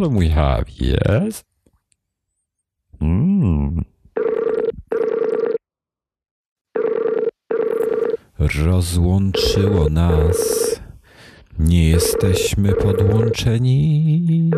[0.00, 1.44] Problem we have, yes?
[3.00, 3.84] Mm.
[8.38, 10.80] Rozłączyło nas.
[11.58, 14.50] Nie jesteśmy podłączeni.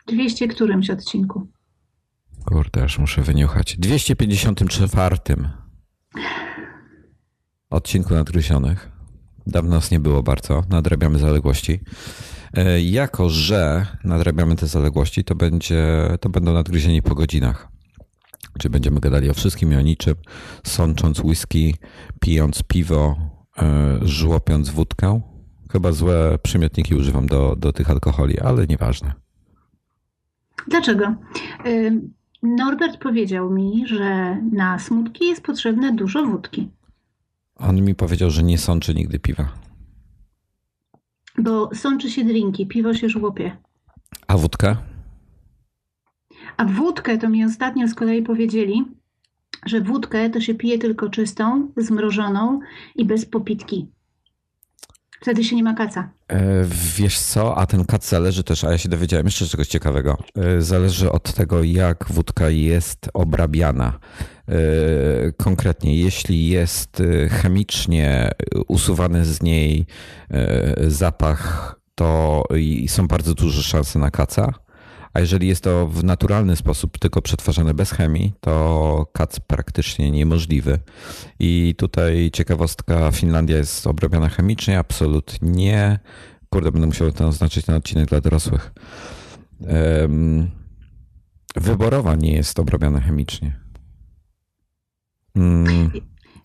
[0.06, 1.48] 200 którymś odcinku.
[2.44, 3.76] Kurde, aż muszę wyniuchać.
[3.78, 5.16] 254
[7.70, 8.90] odcinku nadgryzionych.
[9.46, 10.62] Dawno nas nie było bardzo.
[10.68, 11.80] Nadrabiamy zaległości.
[12.54, 17.71] E, jako, że nadrabiamy te zaległości, to, będzie, to będą nadgryzieni po godzinach.
[18.58, 20.14] Czyli będziemy gadali o wszystkim i o niczym,
[20.66, 21.74] sącząc whisky,
[22.20, 23.16] pijąc piwo,
[23.58, 25.20] e, żłopiąc wódkę.
[25.72, 29.12] Chyba złe przymiotniki używam do, do tych alkoholi, ale nieważne.
[30.68, 31.14] Dlaczego?
[31.66, 32.00] Y,
[32.42, 36.70] Norbert powiedział mi, że na smutki jest potrzebne dużo wódki.
[37.56, 39.48] On mi powiedział, że nie sączy nigdy piwa.
[41.38, 43.56] Bo sączy się drinki, piwo się żłopie.
[44.26, 44.76] A wódka?
[46.56, 48.84] A wódkę to mi ostatnio z kolei powiedzieli,
[49.66, 52.60] że wódkę to się pije tylko czystą, zmrożoną
[52.96, 53.88] i bez popitki.
[55.22, 56.10] Wtedy się nie ma kaca.
[56.28, 56.64] E,
[56.96, 60.18] wiesz co, a ten kac zależy też, a ja się dowiedziałem jeszcze czegoś ciekawego.
[60.36, 63.98] E, zależy od tego, jak wódka jest obrabiana.
[64.48, 64.52] E,
[65.32, 68.30] konkretnie, jeśli jest chemicznie
[68.68, 69.86] usuwany z niej
[70.88, 72.44] zapach, to
[72.86, 74.52] są bardzo duże szanse na kaca.
[75.14, 80.78] A jeżeli jest to w naturalny sposób, tylko przetwarzane bez chemii, to kac praktycznie niemożliwy.
[81.38, 84.78] I tutaj ciekawostka, Finlandia jest obrabiana chemicznie?
[84.78, 85.98] Absolutnie nie.
[86.50, 88.72] Kurde, będę musiał to oznaczyć ten odcinek dla dorosłych.
[91.56, 93.56] Wyborowa nie jest obrabiana chemicznie.
[95.36, 95.90] Mm.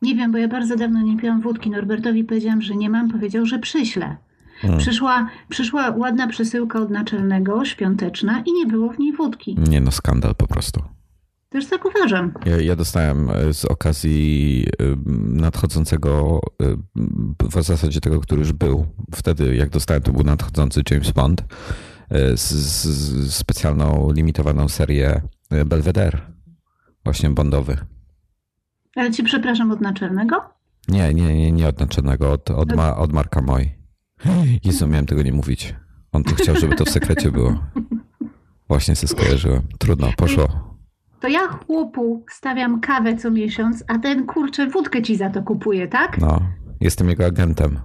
[0.01, 1.69] Nie wiem, bo ja bardzo dawno nie piłam wódki.
[1.69, 3.11] Norbertowi powiedziałam, że nie mam.
[3.11, 4.17] Powiedział, że przyślę.
[4.62, 4.79] Hmm.
[4.79, 9.56] Przyszła, przyszła ładna przesyłka od naczelnego, świąteczna i nie było w niej wódki.
[9.69, 10.81] Nie no, skandal po prostu.
[11.50, 12.34] Też tak uważam.
[12.45, 14.66] Ja, ja dostałem e, z okazji
[15.25, 16.40] nadchodzącego,
[17.51, 18.85] w zasadzie tego, który już był.
[19.16, 21.41] Wtedy jak dostałem, to był nadchodzący James Bond
[22.09, 26.19] e, z, z specjalną, limitowaną serię e, Belvedere.
[27.03, 27.78] Właśnie Bondowy.
[28.95, 30.35] Ale ci przepraszam od naczelnego?
[30.88, 33.76] Nie, nie, nie, nie od naczelnego, od, od, ma, od Marka Moj.
[34.63, 35.75] Jezu, miałem tego nie mówić.
[36.11, 37.59] On tu chciał, żeby to w sekrecie było.
[38.67, 39.61] Właśnie się skojarzyłem.
[39.79, 40.78] Trudno, poszło.
[41.19, 45.88] To ja chłopu stawiam kawę co miesiąc, a ten kurczę wódkę ci za to kupuje,
[45.88, 46.17] tak?
[46.17, 46.41] No,
[46.81, 47.79] jestem jego agentem.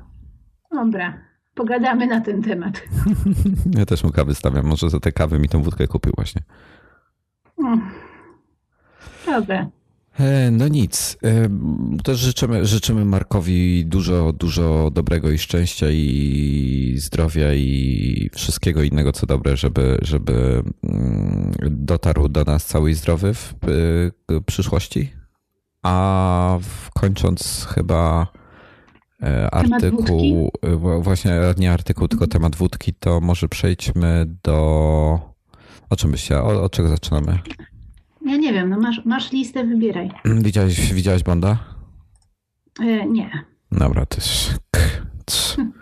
[0.72, 1.18] Dobra,
[1.54, 2.82] pogadamy na ten temat.
[3.78, 4.66] ja też mu kawy stawiam.
[4.66, 6.42] Może za te kawy mi tą wódkę kupił właśnie.
[7.58, 7.90] Mm.
[9.26, 9.66] Dobra.
[10.20, 11.16] E, no nic.
[11.24, 11.48] E,
[12.04, 19.26] też życzymy, życzymy Markowi dużo, dużo dobrego i szczęścia i zdrowia i wszystkiego innego, co
[19.26, 23.54] dobre, żeby, żeby mm, dotarł do nas cały i zdrowy w
[24.46, 25.12] przyszłości.
[25.82, 26.58] A
[26.94, 28.26] kończąc chyba
[29.22, 30.52] e, artykuł,
[31.00, 35.32] właśnie nie artykuł, tylko temat wódki, to może przejdźmy do.
[35.90, 36.62] O czym byś chciała?
[36.62, 37.38] Od czego zaczynamy?
[38.24, 40.10] Ja nie wiem, no masz, masz listę, wybieraj.
[40.24, 41.58] Widziałeś, widziałeś Bonda?
[42.80, 43.30] E, nie.
[43.72, 44.62] Dobra, to jest...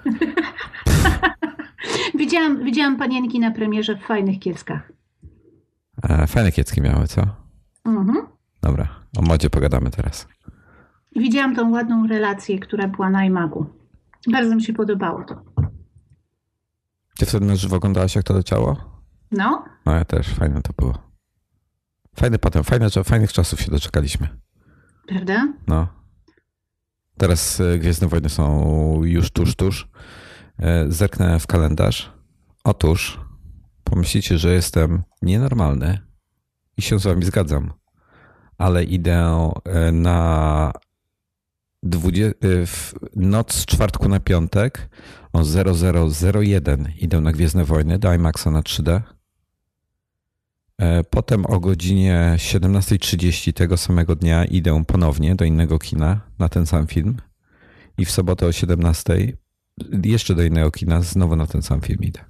[2.18, 4.92] widziałam, widziałam panienki na premierze w fajnych kieckach.
[6.02, 7.22] E, fajne kiecki miały, co?
[7.84, 8.26] Mhm.
[8.62, 8.88] Dobra,
[9.18, 10.28] o modzie pogadamy teraz.
[11.16, 13.66] Widziałam tą ładną relację, która była na iMagu.
[14.32, 15.42] Bardzo mi się podobało to.
[17.18, 18.76] Ty wtedy na żywo oglądałaś, jak to leciało?
[19.32, 19.64] No.
[19.86, 21.09] No ja też, fajne to było.
[22.16, 24.28] Fajny patent, fajne, fajnych czasów się doczekaliśmy.
[25.06, 25.52] Prawda?
[25.66, 25.88] No.
[27.18, 29.88] Teraz e, Gwiezdne Wojny są już tuż, tuż.
[30.58, 32.12] E, zerknę w kalendarz.
[32.64, 33.20] Otóż
[33.84, 35.98] pomyślicie, że jestem nienormalny
[36.76, 37.72] i się z wami zgadzam,
[38.58, 40.72] ale idę e, na
[41.82, 42.34] 20,
[42.66, 44.88] w noc z czwartku na piątek
[45.32, 45.42] o
[46.32, 49.02] 0001 idę na Gwiezdne Wojny do IMAXa na 3D E,
[51.10, 56.86] potem o godzinie 17.30 tego samego dnia idę ponownie do innego kina na ten sam
[56.86, 57.16] film.
[57.98, 59.32] I w sobotę o 17.00
[60.04, 62.24] jeszcze do innego kina, znowu na ten sam film idę.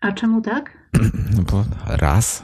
[0.00, 0.78] A czemu tak?
[1.36, 2.42] No bo raz.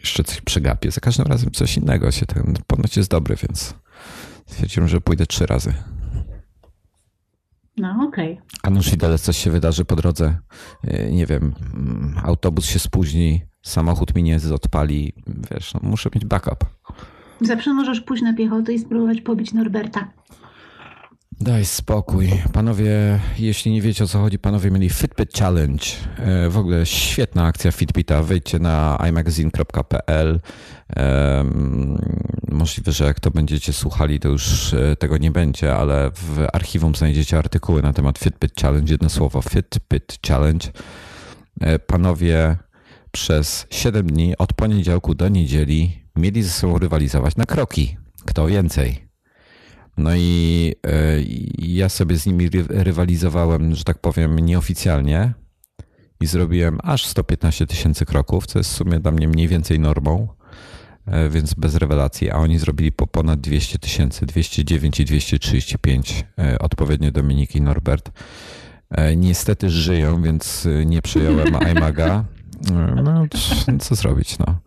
[0.00, 0.90] Jeszcze coś przegapię.
[0.90, 3.74] Za każdym razem coś innego się ten ponoć jest dobry, więc
[4.46, 5.74] stwierdziłem, że pójdę trzy razy.
[7.76, 8.32] No okej.
[8.32, 8.46] Okay.
[8.62, 10.38] A nuż widelec coś się wydarzy po drodze.
[10.84, 15.12] Y, nie wiem, mm, autobus się spóźni, samochód mi nie odpali.
[15.50, 16.64] Wiesz, no, muszę mieć backup.
[17.40, 20.12] Zawsze możesz pójść na piechotę i spróbować pobić Norberta.
[21.44, 22.28] Daj spokój.
[22.52, 25.84] Panowie, jeśli nie wiecie o co chodzi, panowie mieli Fitbit Challenge.
[26.18, 28.22] E, w ogóle świetna akcja Fitbita.
[28.22, 30.40] Wejdźcie na imagazine.pl.
[32.52, 36.94] Możliwe, że jak to będziecie słuchali, to już e, tego nie będzie, ale w archiwum
[36.94, 38.92] znajdziecie artykuły na temat Fitbit Challenge.
[38.92, 40.68] Jedno słowo Fitbit Challenge.
[41.60, 42.56] E, panowie
[43.12, 47.96] przez 7 dni od poniedziałku do niedzieli mieli ze sobą rywalizować na kroki.
[48.24, 49.03] Kto więcej?
[49.96, 50.90] No i e,
[51.58, 55.34] ja sobie z nimi rywalizowałem, że tak powiem, nieoficjalnie
[56.20, 60.28] i zrobiłem aż 115 tysięcy kroków, co jest w sumie dla mnie mniej więcej normą,
[61.06, 66.58] e, więc bez rewelacji, a oni zrobili po ponad 200 tysięcy, 209 i 235, e,
[66.58, 68.10] odpowiednio Dominik i Norbert.
[69.16, 72.24] Niestety żyją, więc nie przyjąłem iMaga.
[73.04, 73.26] No,
[73.80, 74.60] co zrobić, no.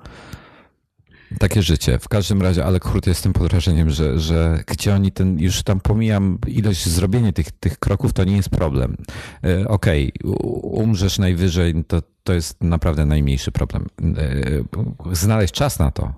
[1.40, 2.00] Takie życie.
[2.00, 5.80] W każdym razie, ale krótko jestem pod wrażeniem, że, że gdzie oni ten, już tam
[5.80, 8.98] pomijam ilość zrobienia tych, tych kroków, to nie jest problem.
[9.44, 13.86] E, okej, okay, umrzesz najwyżej, to, to jest naprawdę najmniejszy problem.
[14.02, 16.14] E, znaleźć czas na to,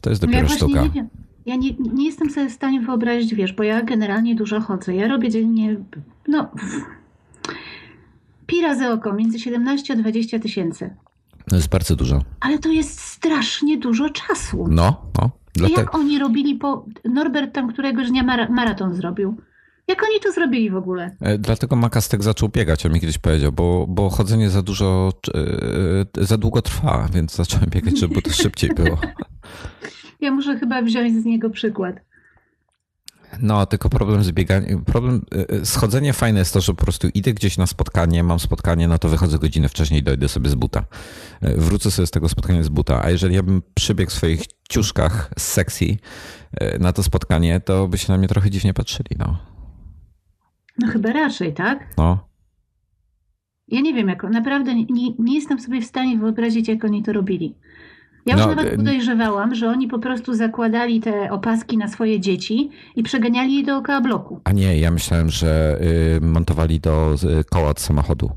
[0.00, 0.82] to jest dopiero ja sztuka.
[0.82, 1.08] Nie wiem.
[1.46, 4.94] Ja nie, nie jestem sobie w stanie wyobrazić, wiesz, bo ja generalnie dużo chodzę.
[4.94, 5.76] Ja robię dziennie,
[6.28, 6.50] no,
[8.46, 10.96] pi razy oko, między 17 a 20 tysięcy.
[11.50, 12.22] To jest bardzo dużo.
[12.40, 14.66] Ale to jest strasznie dużo czasu.
[14.70, 15.30] No, no.
[15.54, 15.80] Dlatego...
[15.80, 16.84] Jak oni robili po.
[17.04, 19.36] Norbert tam któregoś dnia maraton zrobił.
[19.88, 21.16] Jak oni to zrobili w ogóle?
[21.20, 25.12] E, dlatego Makastek zaczął biegać, on mi kiedyś powiedział, bo, bo chodzenie za dużo,
[26.18, 28.98] e, za długo trwa, więc zacząłem biegać, żeby to szybciej było.
[30.20, 31.96] Ja muszę chyba wziąć z niego przykład.
[33.38, 35.24] No, tylko problem z bieganiem, problem,
[35.64, 38.98] schodzenie e, fajne jest to, że po prostu idę gdzieś na spotkanie, mam spotkanie, no
[38.98, 40.84] to wychodzę godzinę wcześniej, dojdę sobie z buta.
[41.40, 44.42] E, wrócę sobie z tego spotkania z buta, a jeżeli ja bym przybiegł w swoich
[44.68, 45.96] ciuszkach z sexy
[46.52, 49.38] e, na to spotkanie, to by się na mnie trochę dziwnie patrzyli, no.
[50.78, 51.94] No chyba raczej, tak?
[51.96, 52.28] No.
[53.68, 57.12] Ja nie wiem, jak, naprawdę nie, nie jestem sobie w stanie wyobrazić, jak oni to
[57.12, 57.54] robili.
[58.26, 62.70] Ja już no, nawet podejrzewałam, że oni po prostu zakładali te opaski na swoje dzieci
[62.96, 64.40] i przeganiali je dookoła bloku.
[64.44, 65.78] A nie, ja myślałem, że
[66.16, 67.14] y, montowali do
[67.50, 68.30] koła od samochodu.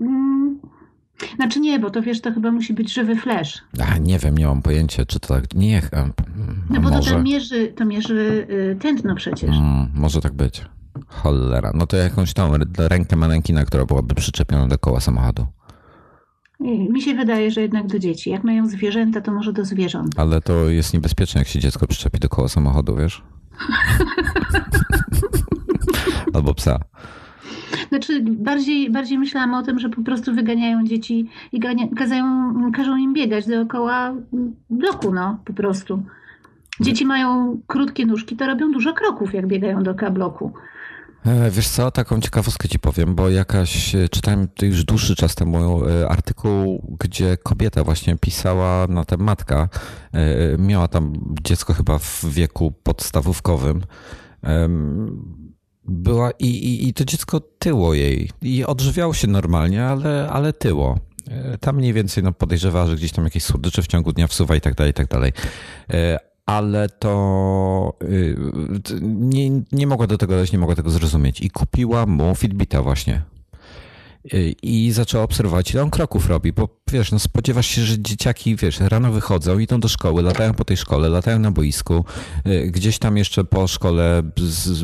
[0.00, 0.60] Mm.
[1.36, 3.64] Znaczy nie, bo to wiesz, to chyba musi być żywy flash.
[3.92, 5.54] A nie wiem, nie mam pojęcia, czy to tak.
[5.54, 6.06] Nie, a,
[6.70, 7.10] No bo może...
[7.10, 9.50] to, mierzy, to mierzy y, tętno przecież.
[9.56, 10.64] Mm, może tak być.
[11.06, 11.72] Cholera.
[11.74, 15.46] No to jakąś tą rękę manekina, która byłaby przyczepiona do koła samochodu.
[16.60, 18.30] Mi się wydaje, że jednak do dzieci.
[18.30, 20.18] Jak mają zwierzęta, to może do zwierząt.
[20.18, 23.22] Ale to jest niebezpieczne, jak się dziecko przyczepi do koła samochodu, wiesz?
[26.34, 26.78] Albo psa.
[27.88, 32.24] Znaczy, bardziej, bardziej myślałam o tym, że po prostu wyganiają dzieci i gania, kazają,
[32.72, 34.14] każą im biegać dookoła
[34.70, 36.02] bloku, no, po prostu.
[36.80, 40.52] Dzieci mają krótkie nóżki, to robią dużo kroków, jak biegają dookoła bloku.
[41.26, 45.86] E, wiesz co, taką ciekawostkę ci powiem, bo jakaś, e, czytałem już dłuższy czas temu
[45.86, 49.68] e, artykuł, gdzie kobieta właśnie pisała na tę matka,
[50.58, 53.82] miała tam dziecko chyba w wieku podstawówkowym,
[55.84, 58.30] była i, i, i to dziecko tyło jej.
[58.42, 60.98] I odżywiało się normalnie, ale, ale tyło.
[61.60, 64.60] Tam mniej więcej no, podejrzewała, że gdzieś tam jakieś słodycze w ciągu dnia wsuwa i
[64.60, 65.32] tak dalej, i tak dalej
[66.46, 68.36] ale to y,
[69.02, 71.40] nie, nie mogła do tego dojść, nie mogła tego zrozumieć.
[71.40, 73.22] I kupiła mu Fitbita właśnie.
[74.34, 78.56] Y, I zaczęła obserwować, ile on kroków robi, bo wiesz, no spodziewasz się, że dzieciaki,
[78.56, 82.04] wiesz, rano wychodzą, idą do szkoły, latają po tej szkole, latają na boisku,
[82.46, 84.22] y, gdzieś tam jeszcze po szkole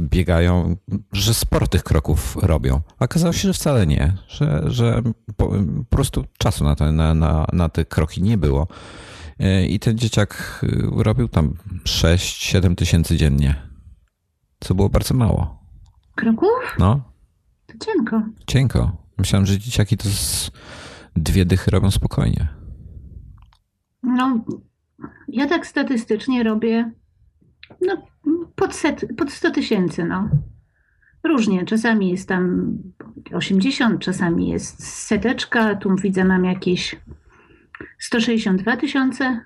[0.00, 0.76] biegają,
[1.12, 2.80] że sporo tych kroków robią.
[3.00, 5.02] Okazało się, że wcale nie, że, że
[5.36, 5.52] po
[5.90, 8.66] prostu czasu na, to, na, na, na te kroki nie było.
[9.42, 13.54] E, I ten dzieciak y, robił tam 6-7 tysięcy dziennie,
[14.60, 15.62] co było bardzo mało.
[16.14, 16.76] Kroków?
[16.78, 17.12] No.
[17.66, 18.22] To cienko.
[18.46, 18.96] Cienko.
[19.18, 20.50] Myślałem, że dzieciaki to z
[21.16, 22.48] dwie dychy robią spokojnie.
[24.02, 24.44] No,
[25.28, 26.92] ja tak statystycznie robię
[27.80, 28.06] no,
[28.54, 30.28] pod, set, pod 100 tysięcy, no.
[31.24, 31.64] Różnie.
[31.64, 32.76] Czasami jest tam
[33.32, 35.74] 80, czasami jest seteczka.
[35.74, 36.96] Tu widzę, mam jakieś
[37.98, 39.44] 162 tysiące.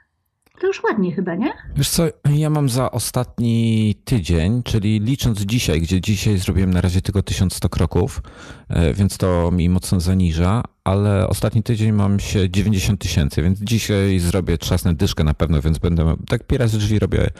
[0.61, 1.53] To już ładnie chyba, nie?
[1.77, 7.03] Wiesz co, ja mam za ostatni tydzień, czyli licząc dzisiaj, gdzie dzisiaj zrobiłem na razie
[7.03, 8.23] tylko 1100 kroków,
[8.69, 14.19] e, więc to mi mocno zaniża, ale ostatni tydzień mam się 90 tysięcy, więc dzisiaj
[14.19, 17.31] zrobię trzasnę dyszkę na pewno, więc będę, tak pierwszy z drzwi robię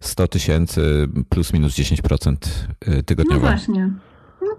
[0.00, 2.36] 100 tysięcy plus minus 10%
[2.80, 3.40] e, tygodniowo.
[3.40, 3.90] No właśnie.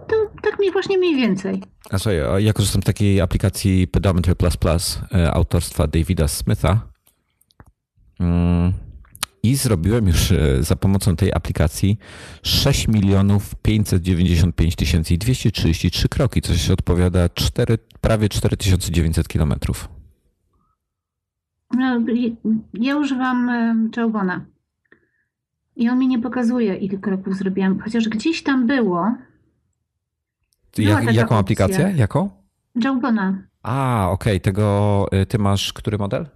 [0.08, 1.64] To tak mi właśnie mniej więcej.
[1.90, 6.96] A słuchaj, ja korzystam z takiej aplikacji Pedometer Plus Plus e, autorstwa Davida Smitha,
[8.20, 8.74] Mm.
[9.44, 11.98] I zrobiłem już e, za pomocą tej aplikacji
[12.44, 19.90] 6 milionów 595 tysięcy i 233 kroki, co się odpowiada 4, prawie 4900 kilometrów.
[21.74, 22.02] No,
[22.74, 23.50] ja używam
[23.98, 24.46] Jawbona
[25.76, 29.16] i on mi nie pokazuje, ile kroków zrobiłam, chociaż gdzieś tam było.
[30.78, 31.94] Jak, jaką aplikację?
[31.96, 32.30] Jaką?
[32.76, 33.44] Jawbona.
[33.64, 34.40] A, okej, okay.
[34.40, 36.28] tego y, ty masz który model?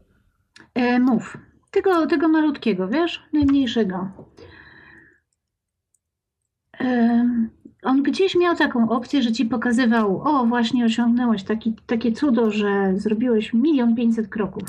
[0.73, 1.37] E, move.
[1.71, 3.23] Tego, tego malutkiego, wiesz?
[3.33, 4.11] Najmniejszego.
[7.83, 12.93] On gdzieś miał taką opcję, że ci pokazywał, o właśnie osiągnąłeś taki, takie cudo, że
[12.95, 14.63] zrobiłeś milion pięćset kroków.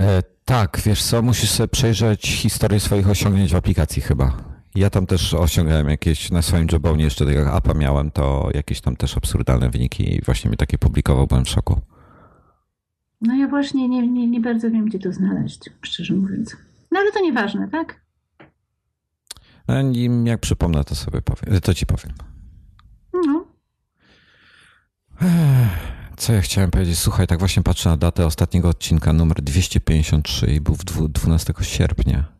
[0.00, 4.55] E, tak, wiesz co, musisz sobie przejrzeć historię swoich osiągnięć w aplikacji chyba.
[4.76, 8.96] Ja tam też osiągnąłem jakieś, na swoim jobonie jeszcze tego apa miałem, to jakieś tam
[8.96, 11.80] też absurdalne wyniki i właśnie mi takie publikował, byłem w szoku.
[13.20, 16.56] No ja właśnie nie, nie, nie bardzo wiem, gdzie to znaleźć, szczerze mówiąc.
[16.90, 18.06] No ale to nieważne, tak?
[19.68, 19.74] No,
[20.24, 22.12] jak przypomnę, to sobie powiem, to ci powiem.
[23.12, 23.44] No.
[26.16, 26.98] Co ja chciałem powiedzieć?
[26.98, 32.35] Słuchaj, tak właśnie patrzę na datę ostatniego odcinka, numer 253 i był w 12 sierpnia.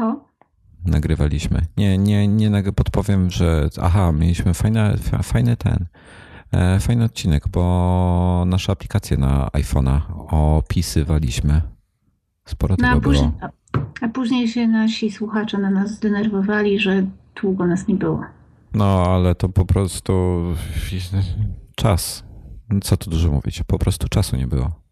[0.00, 0.24] No.
[0.84, 1.66] Nagrywaliśmy.
[1.76, 5.86] Nie, nie, nie podpowiem, że aha, mieliśmy fajne, fajny ten
[6.52, 11.62] E, fajny odcinek, bo nasze aplikacje na iPhone'a opisywaliśmy.
[12.44, 13.86] Sporo no, tego a później, było.
[14.00, 17.06] A, później się nasi słuchacze na nas zdenerwowali, że
[17.42, 18.20] długo nas nie było.
[18.74, 20.42] No, ale to po prostu
[21.76, 22.24] czas.
[22.82, 23.62] Co tu dużo mówić?
[23.62, 24.82] Po prostu czasu nie było.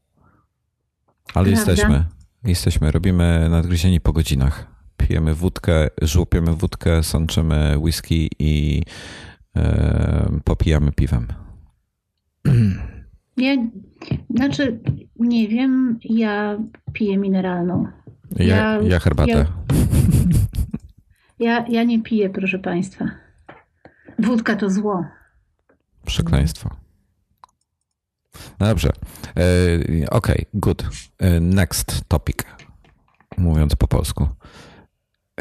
[1.34, 1.50] Ale Prawda?
[1.50, 2.04] jesteśmy.
[2.44, 2.90] Jesteśmy.
[2.90, 4.73] Robimy nadgryzieni po godzinach.
[4.96, 8.82] Pijemy wódkę, żłupiemy wódkę, sączymy whisky i
[9.56, 11.26] e, popijamy piwem.
[13.36, 13.56] Ja,
[14.30, 14.80] znaczy,
[15.16, 16.58] nie wiem, ja
[16.92, 17.86] piję mineralną.
[18.36, 19.32] Ja, ja, ja herbatę.
[19.32, 19.46] Ja,
[21.38, 23.04] ja, ja nie piję, proszę Państwa.
[24.18, 25.04] Wódka to zło.
[26.06, 26.70] Przekleństwo.
[28.58, 28.90] Dobrze.
[29.36, 30.84] E, OK, good.
[31.18, 32.36] E, next topic.
[33.38, 34.28] Mówiąc po polsku.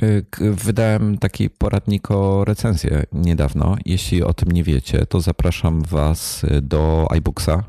[0.02, 3.76] Y, wydałem taki poradnik o recenzję niedawno.
[3.86, 7.64] Jeśli o tym nie wiecie, to zapraszam Was y, do iBooksa.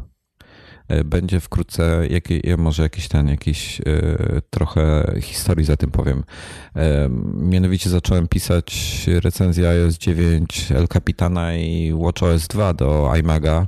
[0.92, 2.08] Y, będzie wkrótce,
[2.58, 3.82] może jakiś ten, jakiś
[4.50, 6.24] trochę historii za tym powiem.
[7.34, 13.66] Mianowicie zacząłem pisać recenzję iOS 9 El Capitana i WatchOS 2 do iMaga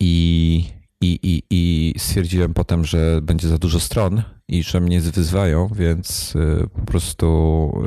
[0.00, 0.64] i,
[1.00, 6.36] i, i, i stwierdziłem potem, że będzie za dużo stron i że mnie wyzwają, więc
[6.36, 7.82] y, po prostu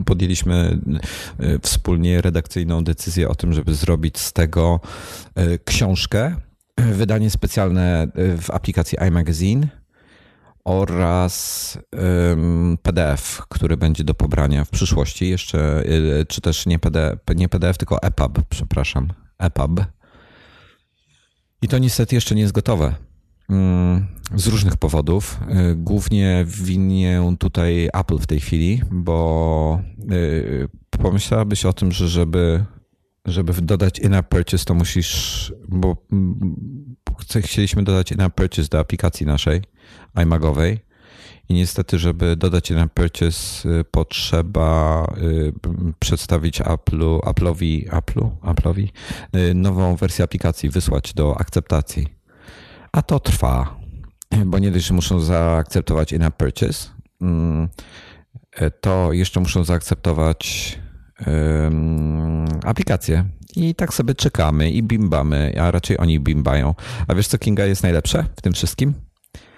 [0.00, 0.78] y, podjęliśmy
[1.42, 4.80] y, wspólnie redakcyjną decyzję o tym, żeby zrobić z tego
[5.64, 6.36] książkę,
[6.76, 8.08] wydanie specjalne
[8.40, 9.68] w aplikacji iMagazine
[10.64, 11.78] oraz
[12.82, 15.84] PDF, który będzie do pobrania w przyszłości jeszcze,
[16.28, 19.80] czy też nie PDF, nie PDF tylko EPUB, przepraszam, EPUB.
[21.62, 23.07] I to niestety jeszcze nie jest gotowe.
[23.50, 25.40] Mm, z różnych powodów.
[25.70, 29.80] Y, głównie winię tutaj Apple w tej chwili, bo
[30.12, 32.64] y, pomyślałabyś o tym, że żeby,
[33.24, 36.96] żeby dodać in-app purchase, to musisz, bo mm,
[37.42, 39.62] chcieliśmy dodać in-app purchase do aplikacji naszej
[40.22, 40.78] iMagowej
[41.48, 45.06] i niestety, żeby dodać in-app purchase y, potrzeba
[45.98, 48.88] przedstawić Apple'u, Apple'owi, Apple'u, Apple'owi
[49.54, 52.17] nową wersję aplikacji, wysłać do akceptacji.
[52.92, 53.76] A to trwa,
[54.46, 56.88] bo nie dość, że muszą zaakceptować in-app purchase,
[57.20, 57.68] mm,
[58.80, 60.78] to jeszcze muszą zaakceptować
[62.64, 63.24] aplikację.
[63.56, 66.74] I tak sobie czekamy i bimbamy, a raczej oni bimbają.
[67.08, 68.94] A wiesz, co Kinga jest najlepsze w tym wszystkim?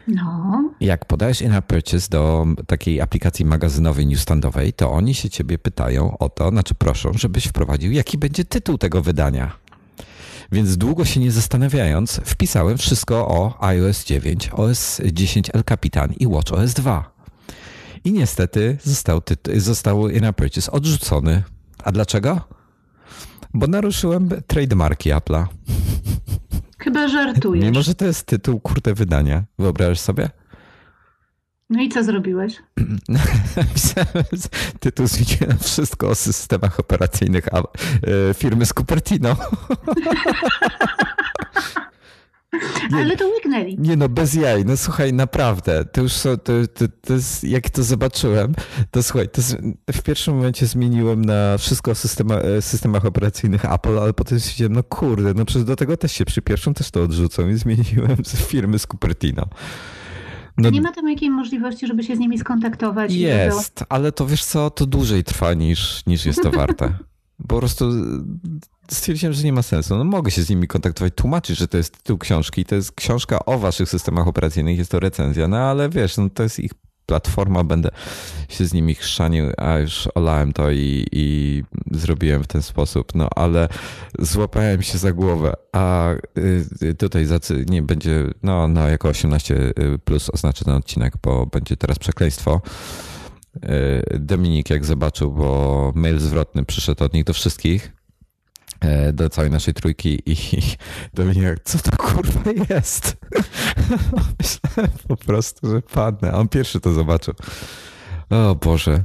[0.09, 0.71] No.
[0.81, 6.29] Jak podajesz in-app purchase do takiej aplikacji magazynowej, newsstandowej, to oni się ciebie pytają o
[6.29, 9.53] to, znaczy proszą, żebyś wprowadził, jaki będzie tytuł tego wydania.
[10.53, 16.27] Więc długo się nie zastanawiając, wpisałem wszystko o iOS 9, OS 10 El Capitan i
[16.27, 17.13] WatchOS 2.
[18.05, 19.21] I niestety został,
[19.57, 21.43] został in purchase odrzucony.
[21.85, 22.41] A dlaczego?
[23.55, 25.47] Bo naruszyłem trademarki Apple'a.
[26.79, 27.65] Chyba żartujesz.
[27.65, 29.45] Mimo, że to jest tytuł kurde wydania.
[29.59, 30.31] Wyobrażasz sobie?
[31.71, 32.57] No i co zrobiłeś?
[34.81, 37.61] Tytuł zmieniłem wszystko o systemach operacyjnych e,
[38.35, 39.37] firmy z Cupertino.
[42.93, 43.77] Nie, Ale to łyknęli.
[43.79, 44.65] Nie no, bez jaj.
[44.65, 45.85] No słuchaj, naprawdę.
[45.85, 46.53] To już to, to,
[47.01, 48.55] to jest, jak to zobaczyłem,
[48.91, 49.43] to słuchaj, to
[49.93, 54.73] w pierwszym momencie zmieniłem na wszystko o systema, e, systemach operacyjnych Apple, ale potem stwierdziłem,
[54.73, 58.17] no kurde, no przecież do tego też się przy pierwszym też to odrzucą i zmieniłem
[58.25, 59.47] z firmy z Cupertino.
[60.57, 63.13] No, nie ma tam jakiej możliwości, żeby się z nimi skontaktować?
[63.13, 66.93] Jest, ale to wiesz co, to dłużej trwa niż, niż jest to warte.
[67.49, 67.91] Po prostu
[68.91, 69.97] stwierdziłem, że nie ma sensu.
[69.97, 73.45] No mogę się z nimi kontaktować, tłumaczyć, że to jest tytuł książki, to jest książka
[73.45, 76.71] o waszych systemach operacyjnych, jest to recenzja, no ale wiesz, no to jest ich
[77.11, 77.91] platforma, będę
[78.49, 83.29] się z nimi chrzanił, a już olałem to i, i zrobiłem w ten sposób, no
[83.37, 83.69] ale
[84.19, 86.13] złapałem się za głowę, a
[86.83, 87.27] y, tutaj
[87.69, 89.73] nie będzie, no, no jako 18 y,
[90.05, 92.61] plus oznaczę ten odcinek, bo będzie teraz przekleństwo.
[93.57, 97.93] Y, Dominik jak zobaczył, bo mail zwrotny przyszedł od nich do wszystkich,
[99.13, 100.37] do całej naszej trójki i
[101.15, 103.17] Dominik, co to kurwa jest?
[104.39, 106.33] Myślałem po prostu, że padnę.
[106.33, 107.35] A on pierwszy to zobaczył.
[108.31, 109.05] O Boże.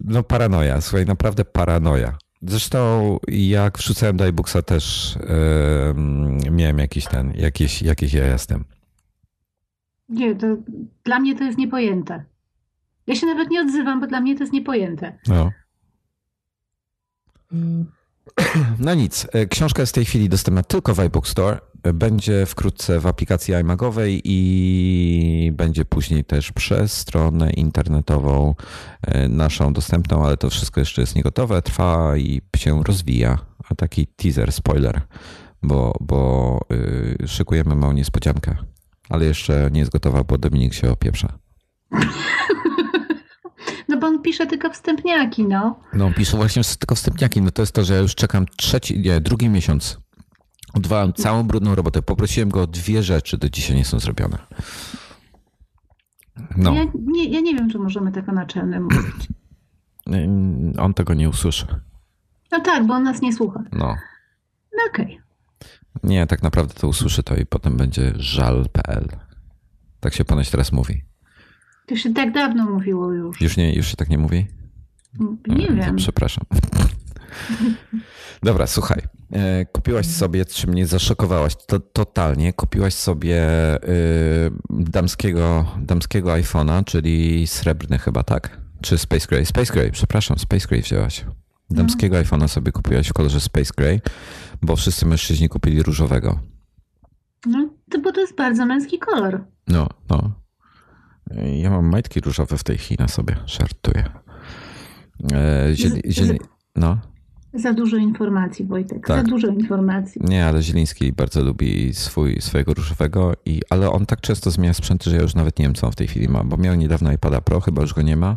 [0.00, 2.18] No paranoja, słuchaj, naprawdę paranoja.
[2.42, 5.16] Zresztą jak wrzucałem do iBooksa też
[6.44, 8.64] yy, miałem jakiś ten, jakieś, jakieś ja jestem.
[10.08, 10.46] Nie, to
[11.04, 12.24] dla mnie to jest niepojęte.
[13.06, 15.18] Ja się nawet nie odzywam, bo dla mnie to jest niepojęte.
[15.28, 15.50] No.
[17.52, 17.95] Mm.
[18.78, 21.58] No nic, e, książka jest w tej chwili dostępna tylko w iBook Store.
[21.94, 28.54] Będzie wkrótce w aplikacji iMagowej i będzie później też przez stronę internetową
[29.02, 33.38] e, naszą dostępną, ale to wszystko jeszcze jest niegotowe, trwa i się rozwija.
[33.68, 35.00] A taki teaser, spoiler,
[35.62, 36.60] bo, bo
[37.20, 38.56] yy, szykujemy małą niespodziankę,
[39.08, 41.38] ale jeszcze nie jest gotowa, bo Dominik się opieprza.
[43.96, 45.80] No bo on pisze tylko wstępniaki, no.
[45.92, 47.42] No on pisze właśnie tylko wstępniaki.
[47.42, 49.98] No to jest to, że ja już czekam trzeci, nie, drugi miesiąc.
[50.74, 52.02] Odwałem całą brudną robotę.
[52.02, 54.38] Poprosiłem go o dwie rzeczy, do dzisiaj nie są zrobione.
[56.56, 56.74] No.
[56.74, 59.28] Ja nie, ja nie wiem, czy możemy tego naczelnym mówić.
[60.84, 61.66] On tego nie usłyszy.
[62.52, 63.62] No tak, bo on nas nie słucha.
[63.72, 63.96] No.
[64.72, 65.04] No okej.
[65.04, 66.10] Okay.
[66.10, 69.08] Nie, tak naprawdę to usłyszy to i potem będzie żal.pl.
[70.00, 71.02] Tak się ponoć teraz mówi.
[71.86, 73.40] To się tak dawno mówiło już.
[73.40, 74.46] Już, nie, już się tak nie mówi?
[75.48, 75.96] Nie e, wiem.
[75.96, 76.44] Przepraszam.
[78.42, 79.02] Dobra, słuchaj.
[79.32, 83.44] E, kupiłaś sobie, czy mnie zaszokowałaś to, totalnie, kupiłaś sobie
[83.84, 88.60] y, damskiego, damskiego iPhone'a, czyli srebrny chyba, tak?
[88.80, 89.46] Czy Space Gray?
[89.46, 91.24] Space Gray, przepraszam, Space Gray wzięłaś.
[91.70, 92.22] Damskiego no.
[92.22, 94.00] iPhone'a sobie kupiłaś w kolorze Space Gray,
[94.62, 96.38] bo wszyscy mężczyźni kupili różowego.
[97.46, 99.44] No, to bo to jest bardzo męski kolor.
[99.68, 100.45] No, no.
[101.56, 104.04] Ja mam majtki różowe w tej chwili na sobie, żartuję.
[105.32, 105.68] E,
[106.10, 106.38] zieli,
[106.76, 106.98] no.
[107.54, 109.06] Za dużo informacji, Wojtek.
[109.06, 109.16] Tak.
[109.16, 110.20] Za dużo informacji.
[110.24, 115.10] Nie, ale Zieliński bardzo lubi swój, swojego różowego, i, ale on tak często zmienia sprzęty,
[115.10, 117.12] że ja już nawet nie wiem, co on w tej chwili ma, bo miał niedawno
[117.12, 118.36] iPada Pro, chyba już go nie ma.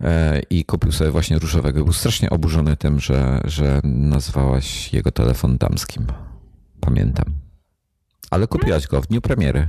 [0.00, 1.84] E, I kupił sobie właśnie różowego.
[1.84, 6.06] Był strasznie oburzony tym, że, że nazwałaś jego telefon damskim.
[6.80, 7.24] Pamiętam.
[8.30, 9.68] Ale kupiłaś go w dniu premiery.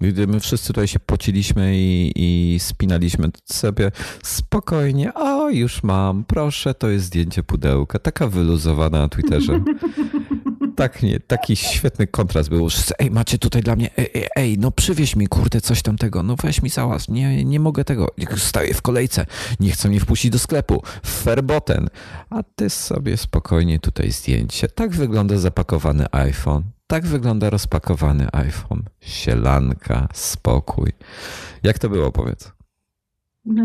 [0.00, 3.90] Gdy my wszyscy tutaj się pociliśmy i, i spinaliśmy sobie
[4.22, 9.60] spokojnie, o już mam, proszę, to jest zdjęcie pudełka, taka wyluzowana na Twitterze.
[10.76, 12.68] tak, nie, taki świetny kontrast był.
[12.98, 16.36] Ej, macie tutaj dla mnie, ej, ej, ej, no przywieź mi, kurde, coś tamtego, no
[16.42, 19.26] weź mi załaz, nie, nie mogę tego, staję w kolejce,
[19.60, 21.88] nie chcą mnie wpuścić do sklepu, ferboten,
[22.30, 24.68] a ty sobie spokojnie tutaj zdjęcie.
[24.68, 26.62] Tak wygląda zapakowany iPhone.
[26.86, 28.82] Tak wygląda rozpakowany iPhone.
[29.00, 30.92] Sielanka, spokój.
[31.62, 32.52] Jak to było, powiedz?
[33.44, 33.62] No,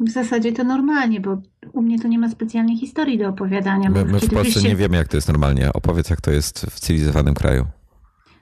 [0.00, 1.42] w zasadzie to normalnie, bo
[1.72, 3.90] u mnie to nie ma specjalnej historii do opowiadania.
[3.90, 5.72] My, my w Polsce nie wiemy, jak to jest normalnie.
[5.72, 7.66] Opowiedz, jak to jest w cywilizowanym kraju.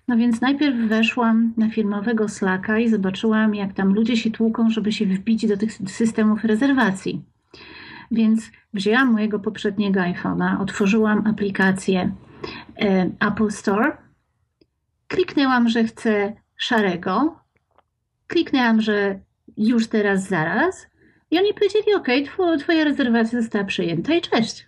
[0.08, 4.92] No więc najpierw weszłam na firmowego Slacka i zobaczyłam, jak tam ludzie się tłuką, żeby
[4.92, 7.24] się wbić do tych systemów rezerwacji.
[8.10, 12.12] Więc wzięłam mojego poprzedniego iPhone'a, otworzyłam aplikację
[12.76, 13.96] E, Apple Store.
[15.08, 17.38] Kliknęłam, że chcę szarego.
[18.26, 19.20] Kliknęłam, że
[19.56, 20.86] już teraz, zaraz.
[21.34, 22.08] I oni powiedzieli: OK,
[22.60, 24.66] twoja rezerwacja została przyjęta i cześć.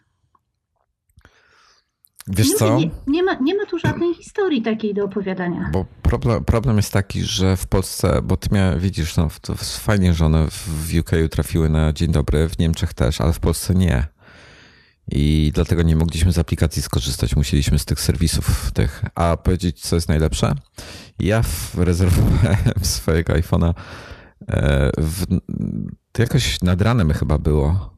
[2.28, 2.78] Wiesz nie, co?
[2.78, 5.70] Nie, nie, ma, nie ma tu żadnej historii takiej do opowiadania.
[5.72, 8.48] Bo problem, problem jest taki, że w Polsce, bo ty
[8.78, 13.20] widzisz, no, to fajnie, że one w UK trafiły na dzień dobry, w Niemczech też,
[13.20, 14.06] ale w Polsce nie
[15.08, 17.36] i dlatego nie mogliśmy z aplikacji skorzystać.
[17.36, 19.04] Musieliśmy z tych serwisów tych.
[19.14, 20.54] A powiedzieć, co jest najlepsze?
[21.18, 21.42] Ja
[21.74, 23.74] rezerwowałem swojego iPhone'a
[24.98, 25.26] w,
[26.12, 27.96] to jakoś nad ranem chyba było.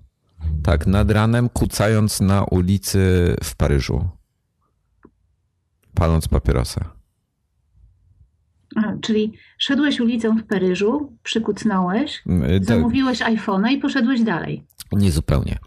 [0.62, 4.08] Tak, nad ranem kucając na ulicy w Paryżu.
[5.94, 6.98] Paląc papierosa.
[9.00, 14.64] Czyli szedłeś ulicą w Paryżu, przykucnąłeś, Mm, zamówiłeś iPhone'a i poszedłeś dalej.
[14.92, 15.58] Nie zupełnie.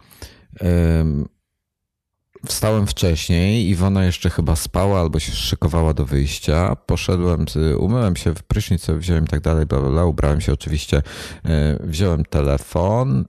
[2.46, 6.76] Wstałem wcześniej, Iwona jeszcze chyba spała albo się szykowała do wyjścia.
[6.76, 7.44] Poszedłem,
[7.78, 10.04] umyłem się w prysznic, sobie wziąłem i tak dalej, bla, bla, bla.
[10.04, 11.02] ubrałem się oczywiście,
[11.44, 13.24] e, wziąłem telefon.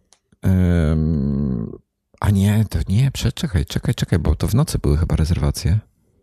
[2.20, 5.80] A nie, to nie, przeczekaj, czekaj, czekaj, bo to w nocy były chyba rezerwacje.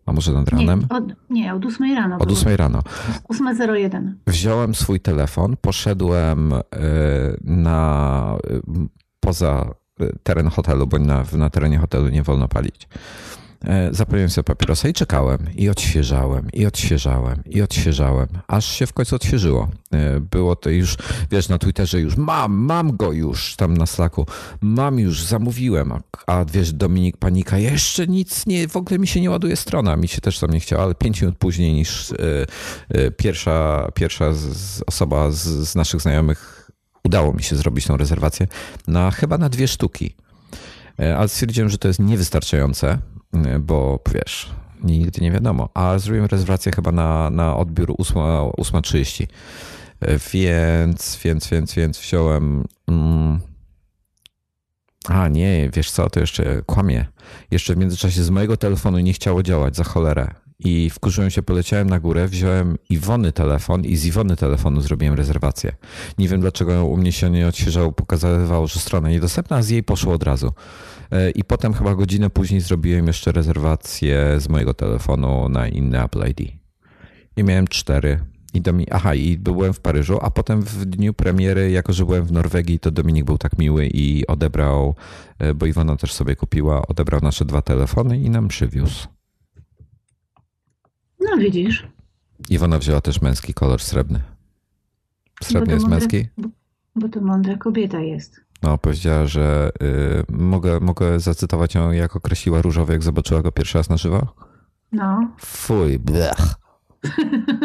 [0.07, 0.81] A może nad ranem?
[0.81, 2.17] Nie, od, nie, od 8 rano.
[2.17, 2.41] Od było.
[2.41, 2.83] 8 rano.
[3.29, 4.13] 8.01.
[4.27, 6.61] Wziąłem swój telefon, poszedłem e,
[7.45, 8.61] na e,
[9.21, 9.75] poza
[10.23, 12.89] teren hotelu, bo na, na terenie hotelu nie wolno palić.
[13.65, 18.93] E, Zapaliłem sobie papierosa i czekałem, i odświeżałem, i odświeżałem, i odświeżałem, aż się w
[18.93, 19.69] końcu odświeżyło.
[19.93, 20.97] E, Było to już,
[21.31, 24.27] wiesz, na Twitterze już mam, mam go już, tam na Slacku,
[24.61, 29.21] mam już, zamówiłem, a, a wiesz, Dominik Panika, jeszcze nic, nie, w ogóle mi się
[29.21, 33.11] nie ładuje strona, mi się też tam nie chciało, ale pięć minut później niż e,
[33.11, 36.60] pierwsza, pierwsza z, osoba z, z naszych znajomych
[37.05, 38.47] udało mi się zrobić tą rezerwację
[38.87, 40.15] na chyba na dwie sztuki.
[41.01, 42.99] E, Ale stwierdziłem, że to jest niewystarczające,
[43.35, 44.51] e, bo wiesz,
[44.83, 45.69] nigdy nie wiadomo.
[45.75, 49.27] A zrobiłem rezerwację chyba na, na odbiór 8 8.30.
[50.01, 52.65] E, Więc, więc, więc, więc wziąłem.
[52.89, 53.41] Mm,
[55.09, 57.07] a nie, wiesz co, to jeszcze kłamie.
[57.51, 60.35] Jeszcze w międzyczasie z mojego telefonu nie chciało działać za cholerę.
[60.65, 65.73] I wkurzyłem się, poleciałem na górę, wziąłem Iwony telefon i z Iwony telefonu zrobiłem rezerwację.
[66.19, 69.83] Nie wiem dlaczego u mnie się nie odświeżało, pokazywało, że strona niedostępna, a z jej
[69.83, 70.53] poszło od razu.
[71.11, 76.29] E, I potem chyba godzinę później zrobiłem jeszcze rezerwację z mojego telefonu na inny Apple
[76.31, 76.53] ID.
[77.37, 78.21] I miałem cztery.
[78.55, 82.25] I Domi- Aha, i byłem w Paryżu, a potem w dniu premiery, jako że byłem
[82.25, 84.95] w Norwegii, to Dominik był tak miły i odebrał,
[85.39, 89.09] e, bo Iwona też sobie kupiła, odebrał nasze dwa telefony i nam przywiózł.
[91.21, 91.87] No widzisz.
[92.51, 94.21] Iwona wzięła też męski kolor srebrny.
[95.43, 96.29] Srebrny jest mądre- męski?
[96.39, 96.49] Bo,
[96.97, 98.41] bo to mądra kobieta jest.
[98.63, 103.79] No, powiedziała, że y, mogę, mogę zacytować ją, jak określiła różowy, jak zobaczyła go pierwszy
[103.79, 104.35] raz na żywo?
[104.93, 105.33] No.
[105.41, 106.37] Fuj, blech.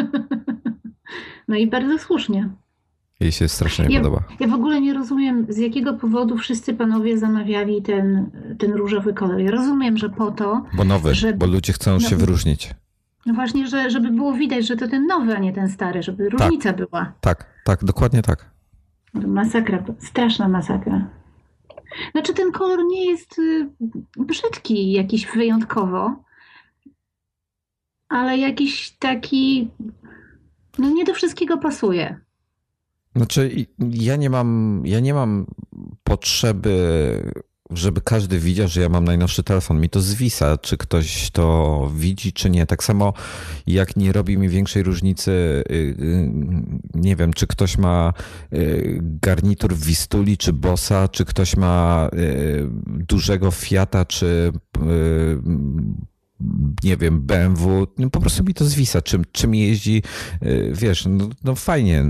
[1.48, 2.48] No i bardzo słusznie.
[3.20, 4.22] Jej się strasznie nie Ja, podoba.
[4.40, 9.40] ja w ogóle nie rozumiem, z jakiego powodu wszyscy panowie zamawiali ten, ten różowy kolor.
[9.40, 12.70] Ja rozumiem, że po to, Bo nowy, żeby- bo ludzie chcą się no- wyróżnić.
[13.26, 16.28] No właśnie, że, żeby było widać, że to ten nowy, a nie ten stary, żeby
[16.28, 17.12] różnica była.
[17.20, 18.50] Tak, tak, dokładnie tak.
[19.22, 21.10] To Masakra, straszna masakra.
[22.12, 23.68] Znaczy ten kolor nie jest y,
[24.18, 26.24] brzydki jakiś wyjątkowo,
[28.08, 29.70] ale jakiś taki,
[30.78, 32.20] no nie do wszystkiego pasuje.
[33.16, 35.46] Znaczy, ja nie mam, ja nie mam
[36.04, 37.32] potrzeby,
[37.70, 39.80] żeby każdy widział, że ja mam najnowszy telefon.
[39.80, 42.66] Mi to zwisa, czy ktoś to widzi, czy nie.
[42.66, 43.12] Tak samo
[43.66, 46.30] jak nie robi mi większej różnicy, y, y,
[46.94, 48.12] nie wiem, czy ktoś ma
[48.52, 52.10] y, garnitur w Wistuli, czy Bossa, czy ktoś ma
[52.86, 54.52] dużego Fiata, czy
[56.84, 60.02] nie wiem, BMW, no po prostu mi to zwisa, czym, czym jeździ,
[60.72, 62.04] wiesz, no, no fajnie,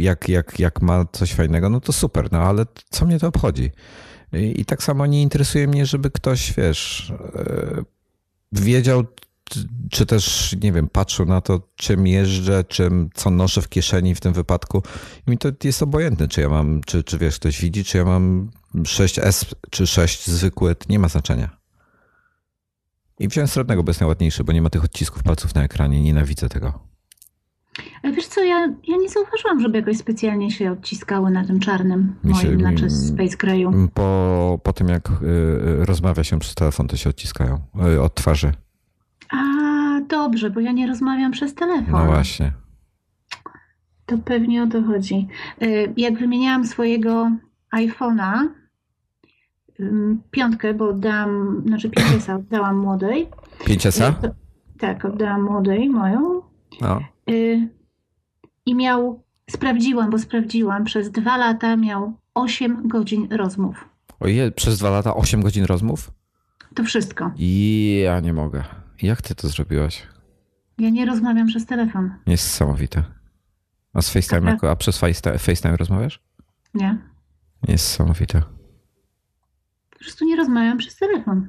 [0.00, 3.70] jak, jak, jak ma coś fajnego, no to super, no ale co mnie to obchodzi?
[4.32, 7.84] I, tak samo nie interesuje mnie, żeby ktoś, wiesz, yy,
[8.52, 9.04] wiedział,
[9.90, 14.20] czy- też, nie wiem, patrzył na to, czym jeżdżę, czym, co noszę w kieszeni w
[14.20, 14.82] tym wypadku.
[15.26, 18.04] I mi to jest obojętne, czy ja mam, czy, czy wiesz, ktoś widzi, czy ja
[18.04, 21.60] mam 6S, czy 6 zwykły, nie ma znaczenia.
[23.18, 26.02] I wziąłem srebrnego, bo jest najładniejszy, bo nie ma tych odcisków palców na ekranie.
[26.02, 26.89] Nienawidzę tego.
[28.02, 32.14] Ale wiesz co, ja, ja nie zauważyłam, żeby jakoś specjalnie się odciskały na tym czarnym
[32.24, 33.72] Mi się- moim, znaczy Space Grayu.
[33.94, 35.14] Po, po tym, jak y,
[35.82, 37.58] y, rozmawia się przez telefon, to się odciskają
[37.94, 38.52] y, od twarzy.
[39.30, 39.36] A,
[40.08, 41.92] dobrze, bo ja nie rozmawiam przez telefon.
[41.92, 42.52] No właśnie.
[44.06, 45.28] To pewnie o to chodzi.
[45.62, 47.30] Y, Jak wymieniałam swojego
[47.76, 48.48] iPhone'a,
[50.30, 53.28] piątkę, bo oddałam, znaczy 5S oddałam młodej.
[53.64, 54.12] 5S?
[54.22, 54.28] To-
[54.78, 56.42] Tak, oddałam młodej moją.
[56.80, 57.00] No.
[57.30, 57.68] Y,
[58.66, 63.88] I miał, sprawdziłam, bo sprawdziłam, przez dwa lata miał 8 godzin rozmów.
[64.20, 66.10] Oje, przez dwa lata 8 godzin rozmów?
[66.74, 67.32] To wszystko.
[67.36, 68.64] I ja nie mogę.
[69.02, 70.06] Jak ty to zrobiłaś?
[70.78, 73.02] Ja nie rozmawiam przez telefon, Niesamowite.
[73.94, 76.22] A z FaceTime, jako, a przez FaceTime, FaceTime rozmawiasz?
[76.74, 76.98] nie?
[77.68, 78.42] Niesamowite.
[79.90, 81.48] Po prostu nie rozmawiam przez telefon.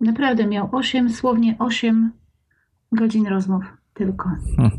[0.00, 2.12] Naprawdę miał 8, słownie 8
[2.92, 3.64] godzin rozmów.
[3.94, 4.30] tylko.
[4.56, 4.78] Hmm.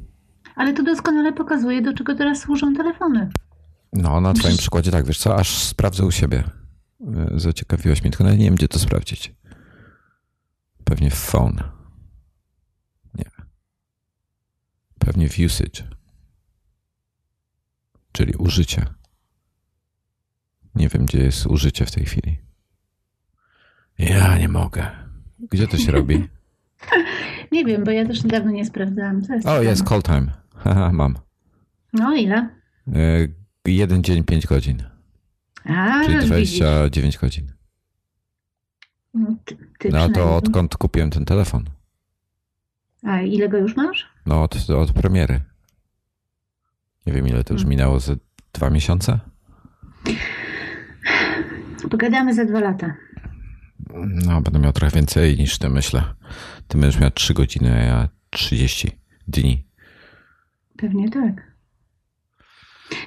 [0.55, 3.29] Ale to doskonale pokazuje, do czego teraz służą telefony.
[3.93, 6.43] No, na twoim przykładzie tak, wiesz co, aż sprawdzę u siebie.
[7.01, 9.35] E, zaciekawiłaś mnie, tylko nie wiem, gdzie to sprawdzić.
[10.83, 11.63] Pewnie w phone.
[13.15, 13.25] Nie.
[14.99, 15.83] Pewnie w usage.
[18.11, 18.85] Czyli użycie.
[20.75, 22.37] Nie wiem, gdzie jest użycie w tej chwili.
[23.99, 24.91] Ja nie mogę.
[25.39, 26.27] Gdzie to się robi?
[27.51, 29.21] nie wiem, bo ja też niedawno nie sprawdzałam.
[29.29, 30.27] Jest o, jest call time.
[30.63, 31.15] Haha, mam.
[31.93, 32.49] No, ile?
[32.93, 33.27] E,
[33.65, 34.83] jeden dzień, pięć godzin.
[35.65, 37.21] A, Czyli 29 widzisz.
[37.21, 37.51] godzin.
[39.13, 41.65] No, ty, ty no to odkąd kupiłem ten telefon?
[43.03, 44.09] A ile go już masz?
[44.25, 45.41] No od, od premiery.
[47.05, 47.69] Nie wiem ile to już hmm.
[47.69, 48.15] minęło, ze
[48.53, 49.19] dwa miesiące?
[51.89, 52.95] Pogadamy za dwa lata.
[54.25, 56.03] No, będę miał trochę więcej niż ty, myślę.
[56.67, 58.91] Ty będziesz miał 3 godziny, a ja 30
[59.27, 59.67] dni.
[60.77, 61.51] Pewnie tak.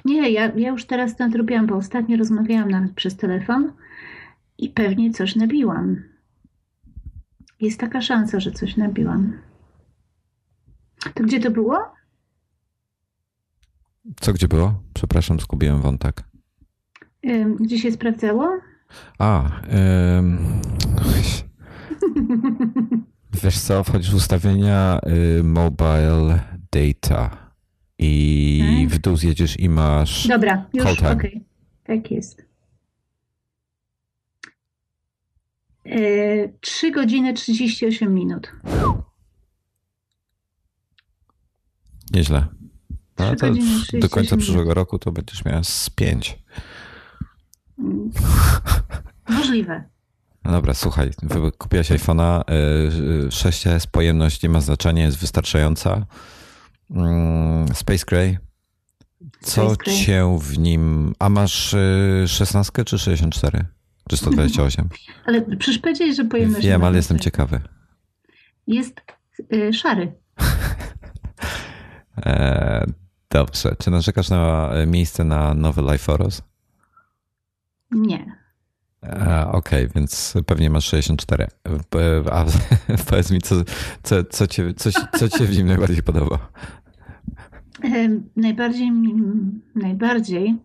[0.05, 3.73] Nie, ja, ja już teraz nadrobiłam, bo ostatnio rozmawiałam nawet przez telefon
[4.57, 6.03] i pewnie coś nabiłam.
[7.61, 9.39] Jest taka szansa, że coś nabiłam.
[11.13, 11.93] To gdzie to było?
[14.19, 14.83] Co gdzie było?
[14.93, 16.23] Przepraszam, zgubiłem wątek.
[17.59, 18.49] Gdzie się sprawdzało?
[19.19, 19.51] A,
[20.17, 20.61] ym...
[23.43, 24.99] wiesz co, wchodzisz w ustawienia
[25.39, 26.39] y, mobile
[26.71, 27.51] data
[27.99, 28.89] i hmm?
[28.89, 31.11] w dół zjedziesz i masz Dobra, już, okej.
[31.11, 31.41] Okay.
[31.83, 32.45] Tak jest.
[35.85, 38.51] Yy, 3 godziny 38 minut.
[42.11, 42.47] Nieźle.
[43.19, 43.47] No, to
[43.99, 46.39] do końca przyszłego roku to będziesz miała z 5.
[49.29, 49.83] Możliwe.
[50.45, 51.11] No dobra, słuchaj,
[51.57, 52.43] kupiłaś iPhone'a
[53.27, 56.05] 6S, y, pojemność nie ma znaczenia, jest wystarczająca.
[56.91, 58.37] Mm, Space Gray.
[59.41, 60.05] Co Space Gray.
[60.05, 61.13] cię w nim...
[61.19, 61.75] A masz
[62.27, 63.65] 16 y, czy 64?
[64.09, 64.89] Czy 128?
[65.25, 66.65] Ale przecież powiedziałeś, że pojemność...
[66.65, 67.61] Wiem, ale jestem ciekawy.
[68.67, 69.01] Jest
[69.53, 70.13] y, szary.
[72.25, 72.85] e,
[73.29, 73.75] dobrze.
[73.79, 76.41] Czy narzekasz na miejsce na nowy Life Foros?
[77.91, 78.45] Nie.
[79.51, 81.47] Okej, okay, więc pewnie masz 64.
[82.31, 82.45] A
[83.09, 83.55] powiedz mi, co,
[84.03, 86.49] co, co, cię, co, co cię w nim najbardziej podoba?
[88.35, 88.91] Najbardziej,
[89.75, 90.55] najbardziej.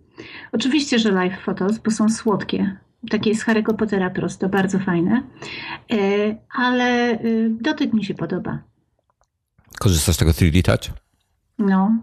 [0.53, 2.77] Oczywiście, że live photos, bo są słodkie.
[3.11, 5.23] Takie z Harry'ego Pottera prosto, bardzo fajne.
[5.93, 5.97] E,
[6.55, 8.63] ale y, dotyk mi się podoba.
[9.79, 10.97] Korzystasz z tego 3D Touch?
[11.59, 11.99] No.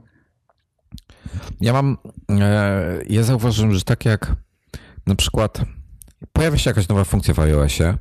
[1.62, 1.98] Ja mam,
[2.30, 4.36] e, ja zauważyłem, że tak jak
[5.08, 5.62] na przykład
[6.34, 7.98] pojawia się jakaś nowa funkcja w iOSie,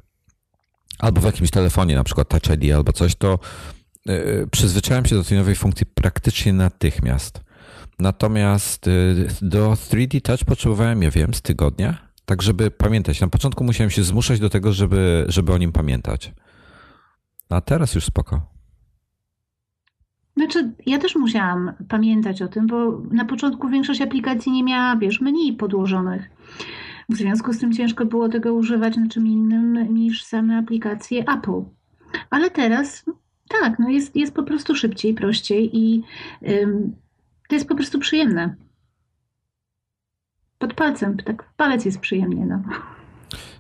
[0.98, 3.38] albo w jakimś telefonie, na przykład Touch ID albo coś, to
[4.06, 7.40] yy, przyzwyczaiłem się do tej nowej funkcji praktycznie natychmiast.
[7.98, 13.20] Natomiast yy, do 3D Touch potrzebowałem, ja wiem, z tygodnia, tak żeby pamiętać.
[13.20, 16.32] Na początku musiałem się zmuszać do tego, żeby, żeby o nim pamiętać.
[17.48, 18.56] A teraz już spoko.
[20.36, 25.20] Znaczy, ja też musiałam pamiętać o tym, bo na początku większość aplikacji nie miała, wiesz,
[25.20, 26.30] menu podłożonych.
[27.08, 31.62] W związku z tym ciężko było tego używać na czym innym niż same aplikacje Apple.
[32.30, 33.04] Ale teraz
[33.48, 36.02] tak, no jest, jest po prostu szybciej, prościej i
[37.48, 38.54] to jest po prostu przyjemne.
[40.58, 42.46] Pod palcem, tak palec jest przyjemnie.
[42.46, 42.62] No.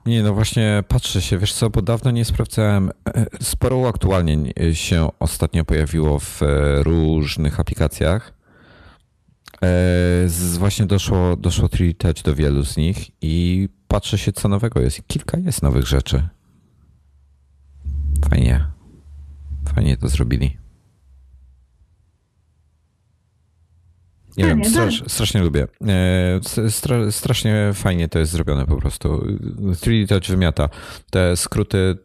[0.06, 2.90] Nie, no właśnie patrzę się, wiesz co, bo dawno nie sprawdzałem.
[3.08, 8.35] E, sporo uaktualnień się ostatnio pojawiło w e, różnych aplikacjach.
[9.66, 14.80] E, właśnie doszło, doszło 3 Touch do wielu z nich i patrzę się, co nowego
[14.80, 15.06] jest.
[15.06, 16.28] Kilka jest nowych rzeczy.
[18.30, 18.66] Fajnie.
[19.74, 20.56] Fajnie to zrobili.
[24.36, 25.66] Nie wiem, strasz, strasznie lubię.
[25.86, 29.26] E, stra, strasznie fajnie to jest zrobione po prostu.
[29.60, 30.68] 3D Touch wymiata.
[31.10, 31.98] Te skróty,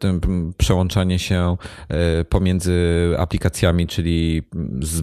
[0.56, 1.56] przełączanie się
[1.88, 2.74] e, pomiędzy
[3.18, 4.42] aplikacjami, czyli
[4.80, 5.02] z,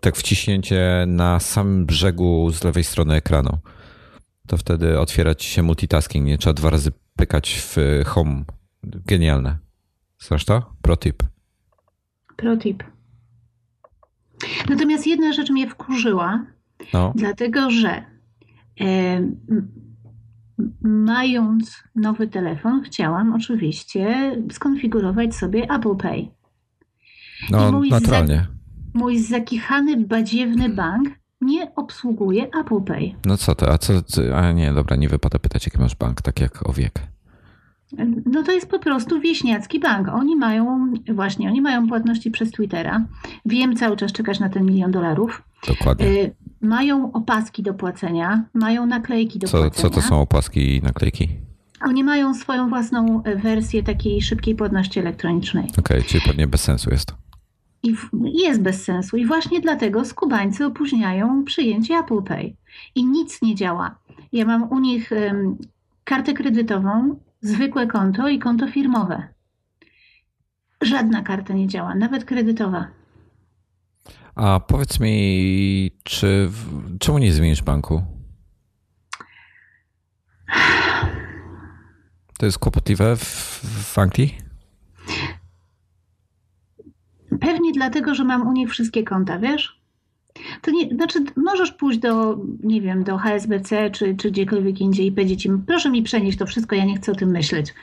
[0.00, 3.58] tak wciśnięcie na samym brzegu z lewej strony ekranu.
[4.46, 8.44] To wtedy otwiera ci się multitasking, nie trzeba dwa razy pykać w home.
[8.82, 9.58] Genialne.
[10.18, 10.72] Znasz to?
[10.82, 11.22] Pro tip.
[12.36, 12.84] Pro tip.
[14.68, 16.46] Natomiast jedna rzecz mnie wkurzyła,
[16.92, 17.12] no.
[17.16, 18.04] dlatego że
[18.80, 19.20] e,
[20.82, 26.28] mając nowy telefon, chciałam oczywiście skonfigurować sobie Apple Pay.
[27.50, 28.55] No, naturalnie
[28.96, 31.08] mój zakichany, badziewny bank
[31.40, 33.14] nie obsługuje Apple Pay.
[33.26, 33.92] No co to, a co,
[34.36, 36.92] a nie, dobra, nie wypada pytać, jaki masz bank, tak jak o wiek.
[38.26, 40.08] No to jest po prostu wieśniacki bank.
[40.08, 43.04] Oni mają, właśnie, oni mają płatności przez Twittera.
[43.44, 45.42] Wiem, cały czas czekasz na ten milion dolarów.
[45.68, 46.06] Dokładnie.
[46.06, 49.82] Y, Mają opaski do płacenia, mają naklejki do Co, płacenia.
[49.82, 51.28] co to są opaski i naklejki?
[51.84, 55.66] Oni mają swoją własną e, wersję takiej szybkiej płatności elektronicznej.
[55.78, 57.14] Okej, czyli pewnie bez sensu jest.
[57.86, 59.16] I jest bez sensu.
[59.16, 62.56] I właśnie dlatego skubańcy opóźniają przyjęcie Apple Pay.
[62.94, 63.98] I nic nie działa.
[64.32, 65.56] Ja mam u nich em,
[66.04, 69.28] kartę kredytową, zwykłe konto i konto firmowe.
[70.82, 72.86] Żadna karta nie działa, nawet kredytowa.
[74.34, 76.50] A powiedz mi, czy
[76.98, 78.02] czemu nie zmienisz banku?
[82.38, 83.24] To jest kłopotliwe w,
[83.94, 84.45] w Anglii?
[87.40, 89.80] Pewnie dlatego, że mam u nich wszystkie konta, wiesz?
[90.62, 95.12] To nie, znaczy, możesz pójść do, nie wiem, do HSBC czy, czy gdziekolwiek indziej i
[95.12, 97.74] powiedzieć im, proszę mi przenieść to wszystko, ja nie chcę o tym myśleć.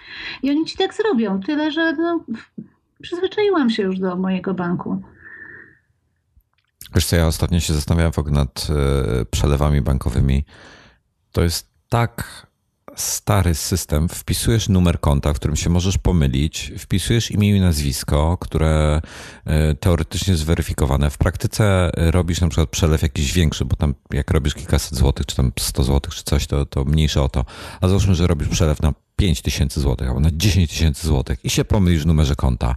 [0.44, 2.24] I oni ci tak zrobią, tyle że no,
[3.02, 5.02] przyzwyczaiłam się już do mojego banku.
[6.96, 10.46] Wiesz co, ja ostatnio się zastanawiałem w ogóle nad e, przelewami bankowymi.
[11.32, 12.48] To jest tak
[12.96, 14.10] stary system.
[14.10, 19.02] Wpisujesz numer konta, w którym się możesz pomylić, wpisujesz imię i nazwisko, które
[19.46, 21.10] e, teoretycznie zweryfikowane.
[21.10, 25.36] W praktyce robisz na przykład przelew jakiś większy, bo tam jak robisz kilkaset złotych, czy
[25.36, 27.46] tam 100 złotych, czy coś, to, to mniejsze o to.
[27.82, 31.50] A załóżmy, że robisz przelew na 5 tysięcy złotych albo na 10 tysięcy złotych i
[31.50, 32.76] się pomylisz w numerze konta.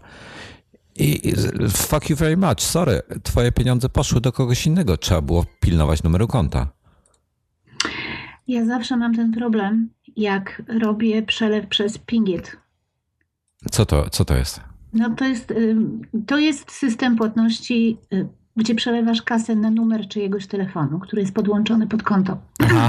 [0.99, 1.33] I
[1.71, 6.29] fuck you very much, sorry, twoje pieniądze poszły do kogoś innego, trzeba było pilnować numeru
[6.29, 6.76] konta.
[8.49, 12.57] Ja zawsze mam ten problem, jak robię przelew przez Pingit.
[13.71, 14.61] Co to, co to jest?
[14.93, 20.47] No to jest, ym, to jest system płatności, y, gdzie przelewasz kasę na numer czyjegoś
[20.47, 22.39] telefonu, który jest podłączony pod konto.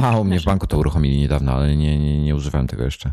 [0.03, 3.11] A, u mnie w banku to uruchomili niedawno, ale nie, nie, nie używałem tego jeszcze.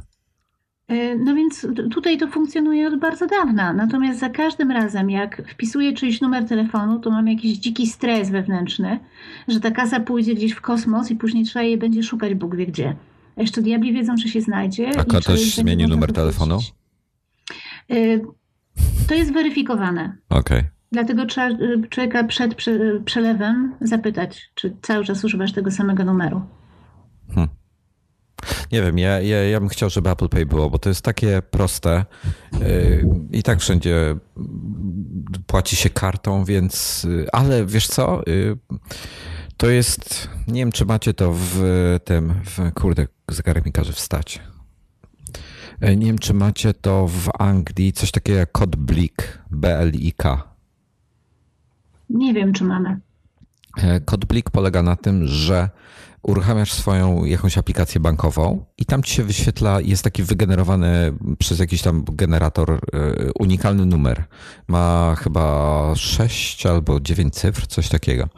[0.92, 3.72] Y, No więc tutaj to funkcjonuje od bardzo dawna.
[3.72, 8.98] Natomiast za każdym razem, jak wpisuję czyjś numer telefonu, to mam jakiś dziki stres wewnętrzny,
[9.48, 12.66] że ta kasa pójdzie gdzieś w kosmos i później trzeba jej będzie szukać Bóg wie
[12.66, 12.96] gdzie.
[13.36, 14.88] Jeszcze diabli wiedzą, że się znajdzie.
[14.98, 16.58] A i ktoś czy będzie zmienił można numer telefonu?
[17.92, 18.20] Y,
[19.08, 20.16] To jest weryfikowane.
[20.28, 20.62] Okej.
[20.92, 26.42] Dlatego trzeba y, człowieka przed prze- przelewem zapytać, czy cały czas używasz tego samego numeru.
[28.72, 31.42] Nie wiem, ja, ja, ja bym chciał, żeby Apple Pay było, bo to jest takie
[31.42, 32.04] proste
[32.52, 34.16] yy, i tak wszędzie
[35.46, 38.58] płaci się kartą, więc, yy, ale wiesz co, yy,
[39.56, 41.60] to jest, nie wiem czy macie to w
[42.04, 44.40] tym, w, kurde, zegarek mi każe wstać.
[45.80, 50.54] Nie wiem, czy macie to w Anglii, coś takiego jak kod BLIK, B-L-I-K.
[52.10, 53.00] Nie wiem, czy mamy.
[54.04, 55.70] Kod Blik polega na tym, że
[56.24, 61.82] uruchamiasz swoją jakąś aplikację bankową i tam ci się wyświetla, jest taki wygenerowany przez jakiś
[61.82, 62.78] tam generator e,
[63.38, 64.24] unikalny numer.
[64.68, 68.28] Ma chyba 6 albo 9 cyfr, coś takiego.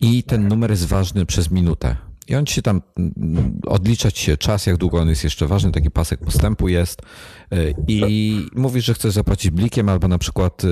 [0.00, 1.96] I ten numer jest ważny przez minutę.
[2.28, 5.46] I on ci się tam mm, odlicza ci się czas, jak długo on jest jeszcze
[5.46, 7.02] ważny, taki pasek postępu jest.
[7.52, 10.68] Y, I mówisz, że chcesz zapłacić blikiem, albo na przykład y,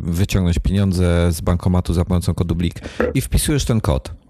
[0.00, 2.74] wyciągnąć pieniądze z bankomatu za pomocą kodu blik
[3.14, 4.21] i wpisujesz ten kod.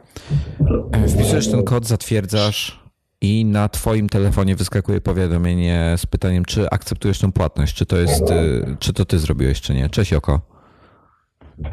[1.09, 2.83] Wpisujesz ten kod, zatwierdzasz
[3.21, 8.31] i na twoim telefonie wyskakuje powiadomienie z pytaniem, czy akceptujesz tą płatność, czy to jest,
[8.31, 9.89] y, czy to ty zrobiłeś, czy nie.
[9.89, 10.41] Cześć Oko.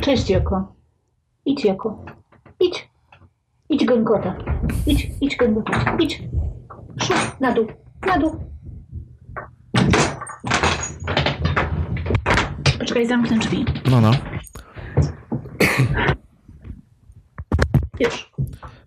[0.01, 0.75] Cześć, Joko.
[1.45, 2.05] Idź, Joko.
[2.59, 2.89] Idź.
[3.69, 4.35] Idź, gęgota.
[4.85, 5.97] Idź, idź, gęgota.
[5.99, 6.23] Idź.
[7.01, 7.67] Szu, na dół,
[8.07, 8.35] na dół.
[12.79, 13.65] Poczekaj, zamknę drzwi.
[13.91, 14.11] No, no.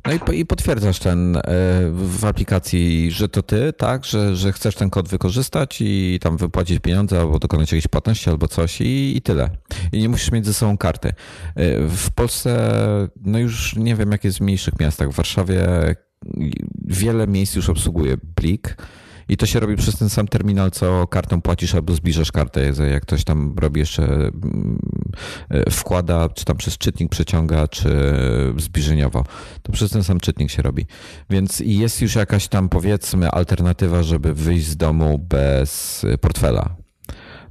[0.06, 1.40] No i, i potwierdzasz ten e,
[1.92, 6.80] w aplikacji, że to ty, tak, że, że chcesz ten kod wykorzystać i tam wypłacić
[6.80, 9.50] pieniądze albo dokonać jakiejś płatności albo coś i, i tyle.
[9.92, 11.08] I nie musisz mieć ze sobą karty.
[11.08, 11.14] E,
[11.88, 12.72] W Polsce,
[13.24, 15.66] no już nie wiem jak jest w mniejszych miastach, w Warszawie
[16.84, 18.76] wiele miejsc już obsługuje Blik.
[19.28, 22.72] I to się robi przez ten sam terminal, co kartą płacisz albo zbliżasz kartę.
[22.90, 24.78] Jak ktoś tam robi jeszcze, mm,
[25.48, 27.90] e, wkłada, czy tam przez czytnik przeciąga, czy
[28.58, 29.24] zbliżeniowo,
[29.62, 30.86] to przez ten sam czytnik się robi.
[31.30, 36.76] Więc jest już jakaś tam, powiedzmy, alternatywa, żeby wyjść z domu bez portfela.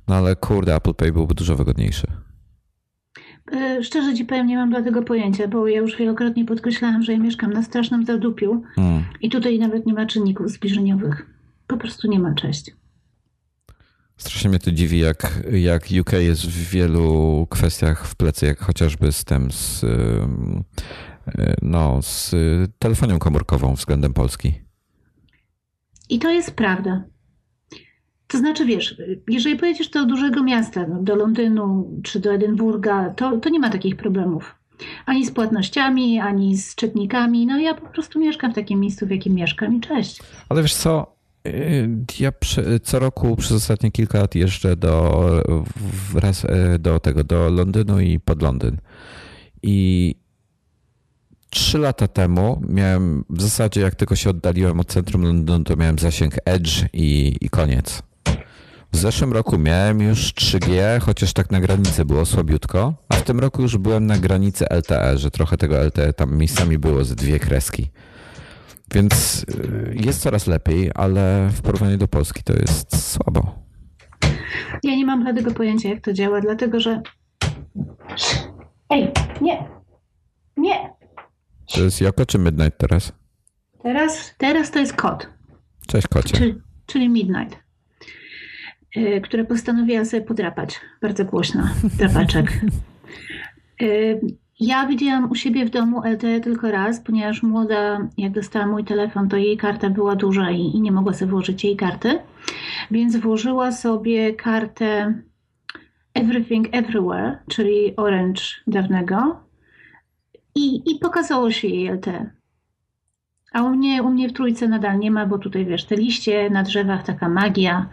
[0.07, 2.07] No ale kurde, Apple Pay byłby dużo wygodniejszy.
[3.51, 7.11] E, Szczerze ci powiem, nie mam dla tego pojęcia, bo ja już wielokrotnie podkreślałam, że
[7.11, 9.03] ja mieszkam na strasznym zadupiu Hmm.
[9.21, 11.25] i tutaj nawet nie ma czynników zbliżeniowych.
[11.71, 12.71] Po prostu nie ma, cześć.
[14.17, 19.11] Strasznie mnie to dziwi, jak, jak UK jest w wielu kwestiach w plecy, jak chociażby
[19.11, 19.87] z tym, z, y,
[21.61, 22.35] no, z
[22.79, 24.53] telefonią komórkową względem Polski.
[26.09, 27.03] I to jest prawda.
[28.27, 28.95] To znaczy, wiesz,
[29.29, 33.69] jeżeli pojedziesz do dużego miasta, no, do Londynu czy do Edynburga, to, to nie ma
[33.69, 34.55] takich problemów.
[35.05, 37.45] Ani z płatnościami, ani z czytnikami.
[37.45, 40.19] No ja po prostu mieszkam w takim miejscu, w jakim mieszkam i cześć.
[40.49, 41.20] Ale wiesz co,
[42.19, 42.31] ja
[42.83, 45.23] co roku przez ostatnie kilka lat jeżdżę do,
[46.13, 48.77] wraz, e, do tego, do Londynu i pod Londyn.
[49.63, 50.15] I
[51.49, 55.99] trzy lata temu miałem, w zasadzie jak tylko się oddaliłem od centrum Londynu, to miałem
[55.99, 58.03] zasięg Edge i, i koniec.
[58.93, 63.39] W zeszłym roku miałem już 3G, chociaż tak na granicy było słabiutko, a w tym
[63.39, 67.39] roku już byłem na granicy LTE, że trochę tego LTE tam miejscami było ze dwie
[67.39, 67.89] kreski.
[68.93, 73.55] Więc y, jest coraz lepiej, ale w porównaniu do Polski to jest słabo.
[74.83, 77.01] Ja nie mam żadnego pojęcia, jak to działa, dlatego że.
[78.89, 79.11] Ej,
[79.41, 79.67] nie!
[80.57, 80.93] Nie!
[81.73, 83.13] To jest Joko czy Midnight teraz?
[83.83, 85.29] Teraz, teraz to jest kot.
[85.87, 86.37] Cześć kocie.
[86.37, 87.59] Czyli, czyli Midnight,
[88.95, 90.79] yy, która postanowiła sobie podrapać.
[91.01, 91.69] Bardzo głośno.
[91.97, 92.61] Drapaczek.
[93.79, 94.19] Yy,
[94.61, 99.29] ja widziałam u siebie w domu LTE tylko raz, ponieważ młoda, jak dostała mój telefon,
[99.29, 102.19] to jej karta była duża i, i nie mogła sobie włożyć jej karty.
[102.91, 105.21] Więc włożyła sobie kartę
[106.13, 109.43] Everything Everywhere, czyli Orange dawnego,
[110.55, 112.31] i, i pokazało się jej LTE.
[113.53, 116.49] A u mnie, u mnie w trójce nadal nie ma, bo tutaj wiesz, te liście
[116.49, 117.89] na drzewach, taka magia,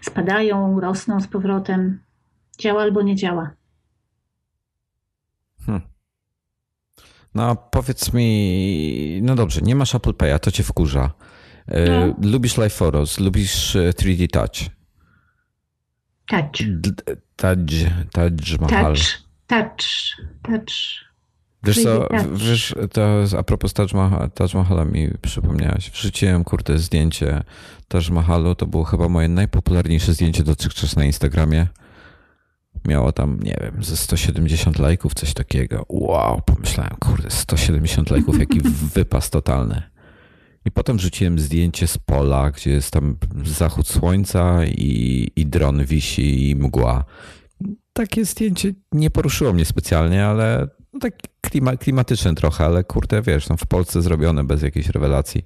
[0.00, 2.00] spadają, rosną z powrotem.
[2.58, 3.50] Działa albo nie działa.
[5.66, 5.91] Hmm.
[7.34, 11.10] No powiedz mi, no dobrze, nie masz Apple Pay'a, to cię wkurza.
[11.66, 12.14] E, no.
[12.30, 14.70] Lubisz Live Photos, lubisz 3D e, Touch.
[16.26, 16.62] Touch.
[17.36, 17.70] Touch,
[18.12, 18.94] touch Mahal.
[18.94, 19.04] Touch,
[19.46, 19.94] touch,
[20.42, 20.72] touch.
[21.64, 25.90] Wiesz co, wiesz, to a propos Taj, Mahal, Taj Mahala mi przypomniałaś.
[25.90, 27.42] Wrzuciłem, kurde, zdjęcie
[27.88, 28.54] Taj Mahalu.
[28.54, 31.66] To było chyba moje najpopularniejsze zdjęcie dotychczas na Instagramie.
[32.88, 35.84] Miało tam, nie wiem, ze 170 lajków, coś takiego.
[35.88, 38.60] Wow, pomyślałem, kurde, 170 lajków, jaki
[38.94, 39.82] wypas totalny.
[40.64, 46.50] I potem rzuciłem zdjęcie z pola, gdzie jest tam zachód słońca i, i dron wisi
[46.50, 47.04] i mgła.
[47.92, 53.48] Takie zdjęcie nie poruszyło mnie specjalnie, ale no tak klima, klimatyczne trochę, ale kurde, wiesz,
[53.48, 55.44] no w Polsce zrobione bez jakiejś rewelacji.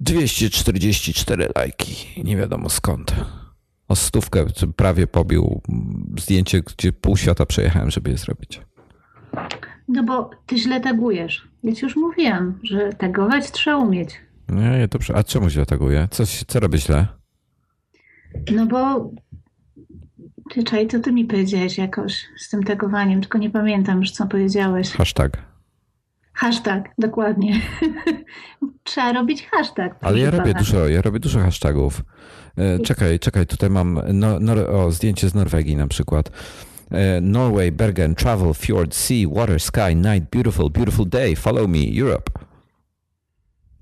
[0.00, 3.14] 244 lajki, nie wiadomo skąd.
[3.88, 5.60] O stówkę prawie pobił
[6.18, 8.60] zdjęcie, gdzie pół świata przejechałem, żeby je zrobić.
[9.88, 11.48] No bo ty źle tagujesz.
[11.76, 14.20] Ci już mówiłam, że tagować trzeba umieć.
[14.48, 15.16] Nie, dobrze.
[15.16, 16.08] A czemu źle taguję?
[16.10, 17.06] Coś, co robię źle?
[18.54, 19.10] No bo
[20.50, 24.26] ty, czaj, co ty mi powiedziałeś jakoś z tym tagowaniem, tylko nie pamiętam już, co
[24.26, 24.90] powiedziałeś.
[24.90, 25.55] Hashtag.
[26.36, 27.60] Hashtag, dokładnie.
[28.84, 29.96] Trzeba robić hashtag.
[30.00, 32.02] Ale ja robię, dużo, ja robię dużo hashtagów.
[32.56, 36.30] E, czekaj, czekaj, tutaj mam no, no, o, zdjęcie z Norwegii na przykład.
[36.90, 42.30] E, Norway, Bergen, travel, fjord, sea, water, sky, night, beautiful, beautiful day, follow me, Europe.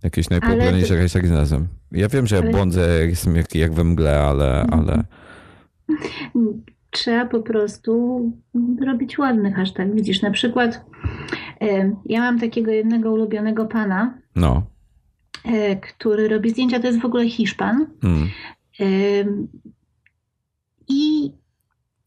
[0.03, 1.69] Jakieś najpopularniejsze hasztagi znalazłem.
[1.93, 5.05] Ja wiem, że ja błądzę, jak jestem jak, jak we mgle, ale, ale
[6.95, 8.23] Trzeba po prostu
[8.87, 9.95] robić ładny hashtag.
[9.95, 10.85] Widzisz, na przykład
[12.07, 14.63] ja mam takiego jednego ulubionego pana, no.
[15.45, 17.87] E, który robi zdjęcia, to jest w ogóle Hiszpan.
[18.81, 18.85] E,
[20.89, 21.33] I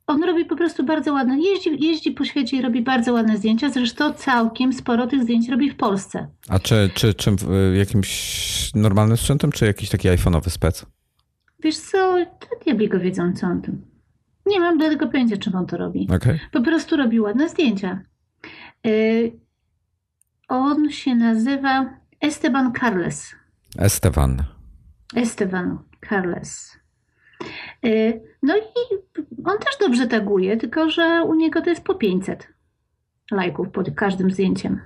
[0.08, 3.70] on robi po prostu bardzo ładne, jeździ, jeździ po świecie i robi bardzo ładne zdjęcia.
[3.70, 6.28] Zresztą całkiem sporo tych zdjęć robi w Polsce.
[6.50, 7.32] A czy, czy, czy
[7.78, 10.86] jakimś normalnym sprzętem, czy jakiś taki iPhone'owy spec?
[11.60, 13.86] Wiesz co, to diabli go wiedzą, co on tym.
[14.46, 16.08] Nie mam do tego pojęcia, czym on to robi.
[16.16, 16.40] Okay.
[16.52, 18.02] Po prostu robi ładne zdjęcia.
[20.48, 23.36] On się nazywa Esteban Carles.
[23.78, 24.44] Esteban.
[25.16, 25.78] Esteban
[26.10, 26.78] Carles.
[27.84, 28.96] Yy, no i
[29.46, 32.48] on też dobrze taguje, tylko że u niego to jest po 500
[33.32, 34.80] lajków pod każdym zdjęciem.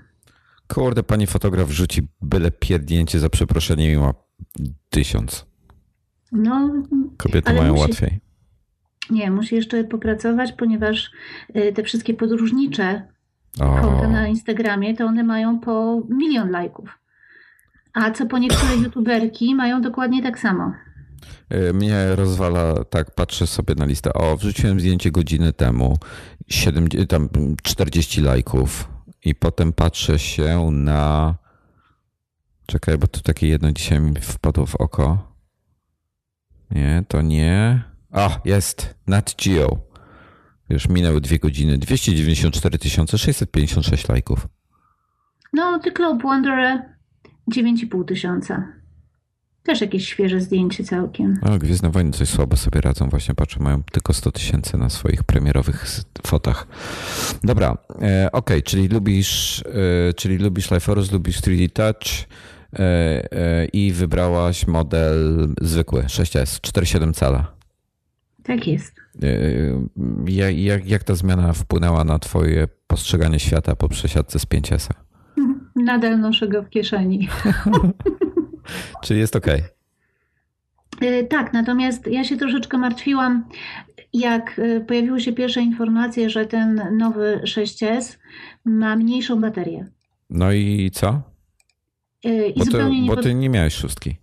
[0.67, 4.13] Kurde, pani fotograf rzuci byle pierdnięcie za przeproszeniem i ma
[4.89, 5.45] tysiąc.
[6.31, 6.71] No,
[7.17, 8.19] Kobiety mają musi, łatwiej.
[9.09, 11.11] Nie, musi jeszcze popracować, ponieważ
[11.55, 13.07] y, te wszystkie podróżnicze
[13.57, 16.99] konta na Instagramie, to one mają po milion lajków.
[17.93, 20.73] A co po niektóre youtuberki mają dokładnie tak samo.
[21.53, 24.13] Y, mnie rozwala, tak patrzę sobie na listę.
[24.13, 25.97] O, wrzuciłem zdjęcie godziny temu,
[26.47, 27.29] 7, tam
[27.63, 28.87] 40 lajków
[29.25, 31.35] i potem patrzę się na...
[32.65, 35.35] Czekaj, bo tu takie jedno dzisiaj mi wpadło w oko.
[36.71, 37.83] Nie, to nie.
[38.11, 38.95] A, jest.
[39.07, 39.90] Nat Geo.
[40.71, 41.77] Już minęły dwie godziny.
[41.77, 42.77] 294
[43.17, 44.47] 656 lajków.
[45.53, 45.91] No, The
[46.23, 46.81] Wanderer
[47.51, 48.67] 9,5 tysiąca.
[49.63, 51.39] Też jakieś świeże zdjęcie całkiem.
[51.41, 53.09] No, Gwiezdne Wojny coś słabo sobie radzą.
[53.09, 55.85] Właśnie patrzę, mają tylko 100 tysięcy na swoich premierowych
[56.27, 56.67] fotach.
[57.43, 59.63] Dobra, e, ok, czyli lubisz,
[60.09, 62.27] e, czyli lubisz Life Force, lubisz 3D Touch
[62.73, 67.51] e, e, i wybrałaś model zwykły 6S, 4,7 cala.
[68.43, 69.00] Tak jest.
[69.23, 69.27] E,
[70.27, 74.89] jak, jak, jak ta zmiana wpłynęła na twoje postrzeganie świata po przesiadce z 5S?
[75.75, 77.29] Nadal noszę go w kieszeni.
[79.03, 79.47] Czy jest ok?
[81.29, 83.45] Tak, natomiast ja się troszeczkę martwiłam,
[84.13, 88.17] jak e, pojawiły się pierwsze informacje, że ten nowy 6S
[88.65, 89.87] ma mniejszą baterię.
[90.29, 91.21] No i co?
[92.25, 94.15] E, I bo, ty, zupełnie bo ty nie miałeś szóstki.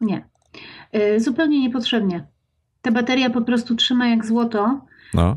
[0.00, 0.28] Nie.
[0.92, 2.26] E, zupełnie niepotrzebnie.
[2.82, 4.80] Ta bateria po prostu trzyma jak złoto
[5.14, 5.36] no.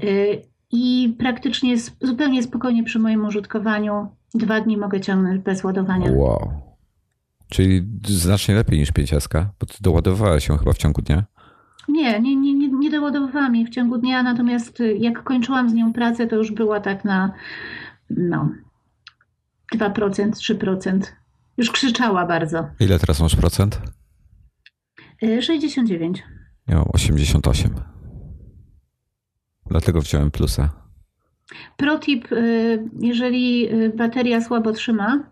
[0.71, 6.11] i praktycznie zupełnie spokojnie przy moim użytkowaniu dwa dni mogę ciągnąć bez ładowania.
[6.11, 6.65] Wow.
[7.49, 9.11] Czyli znacznie lepiej niż 5
[9.59, 11.23] bo ty doładowałeś się chyba w ciągu dnia.
[11.87, 15.93] Nie, nie, nie, nie, nie doładowywałam jej w ciągu dnia, natomiast jak kończyłam z nią
[15.93, 17.33] pracę, to już była tak na
[18.09, 18.49] no,
[19.75, 20.99] 2%, 3%.
[21.57, 22.67] Już krzyczała bardzo.
[22.79, 23.81] Ile teraz masz procent?
[25.41, 26.23] 69.
[26.67, 27.75] Ja mam 88.
[29.65, 30.69] Dlatego wziąłem plusa.
[31.77, 32.27] Protip,
[32.99, 35.23] jeżeli bateria słabo trzyma,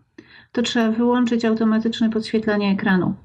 [0.51, 3.15] to trzeba wyłączyć automatyczne podświetlanie ekranu.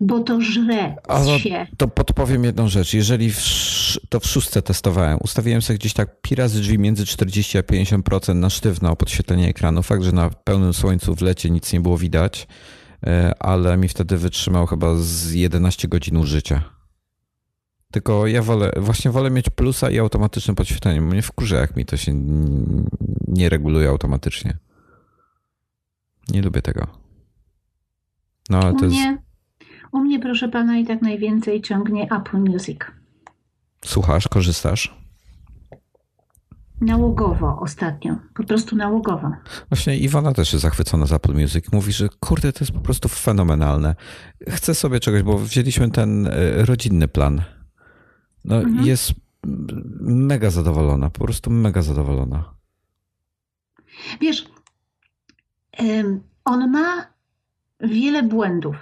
[0.00, 0.94] Bo to żre
[1.38, 1.66] się.
[1.76, 2.94] To podpowiem jedną rzecz.
[2.94, 3.40] Jeżeli w,
[4.08, 8.34] to w szóstce testowałem, ustawiłem sobie gdzieś tak pi razy drzwi między 40 a 50%
[8.34, 9.82] na sztywno podświetlenie ekranu.
[9.82, 12.46] Fakt, że na pełnym słońcu w lecie nic nie było widać,
[13.06, 16.79] e, ale mi wtedy wytrzymał chyba z 11 godzin użycia.
[17.90, 21.00] Tylko ja wolę, właśnie wolę mieć plusa i automatyczne podświetlenie.
[21.00, 22.12] Mnie wkurza, jak mi to się
[23.28, 24.58] nie reguluje automatycznie.
[26.28, 26.86] Nie lubię tego.
[28.50, 29.22] No, ale u, to mnie, jest...
[29.92, 32.78] u mnie, proszę pana, i tak najwięcej ciągnie Apple Music.
[33.84, 35.00] Słuchasz, korzystasz?
[36.80, 39.30] Nałogowo ostatnio, po prostu nałogowo.
[39.70, 41.72] Właśnie Iwona też jest zachwycona z Apple Music.
[41.72, 43.94] Mówi, że kurde, to jest po prostu fenomenalne.
[44.48, 46.30] Chcę sobie czegoś, bo wzięliśmy ten e,
[46.64, 47.42] rodzinny plan.
[48.44, 48.86] No mhm.
[48.86, 49.12] jest
[50.00, 52.54] mega zadowolona, po prostu mega zadowolona.
[54.20, 54.44] Wiesz,
[56.44, 57.06] on ma
[57.80, 58.76] wiele błędów.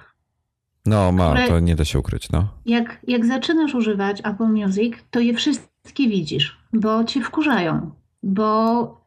[0.86, 2.30] No, ma, to nie da się ukryć.
[2.30, 2.48] No.
[2.66, 7.90] Jak, jak zaczynasz używać Apple Music, to je wszystkie widzisz, bo cię wkurzają,
[8.22, 9.00] bo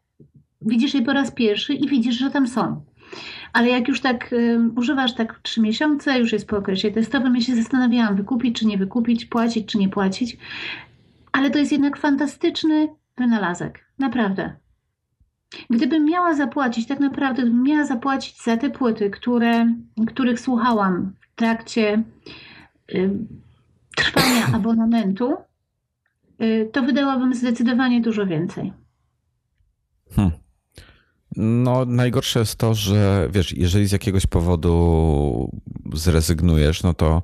[0.61, 2.83] widzisz je po raz pierwszy i widzisz, że tam są.
[3.53, 7.41] Ale jak już tak um, używasz tak trzy miesiące, już jest po okresie testowym, ja
[7.41, 10.37] się zastanawiałam, wykupić czy nie wykupić, płacić czy nie płacić.
[11.31, 13.85] Ale to jest jednak fantastyczny wynalazek.
[13.99, 14.55] Naprawdę.
[15.69, 19.73] Gdybym miała zapłacić, tak naprawdę, gdybym miała zapłacić za te płyty, które,
[20.07, 22.03] których słuchałam w trakcie
[22.93, 23.09] y,
[23.95, 25.33] trwania abonamentu,
[26.41, 28.73] y, to wydałabym zdecydowanie dużo więcej.
[30.15, 30.40] Hmm.
[31.35, 35.51] No, najgorsze jest to, że wiesz, jeżeli z jakiegoś powodu
[35.93, 37.21] zrezygnujesz, no to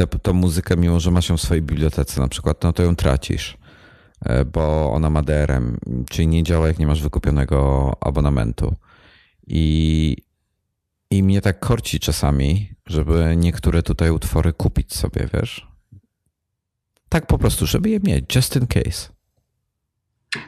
[0.00, 2.96] y, tę muzykę, mimo że masz ją w swojej bibliotece na przykład, no to ją
[2.96, 3.58] tracisz.
[4.20, 5.76] E, bo ona ma DRM,
[6.10, 8.74] czyli nie działa jak nie masz wykupionego abonamentu.
[9.46, 10.16] I,
[11.10, 15.68] i mnie tak korci czasami, żeby niektóre tutaj utwory kupić sobie, wiesz?
[17.08, 19.08] Tak po prostu, żeby je mieć, just in case.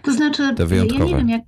[0.02, 1.04] To znaczy, Te wyjątkowe.
[1.04, 1.42] ja nie wiem jak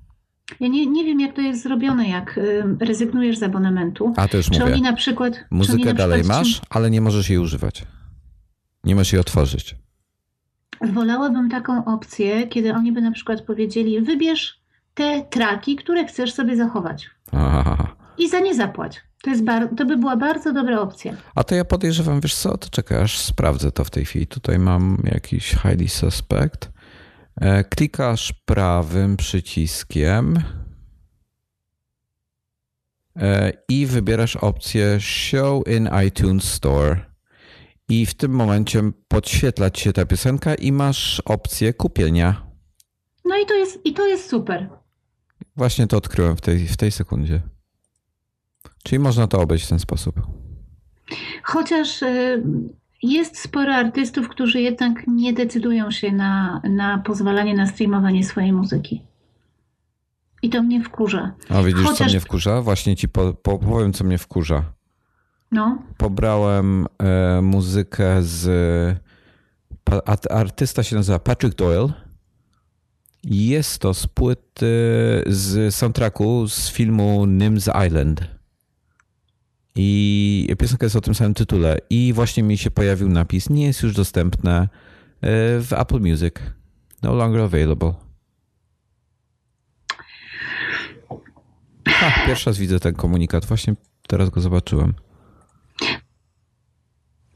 [0.61, 2.41] ja nie, nie wiem, jak to jest zrobione, jak
[2.81, 4.13] rezygnujesz z abonamentu.
[4.17, 4.73] A to już czy mówię.
[4.73, 5.45] Oni na przykład.
[5.51, 7.85] Muzykę na dalej przykład masz, ale nie możesz jej używać.
[8.85, 9.77] Nie możesz jej otworzyć.
[10.93, 14.61] Wolałabym taką opcję, kiedy oni by na przykład powiedzieli: wybierz
[14.95, 17.11] te traki, które chcesz sobie zachować.
[17.33, 17.97] Aha.
[18.19, 19.01] I za nie zapłać.
[19.23, 21.13] To, jest bar- to by była bardzo dobra opcja.
[21.35, 24.27] A to ja podejrzewam, wiesz co, to czekaj, aż sprawdzę to w tej chwili.
[24.27, 26.71] Tutaj mam jakiś highly suspect.
[27.41, 30.43] E, klikasz prawym przyciskiem
[33.17, 36.97] e, i wybierasz opcję Show in iTunes Store
[37.89, 42.47] i w tym momencie podświetla ci się ta piosenka i masz opcję kupienia.
[43.25, 44.69] No i to jest, i to jest super.
[45.57, 47.43] Właśnie to odkryłem w tej, w tej sekundzie.
[48.85, 50.21] Czyli można to obejść w ten sposób.
[51.43, 52.43] Chociaż y,
[53.03, 59.03] jest sporo artystów, którzy jednak nie decydują się na, na pozwalanie na streamowanie swojej muzyki.
[60.43, 61.33] I to mnie wkurza.
[61.49, 61.99] A widzisz, Chociaż...
[61.99, 62.63] co mnie wkurza?
[62.63, 64.63] Właśnie ci po, po, powiem, co mnie wkurza.
[65.53, 65.83] No.
[65.97, 69.01] Pobrałem e, muzykę z.
[69.85, 71.93] Pa, artysta się nazywa Patrick Doyle.
[73.25, 74.67] Jest to z płyty
[75.27, 78.38] z soundtracku z filmu Nims Island.
[79.81, 81.79] I piosenka jest o tym samym tytule.
[81.91, 84.69] I właśnie mi się pojawił napis, nie jest już dostępne e,
[85.61, 86.35] w Apple Music.
[87.03, 87.95] No longer available.
[91.89, 93.45] Ha, pierwszy raz widzę ten komunikat.
[93.45, 93.75] Właśnie
[94.09, 94.95] teraz go zobaczyłem.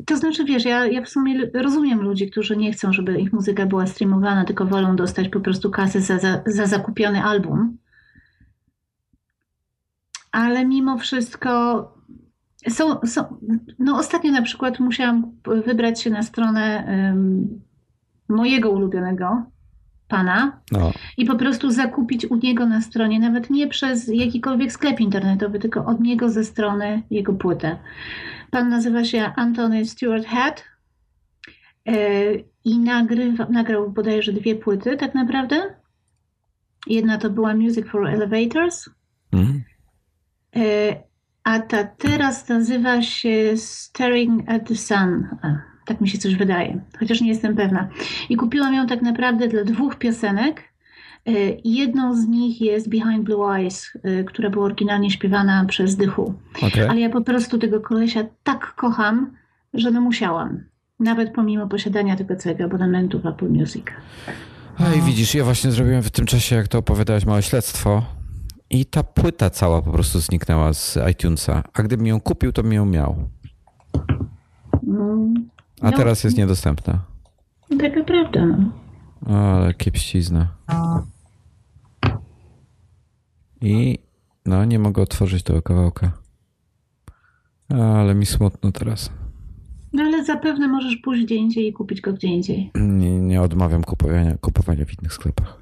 [0.07, 3.67] To znaczy, wiesz, ja, ja w sumie rozumiem ludzi, którzy nie chcą, żeby ich muzyka
[3.67, 7.79] była streamowana, tylko wolą dostać po prostu kasę za, za, za zakupiony album.
[10.33, 12.02] Ale mimo wszystko
[12.69, 13.41] są, są,
[13.79, 15.33] no ostatnio na przykład musiałam
[15.67, 17.61] wybrać się na stronę um,
[18.29, 19.43] mojego ulubionego
[20.09, 20.93] pana no.
[21.17, 25.85] i po prostu zakupić u niego na stronie, nawet nie przez jakikolwiek sklep internetowy, tylko
[25.85, 27.79] od niego ze strony jego płytę.
[28.51, 30.65] Pan nazywa się Antony Stewart Head
[31.87, 31.95] e,
[32.65, 35.75] i nagrywa, nagrał bodajże dwie płyty tak naprawdę.
[36.87, 38.91] Jedna to była Music for Elevators,
[39.33, 39.63] mm.
[41.45, 45.29] A ta teraz nazywa się Staring at the Sun.
[45.85, 47.89] Tak mi się coś wydaje, chociaż nie jestem pewna.
[48.29, 50.73] I kupiłam ją tak naprawdę dla dwóch piosenek.
[51.27, 51.31] E,
[51.65, 56.35] jedną z nich jest Behind Blue Eyes, e, która była oryginalnie śpiewana przez Dychu.
[56.63, 56.91] Okay.
[56.91, 59.37] Ale ja po prostu tego kolesia tak kocham,
[59.75, 60.65] że no musiałam.
[61.01, 63.85] Nawet pomimo posiadania tego całego abonamentu w Apple Music.
[64.79, 68.22] A i widzisz, ja właśnie zrobiłem w tym czasie, jak to opowiadałeś, małe śledztwo
[68.73, 71.63] i ta płyta cała po prostu zniknęła z iTunesa.
[71.75, 73.29] A gdybym ją kupił, to bym ją miał.
[75.81, 77.05] A no, teraz jest niedostępna.
[77.79, 78.47] Taka prawda.
[78.47, 78.73] No.
[79.37, 80.49] Ale kiepścizna.
[83.61, 83.99] I
[84.47, 86.13] no, nie mogę otworzyć tego kawałka.
[87.69, 89.11] Ale mi smutno teraz.
[89.93, 92.71] No ale zapewne możesz pójść gdzie indziej i kupić go gdzie indziej.
[92.75, 95.62] Nie, nie odmawiam kupowania, kupowania w innych sklepach.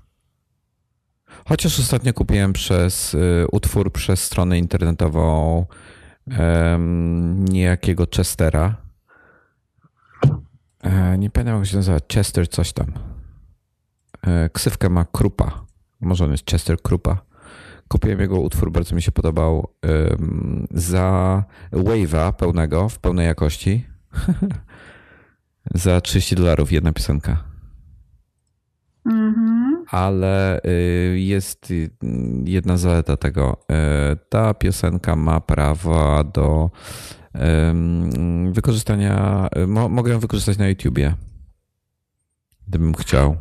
[1.50, 5.66] Chociaż ostatnio kupiłem przez y, utwór przez stronę internetową
[6.38, 8.76] um, niejakiego Chestera.
[10.82, 12.92] E, nie pamiętam jak się nazywa, Chester coś tam.
[14.26, 15.64] E, ksywkę ma Krupa.
[16.00, 17.22] Może on jest Chester Krupa.
[17.88, 19.68] Kupiłem jego utwór, bardzo mi się podobał.
[20.70, 23.86] Za Wave'a pełnego, w pełnej jakości.
[25.74, 27.44] za 30 dolarów jedna piosenka.
[29.06, 29.69] Mhm.
[29.90, 31.72] Ale y, jest
[32.44, 33.56] jedna zaleta tego.
[33.70, 36.70] E, ta piosenka ma prawo do
[38.52, 41.14] wykorzystania, mo, mogę ją wykorzystać na YouTubie,
[42.68, 43.36] gdybym chciał.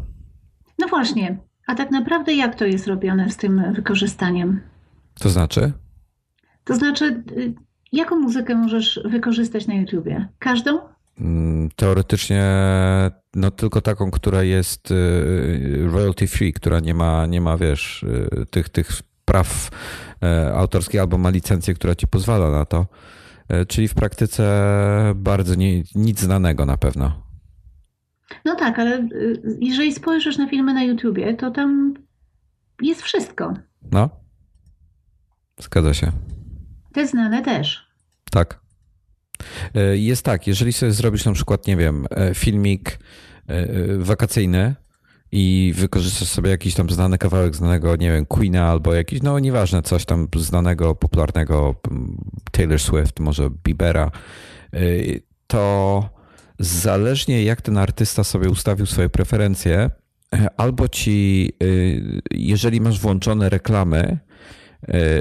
[0.80, 1.38] No właśnie,
[1.68, 4.62] a tak naprawdę jak to jest robione z tym wykorzystaniem?
[5.20, 5.72] To znaczy?
[6.64, 7.54] To znaczy, y,
[7.92, 10.28] jaką muzykę możesz wykorzystać na YouTubie?
[10.40, 10.80] Każdą?
[11.20, 12.44] Mm, teoretycznie
[13.36, 18.46] no tylko taką, która jest y, royalty free, która nie ma, nie ma wiesz, y,
[18.46, 18.92] tych, tych
[19.26, 19.70] praw
[20.24, 22.88] e, autorskich albo ma licencję, która ci pozwala na to.
[23.50, 24.44] E, czyli w praktyce
[25.16, 27.24] bardzo nie, nic znanego na pewno.
[28.46, 31.94] No tak, ale y, jeżeli spojrzysz na filmy na YouTubie, to tam
[32.82, 33.54] jest wszystko.
[33.92, 34.10] No.
[35.60, 36.12] Zgadza się.
[36.94, 37.90] Te znane też.
[38.32, 38.69] Tak.
[39.76, 43.00] E, jest tak, jeżeli sobie zrobisz na przykład, nie wiem, e, filmik
[44.00, 44.76] wakacyjny,
[45.32, 49.82] i wykorzystasz sobie jakiś tam znany kawałek znanego, nie wiem, Queena albo jakiś, no nieważne,
[49.82, 51.76] coś tam znanego, popularnego,
[52.52, 54.12] Taylor Swift, może Biebera,
[55.48, 56.10] to
[56.60, 59.90] zależnie jak ten artysta sobie ustawił swoje preferencje,
[60.58, 61.50] albo ci,
[62.32, 64.18] jeżeli masz włączone reklamy,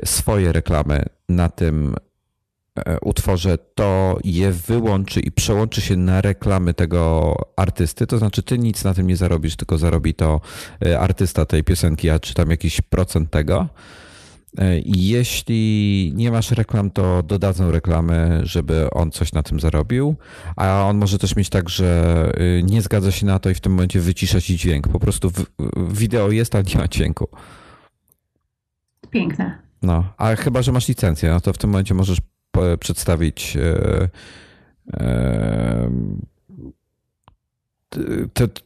[0.04, 2.07] swoje reklamy na tym E,
[3.02, 8.84] utworze, to je wyłączy i przełączy się na reklamy tego artysty, to znaczy ty nic
[8.84, 10.40] na tym nie zarobisz, tylko zarobi to
[10.86, 13.68] e, artysta tej piosenki, a czy tam jakiś procent tego.
[14.58, 20.16] E, jeśli nie masz reklam, to dodadzą reklamy, żeby on coś na tym zarobił,
[20.56, 23.72] a on może też mieć tak, że nie zgadza się na to i w tym
[23.72, 24.88] momencie wycisza ci dźwięk.
[24.88, 25.30] Po prostu
[25.90, 27.28] wideo jest, ale nie ma dźwięku.
[29.10, 29.58] Piękne.
[29.82, 32.18] No, a chyba, że masz licencję, no to w tym momencie możesz
[32.80, 34.08] przedstawić e,
[35.00, 35.90] e,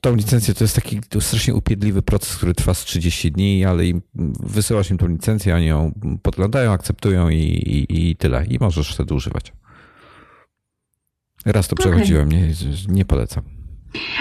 [0.01, 4.03] tą licencję to jest taki strasznie upierdliwy proces, który trwa z 30 dni, ale im
[4.41, 8.47] wysyłasz im tą licencję, oni ją podglądają, akceptują i, i, i tyle.
[8.47, 9.53] I możesz wtedy używać.
[11.47, 11.93] Raz to okay.
[11.93, 12.49] przechodziłem, nie,
[12.89, 13.45] nie polecam.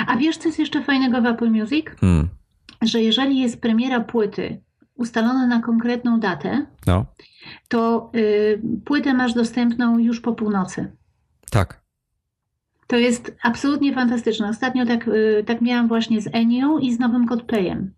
[0.07, 1.85] A wiesz, co jest jeszcze fajnego w Apple Music?
[1.99, 2.29] Hmm.
[2.81, 4.61] Że jeżeli jest premiera płyty
[4.95, 7.05] ustalona na konkretną datę, no.
[7.67, 10.91] To y, płytę masz dostępną już po północy.
[11.49, 11.81] Tak.
[12.87, 14.49] To jest absolutnie fantastyczne.
[14.49, 17.93] Ostatnio tak, y, tak miałam właśnie z Enią i z nowym Coldplayem.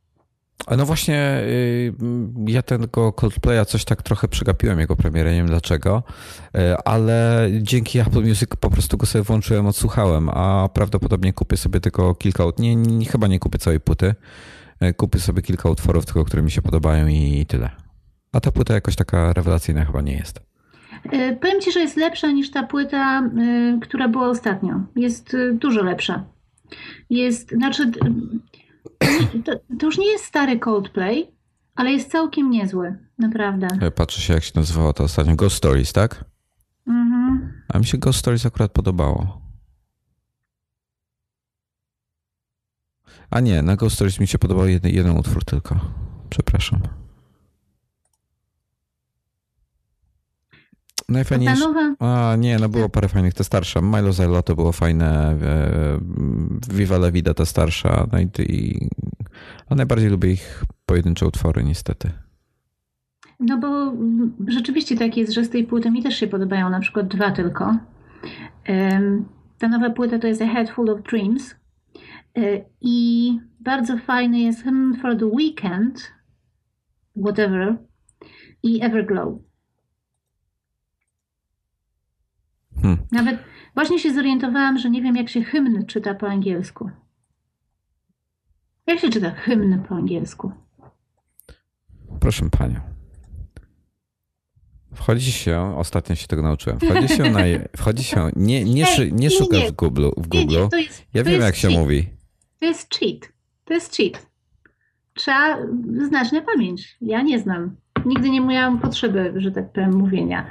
[0.78, 1.94] No właśnie, y,
[2.48, 6.04] ja tego Coldplaya coś tak trochę przegapiłem jego premierę, nie wiem dlaczego,
[6.56, 11.80] y, ale dzięki Apple Music po prostu go sobie włączyłem, odsłuchałem, a prawdopodobnie kupię sobie
[11.80, 14.16] tylko kilka, nie, nie chyba nie kupię całej płyty,
[14.84, 17.83] y, kupię sobie kilka utworów tylko, które mi się podobają i tyle.
[18.34, 20.40] A ta płyta jakoś taka rewelacyjna chyba nie jest.
[21.42, 23.30] Powiem Ci, że jest lepsza niż ta płyta,
[23.82, 24.80] która była ostatnio.
[24.96, 26.26] Jest dużo lepsza.
[27.10, 27.92] Jest, znaczy
[29.46, 31.32] to, to, już nie jest stary Coldplay,
[31.76, 33.92] ale jest całkiem niezły, naprawdę.
[33.92, 35.36] Patrzę się, jak się nazywała to ostatnio.
[35.36, 36.26] Ghost Stories, tak?
[36.88, 37.54] Mhm.
[37.68, 39.42] A mi się Ghost Stories akurat podobało.
[43.30, 45.80] A nie, na Ghost Stories mi się podobał jeden, jeden utwór tylko.
[46.30, 46.80] Przepraszam.
[51.10, 51.96] Najfajniejsze.
[52.00, 53.82] A nie, no było parę fajnych, te starsze.
[53.82, 55.38] Milo Zelo to było fajne.
[55.42, 56.00] E,
[56.74, 58.08] Viva la Vida ta starsza.
[58.12, 58.90] No i, i
[59.70, 62.12] a najbardziej lubię ich pojedyncze utwory, niestety.
[63.40, 63.94] No bo
[64.48, 67.78] rzeczywiście tak jest, że z tej płyty mi też się podobają na przykład dwa tylko.
[69.58, 71.56] Ta nowa płyta to jest A Head Full of Dreams
[72.38, 72.42] e,
[72.82, 76.12] i bardzo fajny jest Hymn for the Weekend,
[77.16, 77.78] whatever,
[78.64, 79.40] i Everglow.
[82.84, 83.06] Hmm.
[83.12, 83.38] Nawet
[83.76, 86.90] właśnie się zorientowałam, że nie wiem, jak się hymn czyta po angielsku.
[88.88, 90.52] Jak się czyta hymn po angielsku?
[92.20, 92.80] Proszę panią.
[94.96, 97.40] Wchodzi się, ostatnio się tego nauczyłem, wchodzi się na,
[97.78, 100.68] wchodzi się, nie, nie, nie, nie szuka w Google, w Google.
[101.14, 102.10] Ja wiem jak się mówi.
[102.60, 103.34] To jest cheat,
[103.66, 104.28] to jest cheat.
[105.14, 105.58] Trzeba
[106.08, 106.98] znać na pamięć.
[107.02, 107.76] Ja nie znam.
[108.06, 110.46] Nigdy nie miałam potrzeby, że tak powiem, mówienia.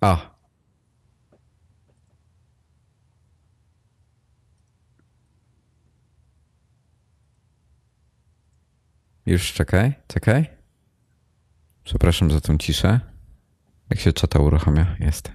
[0.00, 0.29] A,
[9.26, 10.46] Już czekaj, czekaj.
[11.84, 13.00] Przepraszam za tą ciszę.
[13.90, 14.96] Jak się czata uruchamia?
[15.00, 15.32] Jest.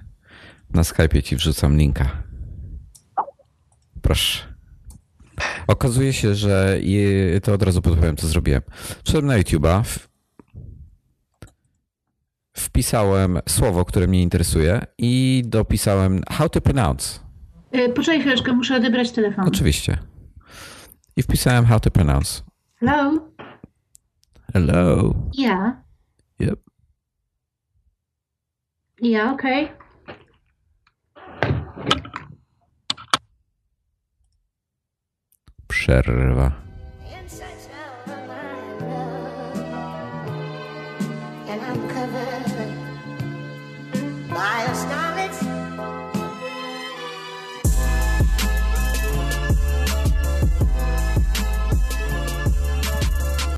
[0.69, 2.23] Na Skype'ie ci wrzucam linka.
[4.01, 4.55] Proszę.
[5.67, 6.79] Okazuje się, że
[7.43, 8.61] to od razu podpowiem, co zrobiłem.
[9.03, 9.83] Wszedłem na YouTube'a,
[12.57, 17.19] wpisałem słowo, które mnie interesuje i dopisałem how to pronounce.
[17.71, 19.47] E, poczekaj chwileczkę, muszę odebrać telefon.
[19.47, 19.97] Oczywiście.
[21.17, 22.41] I wpisałem how to pronounce.
[22.79, 23.35] Hello?
[24.55, 25.11] Hello.
[25.33, 25.83] Yeah.
[26.39, 26.59] Yep.
[29.01, 29.69] Yeah, okay.
[35.67, 36.53] Przerwa.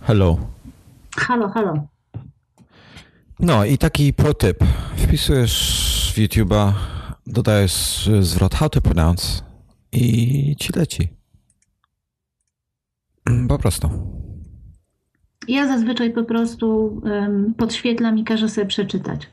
[0.07, 0.56] Hello.
[1.27, 1.87] Halo, halo.
[3.39, 4.63] No i taki protyp.
[4.95, 6.73] Wpisujesz w YouTube'a,
[7.27, 9.41] dodajesz zwrot how to pronounce
[9.91, 11.09] i ci leci.
[13.47, 13.89] Po prostu.
[15.47, 19.29] Ja zazwyczaj po prostu um, podświetlam i każę sobie przeczytać.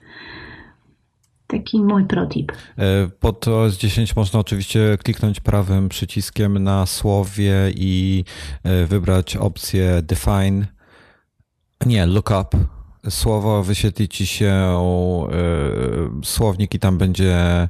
[1.47, 2.53] Taki mój protip.
[2.53, 8.25] E, pod OS 10 można oczywiście kliknąć prawym przyciskiem na słowie i
[8.63, 10.74] e, wybrać opcję define
[11.87, 12.59] nie, look up.
[13.11, 14.79] Słowo wyświetli ci się
[16.23, 17.69] y, słownik i tam będzie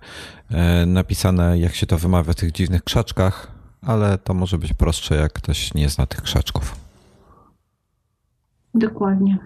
[0.51, 3.53] y, napisane, jak się to wymawia w tych dziwnych krzaczkach,
[3.83, 6.77] ale to może być prostsze, jak ktoś nie zna tych krzaczków.
[8.75, 9.39] Dokładnie.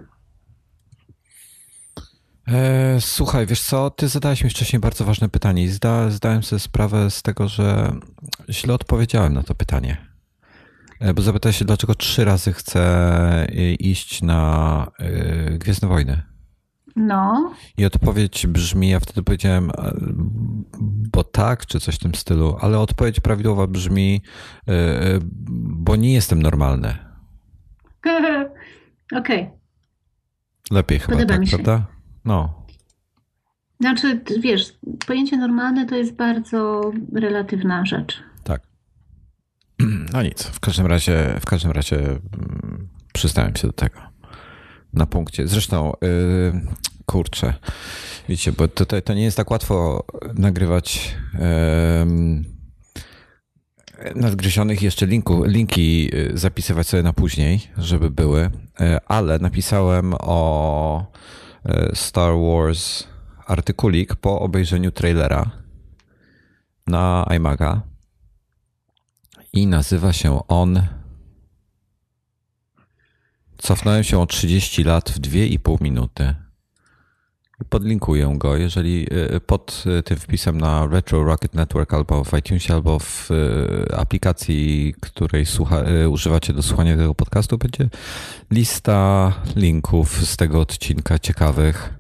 [2.49, 6.61] E, słuchaj, wiesz co, ty zadałeś mi wcześniej bardzo ważne pytanie i zda, zdałem sobie
[6.61, 7.93] sprawę z tego, że
[8.51, 10.08] źle odpowiedziałem na to pytanie.
[11.01, 12.81] E, bo zapytałeś się, dlaczego trzy razy chcę
[13.49, 16.23] e, iść na e, Gwiezdne Wojny.
[16.97, 17.55] No.
[17.77, 19.71] I odpowiedź brzmi, ja wtedy powiedziałem,
[21.13, 24.23] bo tak, czy coś w tym stylu, ale odpowiedź prawidłowa brzmi,
[25.63, 26.97] bo nie jestem normalny.
[29.19, 29.43] Okej.
[29.43, 29.59] Okay.
[30.71, 31.87] Lepiej chyba, Podoba tak, prawda?
[32.25, 32.67] No.
[33.81, 38.23] Znaczy, wiesz, pojęcie normalne to jest bardzo relatywna rzecz.
[40.13, 44.01] No nic, w każdym razie, w każdym razie mm, przystałem się do tego.
[44.93, 45.49] Na punkcie.
[45.49, 46.61] Zresztą, yy,
[47.07, 47.55] kurczę,
[48.29, 50.05] wiecie, bo tutaj to nie jest tak łatwo
[50.35, 51.41] nagrywać yy,
[54.15, 58.51] nadgryzionych jeszcze linku, linki y, zapisywać sobie na później, żeby były,
[58.81, 61.13] yy, ale napisałem o
[61.67, 63.05] y, Star Wars
[63.47, 65.51] artykulik po obejrzeniu trailera
[66.87, 67.83] na iMaga
[69.59, 70.83] i nazywa się on
[73.59, 76.35] Cofnąłem się o 30 lat w 2,5 minuty.
[77.69, 82.75] Podlinkuję go, jeżeli e, pod e, tym wpisem na Retro Rocket Network albo w iTunesie,
[82.75, 87.89] albo w e, aplikacji, której słucha, używacie do słuchania tego podcastu, będzie
[88.51, 91.95] lista linków z tego odcinka ciekawych.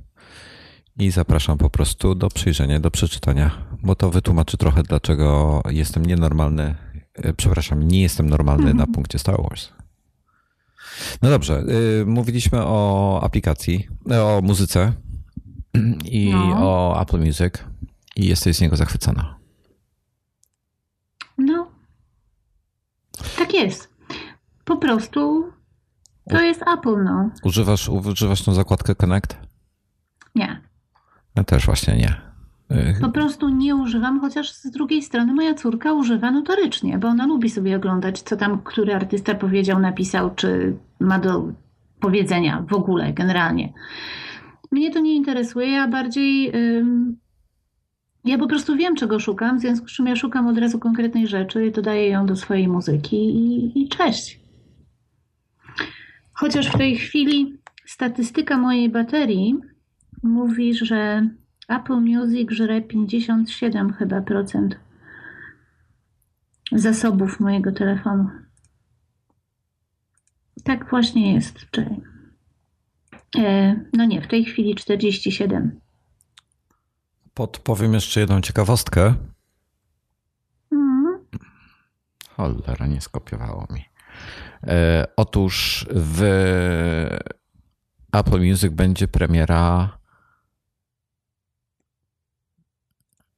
[0.98, 3.50] I zapraszam po prostu do przyjrzenia, do przeczytania,
[3.82, 6.87] bo to wytłumaczy trochę, dlaczego jestem nienormalny.
[7.36, 9.68] Przepraszam, nie jestem normalny na punkcie Star Wars.
[11.22, 11.64] No dobrze,
[12.06, 14.92] mówiliśmy o aplikacji, o muzyce
[16.04, 16.56] i no.
[16.58, 17.54] o Apple Music
[18.16, 19.38] i jesteś z niego zachwycona.
[21.38, 21.70] No,
[23.38, 23.88] tak jest.
[24.64, 25.52] Po prostu
[26.30, 27.30] to jest Apple, no.
[27.42, 29.36] Używasz, używasz tą zakładkę Connect?
[30.34, 30.62] Nie.
[31.34, 32.27] Ja też właśnie nie.
[33.00, 37.50] Po prostu nie używam, chociaż z drugiej strony moja córka używa notorycznie, bo ona lubi
[37.50, 41.52] sobie oglądać, co tam który artysta powiedział, napisał, czy ma do
[42.00, 43.72] powiedzenia w ogóle, generalnie.
[44.70, 46.52] Mnie to nie interesuje, ja bardziej.
[48.24, 51.26] Ja po prostu wiem, czego szukam, w związku z czym ja szukam od razu konkretnej
[51.26, 54.40] rzeczy, dodaję ją do swojej muzyki i, i cześć.
[56.32, 59.56] Chociaż w tej chwili statystyka mojej baterii
[60.22, 61.28] mówi, że
[61.68, 64.78] Apple Music żre 57 chyba procent
[66.72, 68.30] zasobów mojego telefonu.
[70.64, 71.70] Tak właśnie jest.
[71.70, 72.02] Czyli
[73.36, 75.80] E, no nie, w tej chwili 47.
[77.34, 79.14] Podpowiem jeszcze jedną ciekawostkę.
[80.72, 81.18] Mm.
[82.36, 83.84] Cholera, nie skopiowało mi.
[84.62, 86.22] E, otóż w
[88.12, 89.98] Apple Music będzie premiera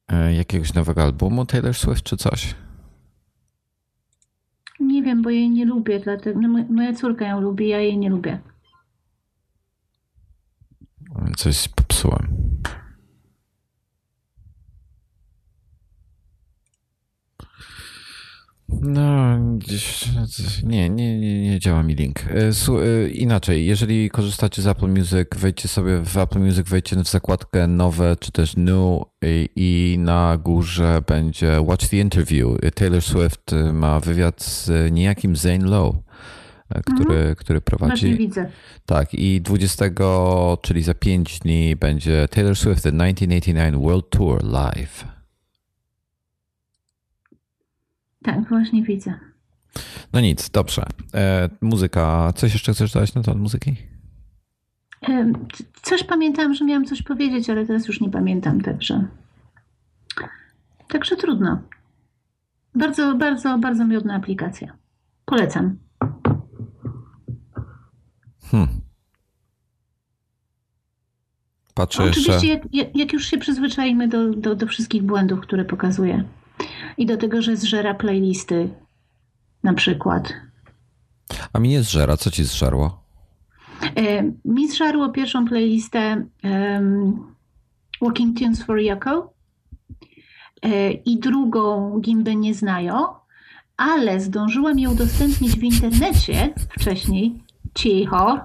[0.33, 2.55] jakiegoś nowego albumu Taylor Swift czy coś?
[4.79, 8.09] Nie wiem, bo jej nie lubię, dlatego no, moja córka ją lubi, ja jej nie
[8.09, 8.39] lubię.
[11.37, 11.69] Coś
[18.81, 19.37] No,
[20.63, 22.19] nie, nie, nie, nie działa mi link.
[22.23, 22.51] E,
[22.83, 27.67] e, inaczej, jeżeli korzystacie z Apple Music, wejdźcie sobie w Apple Music, wejdźcie w zakładkę
[27.67, 29.01] nowe czy też new
[29.55, 32.57] i na górze będzie Watch the Interview.
[32.75, 35.99] Taylor Swift ma wywiad z niejakim Zane Lowe
[36.79, 37.35] który, mhm.
[37.35, 38.07] który prowadzi.
[38.07, 38.49] Właśnie widzę.
[38.85, 39.85] Tak, i 20,
[40.61, 45.20] czyli za 5 dni będzie Taylor Swift The 1989 World Tour Live.
[48.23, 49.13] Tak, właśnie widzę.
[50.13, 50.85] No nic, dobrze.
[51.13, 52.33] E, muzyka.
[52.35, 53.75] Coś jeszcze chcesz dodać na temat muzyki?
[55.09, 55.31] E,
[55.81, 59.07] coś pamiętam, że miałam coś powiedzieć, ale teraz już nie pamiętam, także.
[60.87, 61.61] Także trudno.
[62.75, 64.73] Bardzo, bardzo, bardzo miodna aplikacja.
[65.25, 65.77] Polecam.
[68.41, 68.69] Hmm.
[71.73, 72.47] Patrzę Oczywiście, jeszcze...
[72.47, 76.23] jak, jak, już się przyzwyczajimy do, do, do wszystkich błędów, które pokazuje
[76.97, 78.69] i do tego, że zżera playlisty
[79.63, 80.33] na przykład.
[81.53, 82.17] A mi nie zżera.
[82.17, 83.01] Co ci zżarło?
[83.95, 87.23] E, mi zżarło pierwszą playlistę um,
[88.01, 89.33] Walking Tunes for Yoko
[90.61, 93.05] e, i drugą Gimbę nie znają,
[93.77, 97.43] ale zdążyłam je udostępnić w internecie wcześniej
[97.73, 98.39] cicho.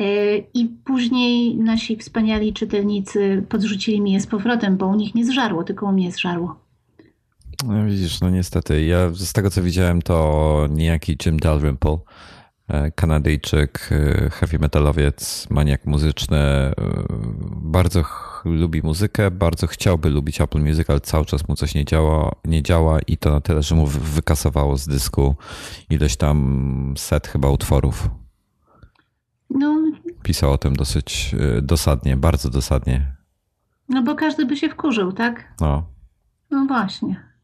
[0.00, 5.24] E, I później nasi wspaniali czytelnicy podrzucili mi je z powrotem, bo u nich nie
[5.24, 6.65] zżarło, tylko u mnie zżarło.
[7.64, 8.84] No widzisz, no niestety.
[8.84, 11.98] Ja z tego co widziałem, to niejaki Jim Dalrymple,
[12.68, 16.38] e, Kanadyjczyk, e, heavy metalowiec, maniak muzyczny,
[17.56, 18.04] bardzo
[18.44, 22.62] lubi muzykę, bardzo chciałby lubić Apple Music, ale cały czas mu coś nie działa, nie
[22.62, 25.34] działa i to na tyle, że mu wykasowało z dysku
[25.90, 28.10] ileś tam set chyba utworów.
[29.50, 29.92] No,
[30.22, 33.16] Pisał o tym dosyć dosadnie, bardzo dosadnie.
[33.88, 35.54] No bo każdy by się wkurzył, tak?
[35.60, 35.86] No.
[36.50, 37.35] No właśnie.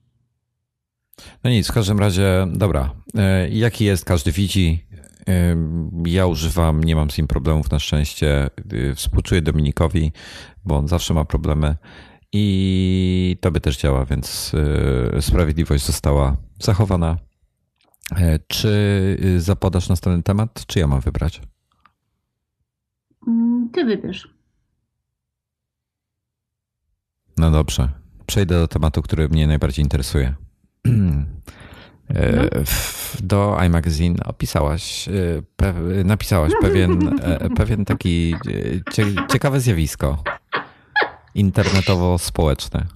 [1.45, 2.91] No nic, w każdym razie, dobra.
[3.47, 4.85] Y, jaki jest, każdy widzi.
[5.29, 5.57] Y,
[6.07, 8.51] ja używam, nie mam z nim problemów na szczęście.
[8.95, 10.13] Współczuję Dominikowi,
[10.65, 11.77] bo on zawsze ma problemy.
[12.33, 14.53] I to by też działa, więc
[15.21, 17.17] sprawiedliwość została zachowana.
[18.49, 21.41] Czy zapodasz następny temat, czy ja mam wybrać?
[23.27, 24.29] Mm, ty wybierz.
[27.37, 27.89] No dobrze.
[28.27, 30.35] Przejdę do tematu, który mnie najbardziej interesuje.
[32.15, 32.63] E, no.
[33.23, 38.35] Do iMagazine opisałaś, e, napisałaś pewien, e, pewien taki
[39.33, 40.23] ciekawe zjawisko
[41.35, 42.87] internetowo-społeczne.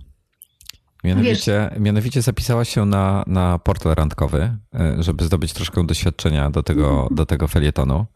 [1.05, 4.57] Mianowicie, mianowicie zapisałaś się na, na portal randkowy,
[4.99, 8.07] żeby zdobyć troszkę doświadczenia do tego, do tego felietonu.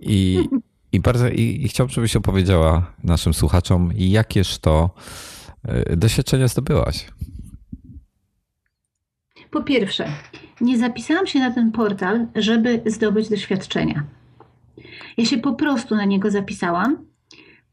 [0.00, 0.48] I,
[0.92, 4.90] i bardzo i, i chciałbym, żebyś opowiedziała naszym słuchaczom, jakież to
[5.96, 7.06] doświadczenia zdobyłaś.
[9.50, 10.08] Po pierwsze,
[10.60, 14.04] nie zapisałam się na ten portal, żeby zdobyć doświadczenia.
[15.16, 17.06] Ja się po prostu na niego zapisałam.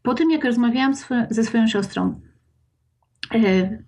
[0.01, 0.93] Po tym, jak rozmawiałam
[1.29, 2.21] ze swoją siostrą,
[3.35, 3.83] e,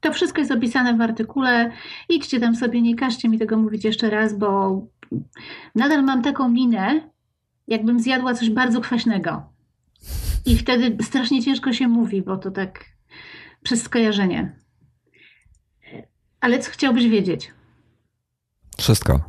[0.00, 1.72] to wszystko jest opisane w artykule.
[2.08, 4.82] Idźcie tam sobie, nie każcie mi tego mówić jeszcze raz, bo
[5.74, 7.10] nadal mam taką minę,
[7.68, 9.42] jakbym zjadła coś bardzo kwaśnego.
[10.46, 12.84] I wtedy strasznie ciężko się mówi, bo to tak
[13.62, 14.61] przez skojarzenie.
[16.42, 17.50] Ale co chciałbyś wiedzieć?
[18.78, 19.20] Wszystko.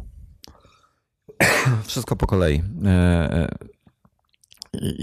[1.88, 2.64] Wszystko po kolei.
[2.86, 3.48] E, e,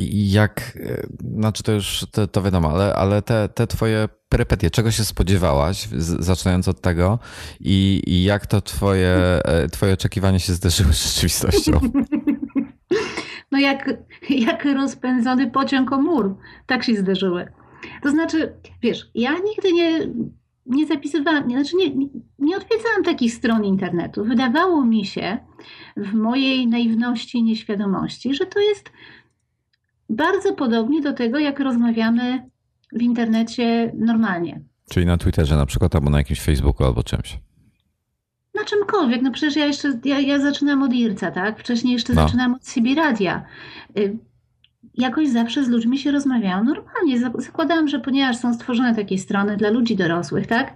[0.07, 1.07] jak, e,
[1.39, 5.89] znaczy to już to, to wiadomo, ale, ale te, te twoje perypetie, czego się spodziewałaś,
[6.19, 7.19] zaczynając od tego
[7.61, 9.41] i, i jak to twoje,
[9.73, 11.81] twoje oczekiwania się zderzyły z rzeczywistością?
[13.53, 13.91] No jak,
[14.29, 16.37] jak rozpędzony pociąg o mur,
[16.67, 17.53] tak się zderzyły.
[18.03, 20.01] To znaczy, wiesz, ja nigdy nie,
[20.71, 22.09] nie zapisywałam, nie, znaczy nie,
[22.39, 24.25] nie odwiedzałam takich stron internetu.
[24.25, 25.39] Wydawało mi się
[25.97, 28.93] w mojej naiwności i nieświadomości, że to jest
[30.09, 32.51] bardzo podobnie do tego, jak rozmawiamy
[32.93, 34.61] w internecie normalnie.
[34.91, 37.39] Czyli na Twitterze na przykład, albo na jakimś Facebooku, albo czymś.
[38.55, 39.23] Na czymkolwiek.
[39.23, 41.61] No przecież ja jeszcze, ja, ja zaczynam od Irca, tak?
[41.61, 42.23] Wcześniej jeszcze no.
[42.23, 43.45] zaczynam od CB Radia.
[45.01, 47.31] Jakoś zawsze z ludźmi się rozmawiałam normalnie.
[47.39, 50.73] Zakładałam, że ponieważ są stworzone takie strony dla ludzi dorosłych, tak?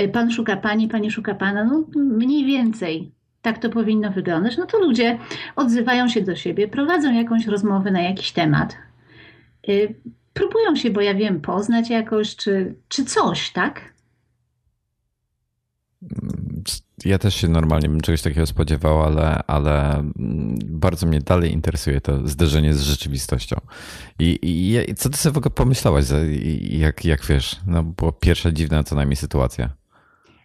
[0.00, 3.12] Y, pan szuka pani, pani szuka pana, no mniej więcej
[3.42, 5.18] tak to powinno wyglądać, no to ludzie
[5.56, 8.76] odzywają się do siebie, prowadzą jakąś rozmowę na jakiś temat.
[9.68, 9.94] Y,
[10.34, 13.89] próbują się, bo ja wiem, poznać jakoś, czy, czy coś, tak?
[17.04, 20.02] Ja też się normalnie bym czegoś takiego spodziewał, ale, ale
[20.64, 23.56] bardzo mnie dalej interesuje to zderzenie z rzeczywistością.
[24.18, 26.04] I, i, i co ty sobie w ogóle pomyślałaś,
[26.60, 29.70] jak, jak wiesz, no była pierwsza dziwna co najmniej sytuacja?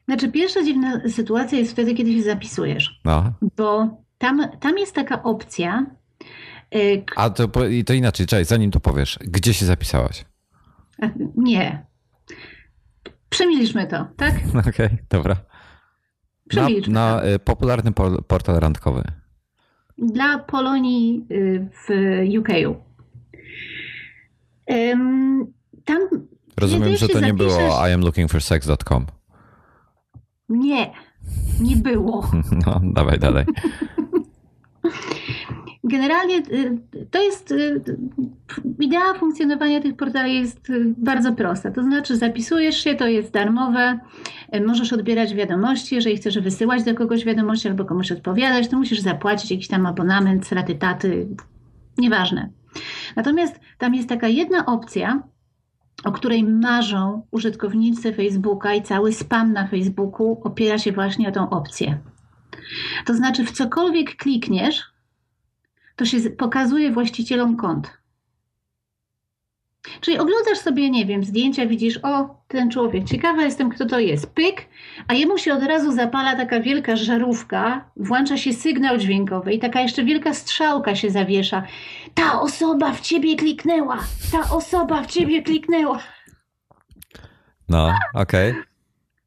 [0.06, 3.02] Znaczy, pierwsza dziwna sytuacja jest wtedy, kiedy się zapisujesz.
[3.06, 3.34] No.
[3.58, 5.86] Bo tam, tam jest taka opcja.
[6.72, 7.48] Yy, A to,
[7.86, 10.26] to inaczej, czekaj, zanim to powiesz, gdzie się zapisałaś?
[11.36, 11.86] Nie.
[13.30, 14.34] Przemiliśmy to, tak?
[14.60, 15.36] Okej, okay, dobra.
[16.54, 17.92] Na, na y, popularny
[18.28, 19.04] portal randkowy.
[19.98, 21.90] Dla Polonii y, w
[22.40, 22.50] UK.
[25.86, 26.00] Tam.
[26.58, 29.06] Rozumiem, że to nie było I am looking for sex.com.
[30.50, 30.92] Nie,
[31.62, 32.32] nie było.
[32.66, 33.46] No, dawaj dalej.
[35.86, 36.78] Generalnie y,
[37.12, 37.82] to jest y,
[38.80, 41.72] idea funkcjonowania tych portali jest y, bardzo prosta.
[41.72, 44.00] To znaczy zapisujesz się, to jest darmowe,
[44.66, 49.52] możesz odbierać wiadomości, jeżeli chcesz wysyłać do kogoś wiadomości albo komuś odpowiadać, to musisz zapłacić
[49.52, 51.28] jakiś tam abonament, raty taty,
[51.98, 52.50] nieważne.
[53.16, 55.24] Natomiast tam jest taka jedna opcja,
[56.04, 61.50] o której marzą użytkownicy Facebooka i cały spam na Facebooku opiera się właśnie o tą
[61.50, 61.98] opcję.
[63.06, 64.95] To znaczy, w cokolwiek klikniesz,
[65.96, 67.98] to się pokazuje właścicielom kont.
[70.02, 74.34] Czyli oglądasz sobie, nie wiem, zdjęcia, widzisz, o, ten człowiek, ciekawa jestem, kto to jest,
[74.34, 74.66] pyk,
[75.08, 79.82] a jemu się od razu zapala taka wielka żarówka, włącza się sygnał dźwiękowy i taka
[79.82, 81.64] jeszcze wielka strzałka się zawiesza.
[82.14, 84.00] Ta osoba w ciebie kliknęła,
[84.32, 86.00] ta osoba w ciebie kliknęła.
[87.70, 88.52] No, okej.
[88.52, 88.64] Okay.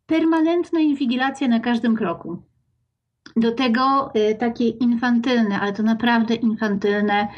[0.06, 2.42] Permanentna inwigilacja na każdym kroku.
[3.38, 7.28] Do tego y, takie infantylne, ale to naprawdę infantylne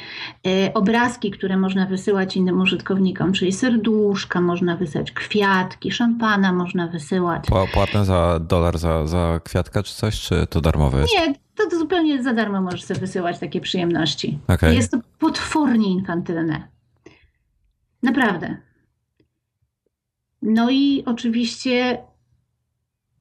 [0.46, 7.46] y, obrazki, które można wysyłać innym użytkownikom, czyli serduszka można wysyłać, kwiatki, szampana można wysyłać.
[7.72, 11.12] Płatne za dolar za, za kwiatka czy coś, czy to darmowe jest?
[11.14, 14.38] Nie, to, to zupełnie za darmo możesz sobie wysyłać takie przyjemności.
[14.48, 14.74] Okay.
[14.74, 16.68] Jest to potwornie infantylne.
[18.02, 18.56] Naprawdę.
[20.42, 21.98] No i oczywiście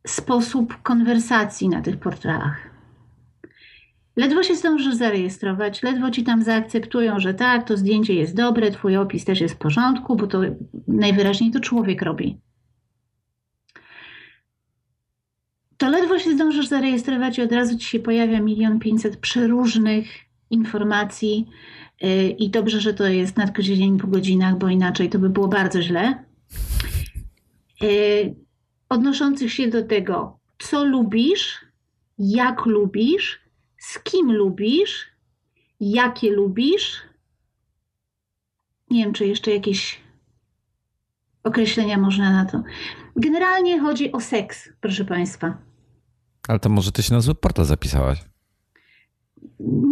[0.07, 2.68] sposób konwersacji na tych portalach.
[4.16, 8.97] Ledwo się zdążysz zarejestrować, ledwo ci tam zaakceptują, że tak, to zdjęcie jest dobre, twój
[8.97, 10.41] opis też jest w porządku, bo to
[10.88, 12.38] najwyraźniej to człowiek robi.
[15.78, 20.07] To ledwo się zdążysz zarejestrować i od razu ci się pojawia milion pięćset przeróżnych
[20.49, 21.49] informacji
[22.03, 25.47] y, i dobrze, że to jest na dzień po godzinach, bo inaczej to by było
[25.47, 26.24] bardzo źle.
[27.84, 28.36] Y,
[28.89, 31.66] odnoszących się do tego, co lubisz,
[32.18, 33.48] jak lubisz,
[33.80, 35.07] z kim lubisz,
[35.80, 37.01] jakie lubisz.
[38.89, 40.01] Nie wiem, czy jeszcze jakieś
[41.43, 42.63] określenia można na to.
[43.15, 45.57] Generalnie chodzi o seks, proszę Państwa.
[46.47, 48.28] Ale to może ty się na zły portal zapisałaś?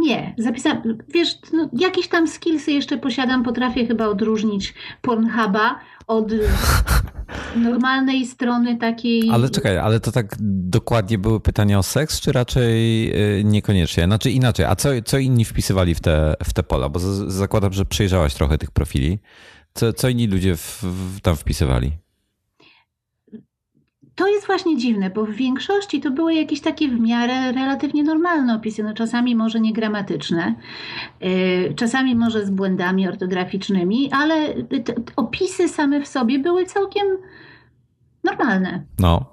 [0.01, 0.82] Nie, zapisałam,
[1.13, 6.32] wiesz, no, jakieś tam skillsy jeszcze posiadam, potrafię chyba odróżnić Pornhuba od
[7.55, 9.30] normalnej strony takiej...
[9.32, 13.09] Ale czekaj, ale to tak dokładnie były pytania o seks, czy raczej
[13.39, 14.05] y, niekoniecznie?
[14.05, 16.89] Znaczy inaczej, a co, co inni wpisywali w te, w te pola?
[16.89, 19.20] Bo z, zakładam, że przejrzałaś trochę tych profili.
[19.74, 21.91] Co, co inni ludzie w, w, tam wpisywali?
[24.18, 28.55] To jest właśnie dziwne, bo w większości to były jakieś takie w miarę relatywnie normalne
[28.55, 30.55] opisy, no czasami może niegramatyczne,
[31.22, 34.53] yy, czasami może z błędami ortograficznymi, ale
[35.15, 37.07] opisy same w sobie były całkiem
[38.24, 38.84] normalne.
[38.99, 39.26] No.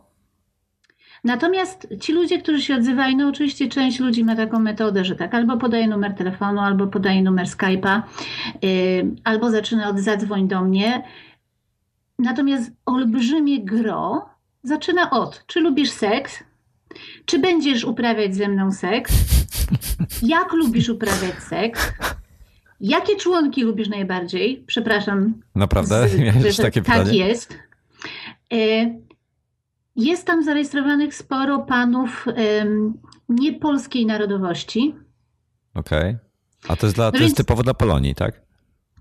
[1.24, 5.35] Natomiast ci ludzie, którzy się odzywają, no oczywiście część ludzi ma taką metodę, że tak
[5.35, 8.03] albo podaje numer telefonu, albo podaje numer Skype'a,
[8.62, 8.70] yy,
[9.24, 11.03] albo zaczyna od zadzwoń do mnie.
[12.18, 14.34] Natomiast olbrzymie gro
[14.64, 16.44] zaczyna od, czy lubisz seks?
[17.24, 19.12] Czy będziesz uprawiać ze mną seks?
[20.22, 21.92] Jak lubisz uprawiać seks?
[22.80, 24.64] Jakie członki lubisz najbardziej?
[24.66, 25.42] Przepraszam.
[25.54, 26.08] Naprawdę?
[26.08, 27.18] Z, Miałeś takie tak pytanie?
[27.18, 27.58] jest.
[28.52, 28.56] E,
[29.96, 32.26] jest tam zarejestrowanych sporo panów
[33.28, 34.94] niepolskiej narodowości.
[35.74, 36.10] Okej.
[36.10, 36.18] Okay.
[36.68, 37.28] A to jest, dla, no to więc...
[37.28, 38.42] jest typowo dla Polonii, tak?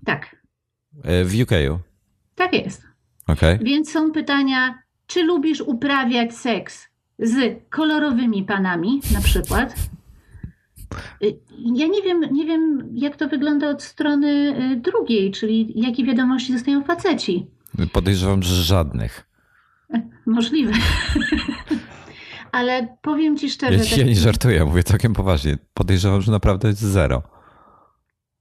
[0.04, 0.36] Tak.
[1.04, 1.50] E, w UK?
[2.34, 2.82] Tak jest.
[3.26, 3.58] Okay.
[3.62, 6.88] Więc są pytania, czy lubisz uprawiać seks
[7.18, 9.74] z kolorowymi panami, na przykład?
[11.22, 11.36] Y,
[11.74, 16.52] ja nie wiem, nie wiem, jak to wygląda od strony y, drugiej, czyli jakie wiadomości
[16.52, 17.46] dostają faceci.
[17.92, 19.26] Podejrzewam, że żadnych.
[20.26, 20.72] Możliwe.
[22.52, 23.96] Ale powiem ci szczerze.
[23.96, 25.58] Ja, ja nie żartuję, mówię całkiem poważnie.
[25.74, 27.22] Podejrzewam, że naprawdę jest zero.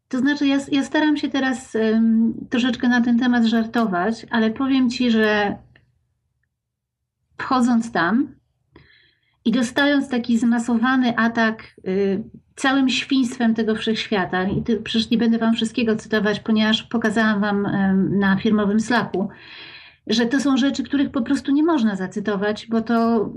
[0.07, 4.89] To znaczy, ja, ja staram się teraz um, troszeczkę na ten temat żartować, ale powiem
[4.89, 5.57] ci, że
[7.43, 8.35] wchodząc tam
[9.45, 12.23] i dostając taki zmasowany atak y,
[12.55, 17.65] całym świństwem tego wszechświata, i ty, przecież nie będę wam wszystkiego cytować, ponieważ pokazałam wam
[17.65, 19.29] y, na firmowym Slacku,
[20.07, 23.29] że to są rzeczy, których po prostu nie można zacytować, bo to.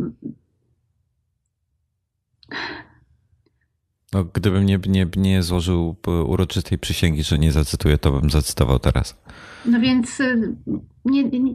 [4.13, 5.97] No, gdybym nie, nie, nie złożył
[6.27, 9.23] uroczystej przysięgi, że nie zacytuję, to bym zacytował teraz.
[9.65, 10.57] No więc y,
[11.05, 11.55] nie, nie,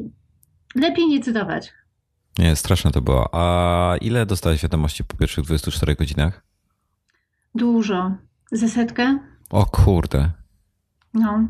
[0.75, 1.80] lepiej nie cytować.
[2.39, 3.29] Nie, straszne to było.
[3.31, 6.43] A ile dostałeś wiadomości po pierwszych 24 godzinach?
[7.55, 8.11] Dużo.
[8.51, 9.19] Ze setkę?
[9.49, 10.31] O kurde.
[11.13, 11.47] No.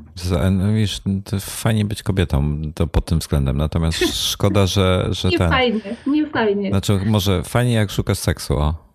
[0.52, 4.00] no wiesz, to fajnie być kobietą to pod tym względem, natomiast
[4.32, 5.50] szkoda, że, że nie ten...
[5.50, 6.70] fajnie, nie fajnie.
[6.70, 8.92] Znaczy, może fajnie jak szukasz seksu, o.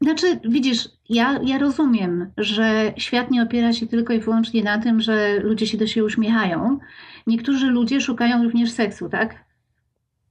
[0.00, 5.00] Znaczy, widzisz, ja, ja rozumiem, że świat nie opiera się tylko i wyłącznie na tym,
[5.00, 6.78] że ludzie się do siebie uśmiechają.
[7.26, 9.44] Niektórzy ludzie szukają również seksu, tak?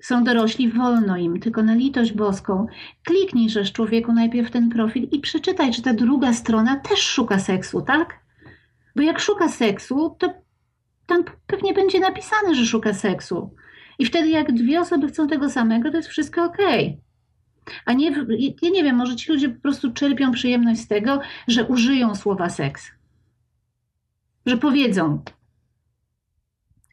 [0.01, 2.67] Są dorośli, wolno im, tylko na litość boską.
[3.03, 7.81] Kliknij, żeż człowieku najpierw ten profil i przeczytaj, czy ta druga strona też szuka seksu,
[7.81, 8.19] tak?
[8.95, 10.33] Bo jak szuka seksu, to
[11.05, 13.55] tam pewnie będzie napisane, że szuka seksu.
[13.99, 16.57] I wtedy jak dwie osoby chcą tego samego, to jest wszystko ok.
[17.85, 18.11] A nie,
[18.61, 22.49] ja nie wiem, może ci ludzie po prostu czerpią przyjemność z tego, że użyją słowa
[22.49, 22.91] seks.
[24.45, 25.23] Że powiedzą,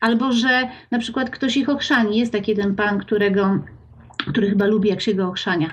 [0.00, 2.18] Albo, że na przykład ktoś ich ochrzani.
[2.18, 3.58] Jest taki ten pan, którego,
[4.16, 5.72] który chyba lubi, jak się go ochrzania.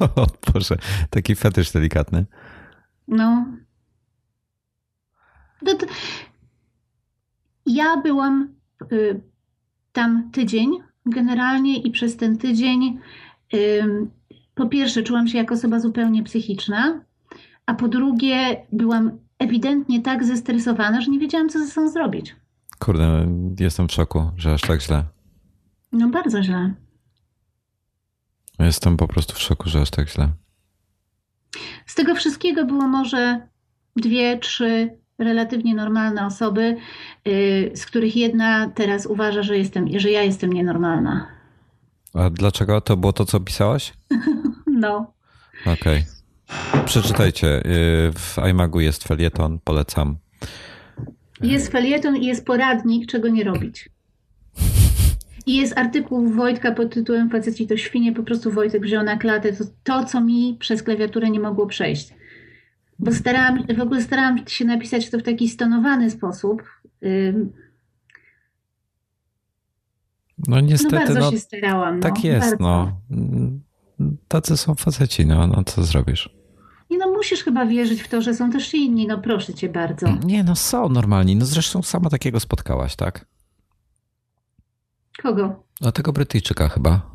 [0.00, 0.76] o Boże,
[1.10, 2.26] taki fetysz delikatny.
[3.08, 3.46] No.
[5.66, 5.86] To, to...
[7.66, 8.54] Ja byłam
[8.92, 9.20] y,
[9.92, 10.70] tam tydzień
[11.06, 12.98] generalnie i przez ten tydzień
[13.54, 13.84] y,
[14.54, 17.00] po pierwsze czułam się jako osoba zupełnie psychiczna,
[17.66, 22.36] a po drugie byłam ewidentnie tak zestresowana, że nie wiedziałam, co ze sobą zrobić.
[22.78, 23.26] Kurde,
[23.60, 25.04] jestem w szoku, że aż tak źle.
[25.92, 26.74] No bardzo źle.
[28.58, 30.28] Jestem po prostu w szoku, że aż tak źle.
[31.86, 33.48] Z tego wszystkiego było może
[33.96, 36.76] dwie, trzy relatywnie normalne osoby,
[37.24, 41.26] yy, z których jedna teraz uważa, że, jestem, że ja jestem nienormalna.
[42.14, 42.80] A dlaczego?
[42.80, 43.92] To było to, co pisałaś?
[44.66, 45.12] no.
[45.62, 45.74] Okej.
[45.74, 46.17] Okay.
[46.84, 47.66] Przeczytajcie.
[47.66, 50.16] Y, w iMagu jest felieton, polecam.
[51.42, 53.90] Jest felieton i jest poradnik, czego nie robić.
[55.46, 59.52] I jest artykuł Wojtka pod tytułem Faceci to świnie, po prostu Wojtek wziął na klatę
[59.52, 62.14] to, to, co mi przez klawiaturę nie mogło przejść.
[62.98, 66.62] Bo starałam, w ogóle starałam się napisać to w taki stonowany sposób.
[70.48, 70.94] No niestety.
[70.94, 72.00] No bardzo no, się starałam.
[72.00, 72.64] Tak no, jest, bardzo.
[72.64, 72.92] no.
[74.28, 76.37] Tacy są faceci, no, no co zrobisz?
[76.90, 80.08] Nie no, musisz chyba wierzyć w to, że są też inni, no proszę cię bardzo.
[80.24, 81.36] Nie no, są normalni.
[81.36, 83.24] No zresztą sama takiego spotkałaś, tak?
[85.22, 85.62] Kogo?
[85.80, 87.10] No tego Brytyjczyka chyba.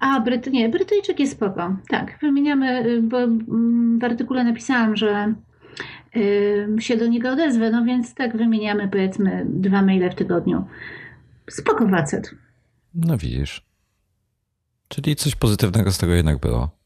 [0.00, 1.76] A, Bryt, nie, Brytyjczyk jest spoko.
[1.88, 5.34] Tak, wymieniamy, y, bo mm, w artykule napisałam, że
[6.78, 10.64] się do niego odezwę, no więc tak wymieniamy powiedzmy dwa maile w tygodniu.
[11.50, 12.34] Spoko facet.
[12.94, 13.66] No widzisz.
[14.88, 16.77] Czyli coś pozytywnego z tego jednak było.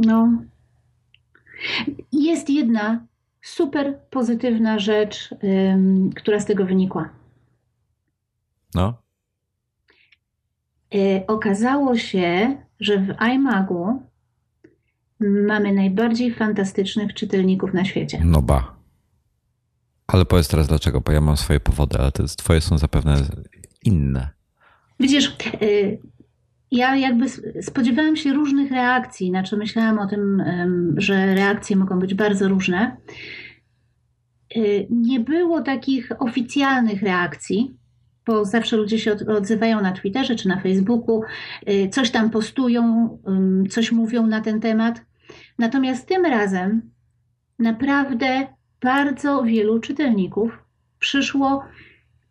[0.00, 0.42] No.
[2.12, 3.06] Jest jedna
[3.42, 5.34] super pozytywna rzecz,
[6.16, 7.08] która z tego wynikła.
[8.74, 9.02] No.
[10.94, 14.02] E, okazało się, że w iMagu
[15.20, 18.22] mamy najbardziej fantastycznych czytelników na świecie.
[18.24, 18.76] No ba.
[20.06, 23.16] Ale powiedz teraz dlaczego, bo ja mam swoje powody, ale te twoje są zapewne
[23.84, 24.28] inne.
[25.00, 25.98] Widzisz, y,
[26.70, 27.26] ja jakby
[27.62, 30.42] spodziewałam się różnych reakcji, znaczy myślałam o tym,
[30.96, 32.96] że reakcje mogą być bardzo różne.
[34.56, 37.76] Y, nie było takich oficjalnych reakcji,
[38.26, 41.22] bo zawsze ludzie się odzywają na Twitterze czy na Facebooku,
[41.68, 43.08] y, coś tam postują,
[43.70, 45.04] coś mówią na ten temat.
[45.58, 46.90] Natomiast tym razem
[47.58, 48.46] naprawdę
[48.82, 50.58] bardzo wielu czytelników
[50.98, 51.64] przyszło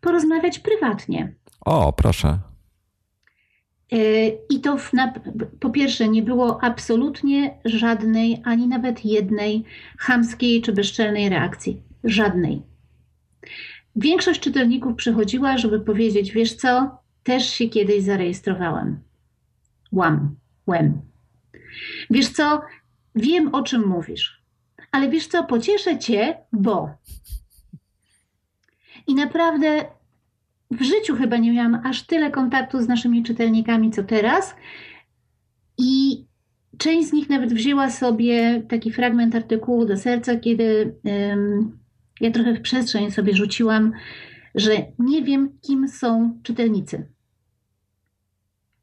[0.00, 1.34] porozmawiać prywatnie.
[1.60, 2.49] O, proszę.
[3.92, 5.12] E, I to na,
[5.60, 9.64] po pierwsze nie było absolutnie żadnej, ani nawet jednej
[9.98, 11.82] chamskiej czy bezczelnej reakcji.
[12.04, 12.62] Żadnej.
[13.96, 19.00] Większość czytelników przychodziła, żeby powiedzieć: Wiesz co, też się kiedyś zarejestrowałem.
[19.92, 20.36] Łam,
[20.66, 21.00] łem.
[22.10, 22.62] Wiesz co,
[23.14, 24.42] wiem o czym mówisz,
[24.92, 26.90] ale wiesz co, pocieszę cię, bo.
[29.06, 29.84] I naprawdę
[30.70, 34.54] w życiu chyba nie miałam aż tyle kontaktu z naszymi czytelnikami, co teraz.
[35.78, 36.24] I
[36.78, 41.78] część z nich nawet wzięła sobie taki fragment artykułu do serca, kiedy um,
[42.20, 43.92] ja trochę w przestrzeń sobie rzuciłam,
[44.54, 47.08] że nie wiem, kim są czytelnicy.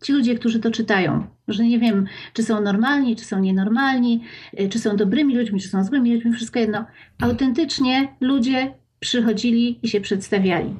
[0.03, 4.23] Ci ludzie, którzy to czytają, że nie wiem, czy są normalni, czy są nienormalni,
[4.59, 6.85] y, czy są dobrymi ludźmi, czy są złymi ludźmi, wszystko jedno.
[7.21, 10.75] Autentycznie ludzie przychodzili i się przedstawiali.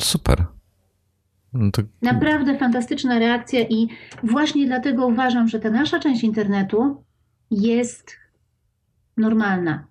[0.00, 0.46] Super.
[1.52, 1.82] No to...
[2.02, 3.88] Naprawdę fantastyczna reakcja i
[4.22, 7.04] właśnie dlatego uważam, że ta nasza część internetu
[7.50, 8.16] jest
[9.16, 9.86] normalna.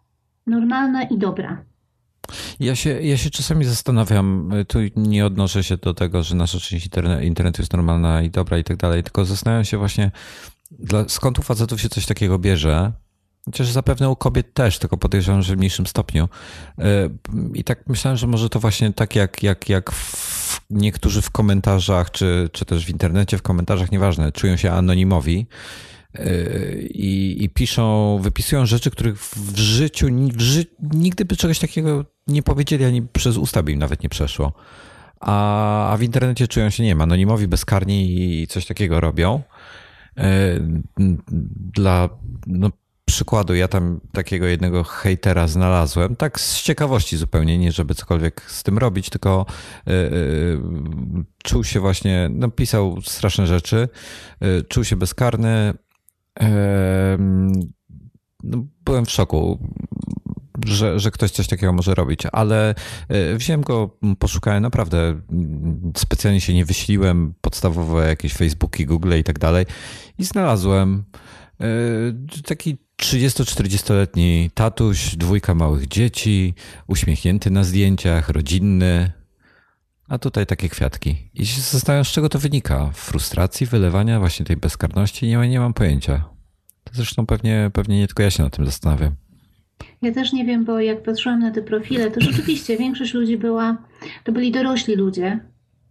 [0.47, 1.65] Normalna i dobra.
[2.59, 6.89] Ja się, ja się czasami zastanawiam, tu nie odnoszę się do tego, że nasza część
[7.22, 10.11] internetu jest normalna i dobra i tak dalej, tylko zastanawiam się właśnie,
[10.72, 12.91] dla, skąd u facetów się coś takiego bierze,
[13.45, 16.30] Chociaż zapewne u kobiet też, tylko podejrzewam, że w mniejszym stopniu.
[16.80, 17.09] E,
[17.53, 22.11] I tak myślałem, że może to właśnie tak jak, jak, jak w, niektórzy w komentarzach,
[22.11, 25.47] czy, czy też w internecie w komentarzach, nieważne, czują się anonimowi
[26.14, 26.30] e,
[26.81, 32.43] i, i piszą, wypisują rzeczy, których w życiu w ży, nigdy by czegoś takiego nie
[32.43, 34.53] powiedzieli, ani przez usta by im nawet nie przeszło.
[35.19, 39.41] A, a w internecie czują się, nie wiem, anonimowi, bezkarni i coś takiego robią.
[40.18, 40.59] E,
[41.73, 42.09] dla,
[42.47, 42.72] no,
[43.07, 48.63] przykładu, ja tam takiego jednego hejtera znalazłem, tak z ciekawości zupełnie, nie żeby cokolwiek z
[48.63, 49.45] tym robić, tylko
[49.85, 53.89] yy, yy, czuł się właśnie, no pisał straszne rzeczy,
[54.41, 55.73] yy, czuł się bezkarny.
[58.43, 59.59] No, byłem w szoku,
[60.65, 62.75] że, że ktoś coś takiego może robić, ale
[63.35, 65.21] wziąłem go, poszukałem naprawdę,
[65.97, 69.65] specjalnie się nie wyśliłem, podstawowe jakieś Facebooki, Google i tak dalej
[70.17, 71.03] i znalazłem
[72.45, 76.53] taki 30-40-letni tatuś, dwójka małych dzieci,
[76.88, 79.11] uśmiechnięty na zdjęciach, rodzinny.
[80.07, 81.30] A tutaj takie kwiatki.
[81.34, 82.91] I się zastanawiam, z czego to wynika.
[82.94, 85.28] Frustracji, wylewania właśnie tej bezkarności?
[85.28, 86.30] Nie, nie mam pojęcia.
[86.91, 89.15] Zresztą pewnie, pewnie nie tylko ja się na tym zastanawiam.
[90.02, 93.78] Ja też nie wiem, bo jak patrzyłam na te profile, to rzeczywiście większość ludzi była,
[94.24, 95.40] to byli dorośli ludzie.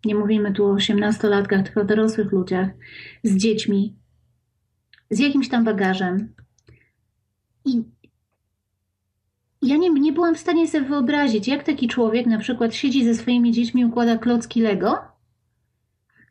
[0.05, 2.69] Nie mówimy tu o 18-latkach, tylko o dorosłych ludziach
[3.25, 3.97] z dziećmi,
[5.11, 6.35] z jakimś tam bagażem,
[7.67, 7.83] i
[9.63, 13.15] ja nie, nie byłam w stanie sobie wyobrazić, jak taki człowiek na przykład siedzi ze
[13.15, 14.99] swoimi dziećmi, układa klocki Lego,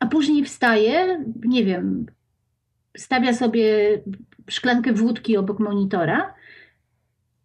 [0.00, 2.06] a później wstaje, nie wiem,
[2.96, 3.64] stawia sobie
[4.50, 6.34] szklankę wódki obok monitora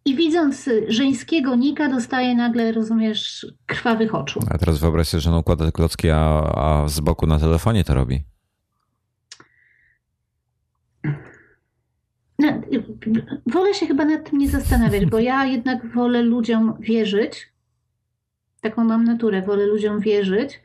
[0.04, 4.40] i widząc żeńskiego Nika dostaje nagle, rozumiesz, krwawych oczu.
[4.50, 6.18] A teraz wyobraź sobie, że on układa klocki, a,
[6.54, 8.24] a z boku na telefonie to robi.
[13.46, 17.48] Wolę się chyba nad tym nie zastanawiać, bo ja jednak wolę ludziom wierzyć.
[18.60, 20.60] Taką mam naturę, wolę ludziom wierzyć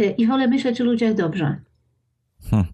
[0.00, 1.60] y, i wolę myśleć o ludziach dobrze.
[2.50, 2.66] Hmm.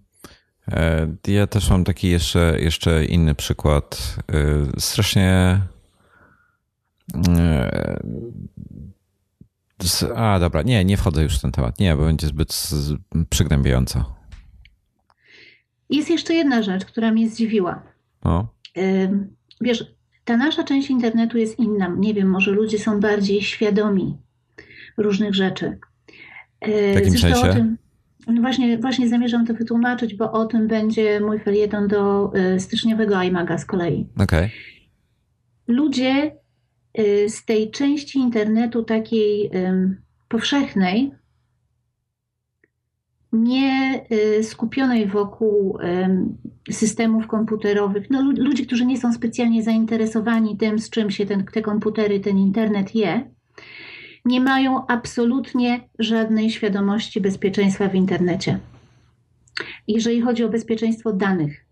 [0.68, 4.16] E, ja też mam taki jeszcze, jeszcze inny przykład.
[4.32, 5.60] E, strasznie
[7.38, 8.02] e,
[10.16, 11.78] A, dobra, nie, nie wchodzę już w ten temat.
[11.80, 12.70] Nie, bo będzie zbyt
[13.30, 14.14] przygnębiająco.
[15.90, 17.91] Jest jeszcze jedna rzecz, która mnie zdziwiła.
[18.24, 18.46] O.
[19.60, 19.94] Wiesz,
[20.24, 21.94] ta nasza część internetu jest inna.
[21.98, 24.18] Nie wiem, może ludzie są bardziej świadomi
[24.96, 25.78] różnych rzeczy.
[26.62, 27.50] W jakim Zresztą sensie?
[27.50, 27.78] O tym,
[28.26, 33.22] no właśnie, właśnie zamierzam to wytłumaczyć, bo o tym będzie mój felieton do y, styczniowego
[33.22, 34.08] iMaga z kolei.
[34.18, 34.50] Okay.
[35.66, 36.36] Ludzie
[36.98, 39.50] y, z tej części internetu takiej
[40.28, 41.12] powszechnej,
[43.32, 44.04] nie
[44.38, 45.78] y, skupionej wokół
[46.70, 51.62] systemów komputerowych, no, ludzi, którzy nie są specjalnie zainteresowani tym, z czym się ten, te
[51.62, 53.30] komputery, ten internet je,
[54.24, 58.58] nie mają absolutnie żadnej świadomości bezpieczeństwa w internecie.
[59.88, 61.66] Jeżeli chodzi o bezpieczeństwo danych.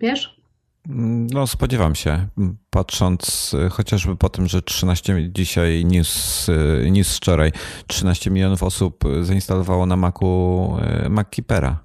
[0.00, 0.43] Wiesz?
[0.86, 2.26] No, spodziewam się,
[2.70, 6.46] patrząc chociażby po tym, że 13 dzisiaj news,
[6.90, 7.52] news wczoraj
[7.86, 11.84] 13 milionów osób zainstalowało na Macu e, MacKeepera.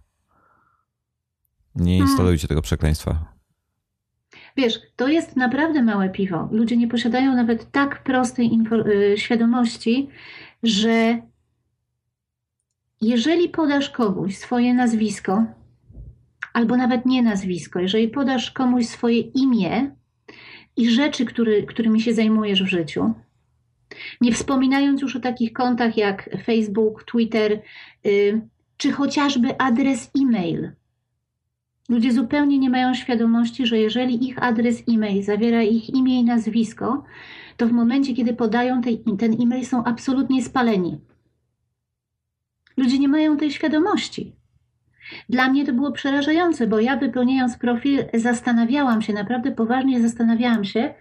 [1.76, 2.10] Nie hmm.
[2.10, 3.40] instalujcie tego przekleństwa.
[4.58, 6.50] Wiesz, to jest naprawdę małe piwo.
[6.52, 10.10] Ludzie nie posiadają nawet tak prostej y, świadomości,
[10.64, 11.22] że
[13.02, 15.46] jeżeli podasz komuś swoje nazwisko,
[16.60, 19.95] albo nawet nie nazwisko, jeżeli podasz komuś swoje imię
[20.77, 23.14] i rzeczy, który, którymi się zajmujesz w życiu,
[24.22, 27.61] nie wspominając już o takich kontach jak Facebook, Twitter,
[28.03, 28.41] yy,
[28.77, 30.72] czy chociażby adres e-mail.
[31.90, 37.03] Ludzie zupełnie nie mają świadomości, że jeżeli ich adres e-mail zawiera ich imię i nazwisko,
[37.57, 38.81] to w momencie, kiedy podają
[39.19, 40.98] ten e-mail, są absolutnie spaleni.
[42.77, 44.39] Ludzie nie mają tej świadomości.
[45.30, 50.94] Dla mnie to było przerażające, bo ja wypełniając profil zastanawiałam się, naprawdę poważnie zastanawiałam się,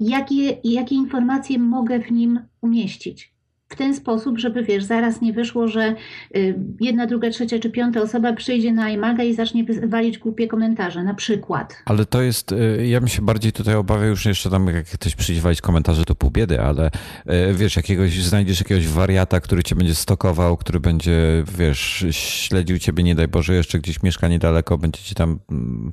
[0.00, 3.32] jakie, jakie informacje mogę w nim umieścić
[3.72, 5.94] w ten sposób, żeby wiesz, zaraz nie wyszło, że
[6.36, 11.02] y, jedna, druga, trzecia czy piąta osoba przyjdzie na iMaga i zacznie walić głupie komentarze,
[11.02, 11.82] na przykład.
[11.84, 15.14] Ale to jest, y, ja bym się bardziej tutaj obawiał już jeszcze tam, jak ktoś
[15.14, 19.74] przyjdzie walić komentarze, to pół biedy, ale y, wiesz, jakiegoś, znajdziesz jakiegoś wariata, który cię
[19.74, 25.00] będzie stokował, który będzie, wiesz, śledził ciebie, nie daj Boże, jeszcze gdzieś mieszka niedaleko, będzie
[25.02, 25.92] ci tam mm,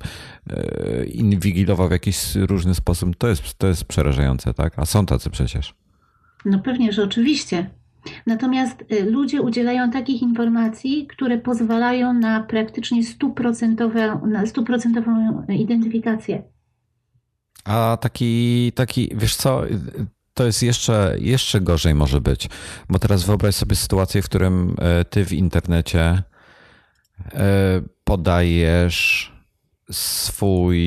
[1.05, 4.73] inwigilował w jakiś różny sposób, to jest, to jest przerażające, tak?
[4.79, 5.78] A są tacy przecież.
[6.45, 7.69] No pewnie, że oczywiście.
[8.25, 16.43] Natomiast y, ludzie udzielają takich informacji, które pozwalają na praktycznie stuprocentową, na stuprocentową identyfikację.
[17.65, 19.61] A taki, taki, wiesz co,
[20.33, 22.49] to jest jeszcze, jeszcze gorzej może być,
[22.89, 24.75] bo teraz wyobraź sobie sytuację, w którym
[25.09, 26.23] ty w internecie
[28.03, 29.31] podajesz
[29.91, 30.79] swój.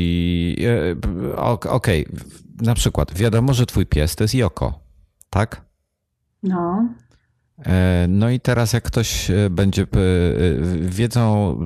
[1.36, 2.04] Okej, okay.
[2.62, 4.82] na przykład wiadomo, że twój pies to jest Joko
[5.32, 5.64] tak?
[6.42, 6.88] No.
[7.66, 9.86] E, no i teraz jak ktoś e, będzie, e,
[10.80, 11.56] wiedzą,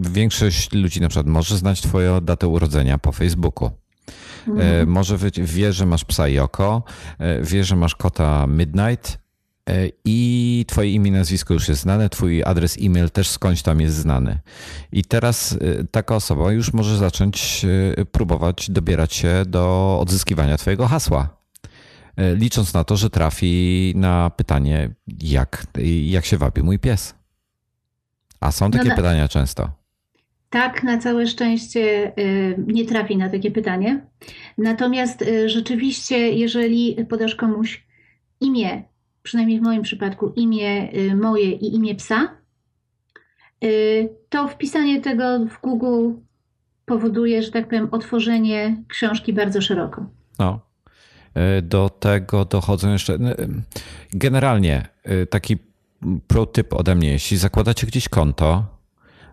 [0.00, 3.70] większość ludzi na przykład może znać twoją datę urodzenia po Facebooku.
[4.48, 4.88] Mhm.
[4.88, 6.82] Może wie, że masz psa Joko,
[7.42, 9.18] wie, że masz kota Midnight
[10.04, 14.38] i twoje imię nazwisko już jest znane, twój adres e-mail też skądś tam jest znany.
[14.92, 15.58] I teraz
[15.90, 17.66] taka osoba już może zacząć
[18.12, 21.39] próbować dobierać się do odzyskiwania twojego hasła
[22.16, 24.90] licząc na to, że trafi na pytanie,
[25.22, 25.66] jak,
[26.04, 27.14] jak się wabi mój pies.
[28.40, 29.70] A są takie no pytania często.
[30.50, 32.22] Tak, na całe szczęście e,
[32.66, 34.06] nie trafi na takie pytanie.
[34.58, 37.86] Natomiast e, rzeczywiście, jeżeli podasz komuś
[38.40, 38.82] imię,
[39.22, 42.36] przynajmniej w moim przypadku, imię moje i imię psa,
[44.28, 46.12] to wpisanie tego w Google
[46.84, 50.06] powoduje, że tak powiem, otworzenie książki bardzo szeroko.
[50.38, 50.69] No, E,
[51.62, 53.18] do tego dochodzą jeszcze.
[53.18, 53.30] No,
[54.12, 55.58] generalnie e, taki
[56.26, 58.66] pro tip ode mnie, jeśli zakładacie gdzieś konto,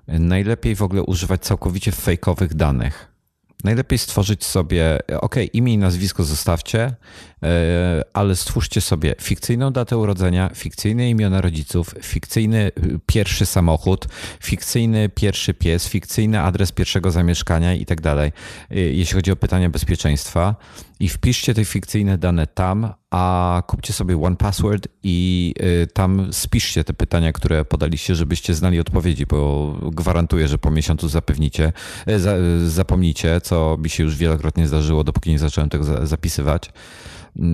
[0.07, 3.17] najlepiej w ogóle używać całkowicie fejkowych danych.
[3.63, 6.95] Najlepiej stworzyć sobie, ok, imię i nazwisko zostawcie,
[7.43, 12.71] e, ale stwórzcie sobie fikcyjną datę urodzenia, fikcyjne imiona rodziców, fikcyjny
[13.05, 14.07] pierwszy samochód,
[14.43, 18.31] fikcyjny pierwszy pies, fikcyjny adres pierwszego zamieszkania i tak dalej,
[18.69, 20.55] jeśli chodzi o pytania bezpieczeństwa
[20.99, 25.53] i wpiszcie te fikcyjne dane tam, a kupcie sobie One Password i
[25.83, 31.07] y, tam spiszcie te pytania, które podaliście, żebyście znali odpowiedzi, bo gwarantuję, że po miesiącu
[31.07, 31.73] zapewnicie,
[32.09, 36.71] y, zapomnicie, co mi się już wielokrotnie zdarzyło, dopóki nie zacząłem tego zapisywać,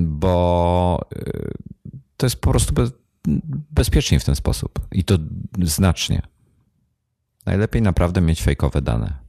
[0.06, 1.54] bo y,
[2.18, 2.92] to jest po prostu bez,
[3.72, 5.18] bezpiecznie w ten sposób i to
[5.62, 6.22] znacznie.
[7.46, 9.23] Najlepiej naprawdę mieć fejkowe dane.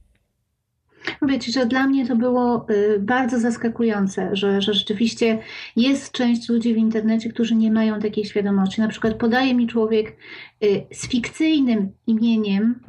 [1.21, 5.39] Mówię że dla mnie to było y, bardzo zaskakujące, że, że rzeczywiście
[5.75, 8.81] jest część ludzi w internecie, którzy nie mają takiej świadomości.
[8.81, 10.17] Na przykład podaje mi człowiek
[10.63, 12.79] y, z fikcyjnym imieniem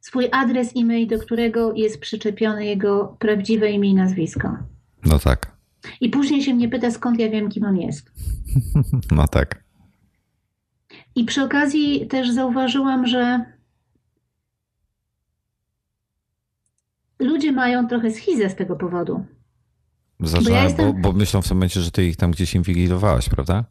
[0.00, 4.56] swój adres e-mail, do którego jest przyczepione jego prawdziwe imię i nazwisko.
[5.04, 5.56] No tak.
[6.00, 8.12] I później się mnie pyta, skąd ja wiem, kim on jest.
[9.10, 9.64] No tak.
[11.14, 13.44] I przy okazji też zauważyłam, że
[17.18, 19.24] ludzie mają trochę schizę z tego powodu.
[20.20, 20.92] Zaczynam, bo, ja jestem...
[20.92, 23.64] bo, bo, myślą w tym momencie, że ty ich tam gdzieś inwigilowałaś, prawda?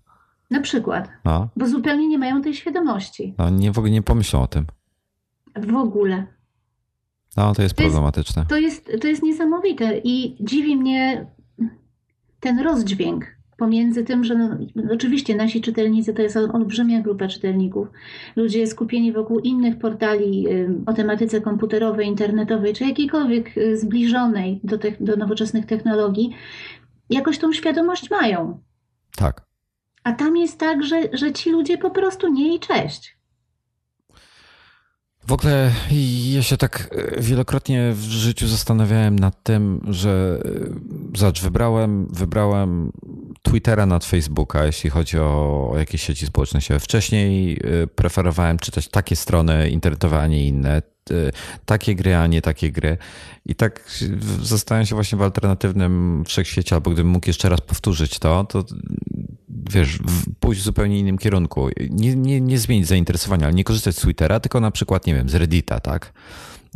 [0.49, 1.09] Na przykład.
[1.25, 1.49] No.
[1.55, 3.35] Bo zupełnie nie mają tej świadomości.
[3.37, 4.65] No, nie, w ogóle nie pomyślą o tym.
[5.55, 6.27] W ogóle.
[7.37, 8.41] No, to jest to problematyczne.
[8.41, 11.27] Jest, to, jest, to jest niesamowite i dziwi mnie
[12.39, 14.57] ten rozdźwięk pomiędzy tym, że no,
[14.91, 17.87] oczywiście nasi czytelnicy to jest olbrzymia grupa czytelników,
[18.35, 20.47] ludzie skupieni wokół innych portali
[20.85, 26.35] o tematyce komputerowej, internetowej, czy jakiejkolwiek y, zbliżonej do, te, do nowoczesnych technologii,
[27.09, 28.59] jakoś tą świadomość mają.
[29.15, 29.45] Tak.
[30.03, 33.17] A tam jest tak, że, że ci ludzie po prostu nie i cześć.
[35.27, 35.71] W ogóle
[36.33, 42.91] ja się tak e, wielokrotnie w życiu zastanawiałem nad tym, że e, zacz wybrałem, wybrałem
[43.49, 46.79] Twittera nad Facebooka, jeśli chodzi o jakieś sieci społecznościowe.
[46.79, 50.81] Wcześniej e, preferowałem czytać takie strony internetowe, a nie inne,
[51.65, 52.97] takie gry, a nie takie gry.
[53.45, 53.91] I tak
[54.41, 58.65] zastanawiam się właśnie w alternatywnym wszechświecie, albo gdybym mógł jeszcze raz powtórzyć to, to
[59.49, 59.99] wiesz,
[60.39, 61.69] pójść w zupełnie innym kierunku.
[61.89, 65.29] Nie, nie, nie zmienić zainteresowania, ale nie korzystać z Twittera, tylko na przykład, nie wiem,
[65.29, 66.13] z Reddita, tak?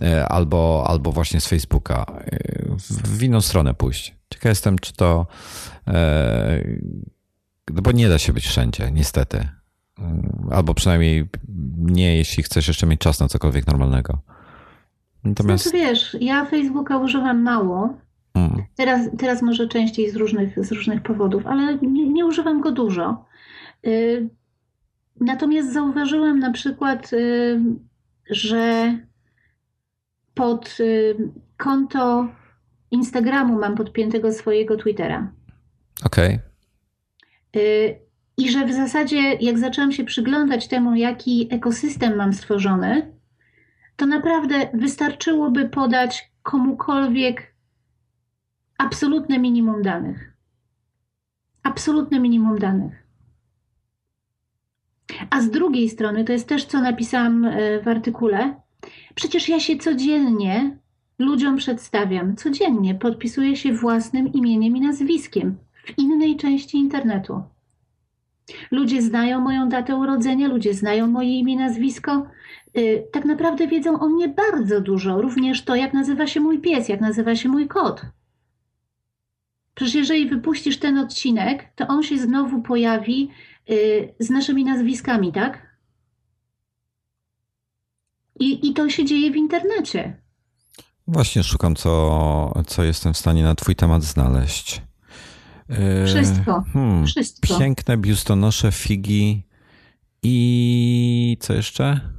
[0.02, 2.06] E, albo, albo właśnie z Facebooka.
[2.06, 4.15] E, w inną stronę pójść.
[4.34, 5.28] Ciekaw jestem, czy to.
[5.88, 6.64] E,
[7.73, 9.48] no bo nie da się być wszędzie, niestety.
[10.52, 11.30] Albo przynajmniej
[11.78, 14.19] nie, jeśli chcesz jeszcze mieć czas na cokolwiek normalnego.
[15.23, 15.64] Natomiast...
[15.64, 17.94] Znaczy wiesz, ja Facebooka używam mało,
[18.34, 18.64] Mm.
[18.76, 23.26] Teraz, teraz może częściej z różnych, z różnych powodów, ale nie, nie używam go dużo.
[23.88, 24.30] Y,
[25.19, 27.61] natomiast zauważyłam na przykład, y,
[28.30, 28.98] że
[30.33, 31.15] pod y,
[31.57, 32.27] konto
[32.91, 35.31] Instagramu mam podpiętego swojego Twittera.
[36.05, 36.39] Okej.
[37.49, 38.01] Okay.
[38.37, 43.13] I że w zasadzie, jak zaczęłam się przyglądać temu, jaki ekosystem mam stworzony,
[43.95, 47.55] to naprawdę wystarczyłoby podać komukolwiek
[48.77, 50.33] absolutne minimum danych.
[51.63, 53.07] Absolutne minimum danych.
[55.29, 58.60] A z drugiej strony, to jest też co napisałam e, w artykule,
[59.15, 60.77] przecież ja się codziennie
[61.19, 67.43] ludziom przedstawiam, codziennie podpisuję się własnym imieniem i nazwiskiem w innej części internetu.
[68.71, 72.27] Ludzie znają moją datę urodzenia, ludzie znają moje imię, nazwisko.
[72.73, 76.89] E, tak naprawdę wiedzą o mnie bardzo dużo, również to, jak nazywa się mój pies,
[76.89, 78.01] jak nazywa się mój kot.
[79.75, 83.29] Przecież jeżeli wypuścisz ten odcinek, to on się znowu pojawi
[83.69, 85.70] y, z naszymi nazwiskami, tak?
[88.39, 90.21] I, I to się dzieje w internecie.
[91.07, 94.81] Właśnie szukam, co, co jestem w stanie na Twój temat znaleźć.
[95.69, 96.63] Y, Wszystko.
[96.73, 97.59] Hmm, Wszystko.
[97.59, 99.43] Piękne biustonosze, figi
[100.23, 102.11] i co jeszcze?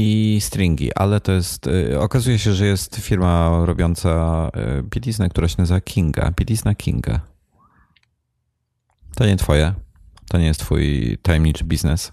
[0.00, 5.48] i stringi, ale to jest, y, okazuje się, że jest firma robiąca y, bieliznę, która
[5.48, 7.20] się nazywa Kinga, bielizna Kinga.
[9.16, 9.74] To nie twoje?
[10.28, 12.12] To nie jest twój tajemniczy biznes?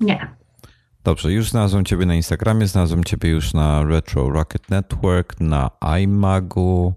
[0.00, 0.36] Nie.
[1.06, 5.70] Dobrze, już znalazłem ciebie na Instagramie, znalazłem ciebie już na Retro Rocket Network, na
[6.02, 6.94] iMagu,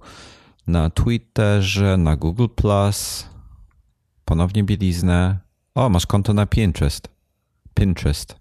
[0.67, 2.47] na Twitterze, na Google+,
[4.25, 5.39] ponownie bieliznę.
[5.75, 7.07] O, masz konto na Pinterest.
[7.73, 8.35] Pinterest.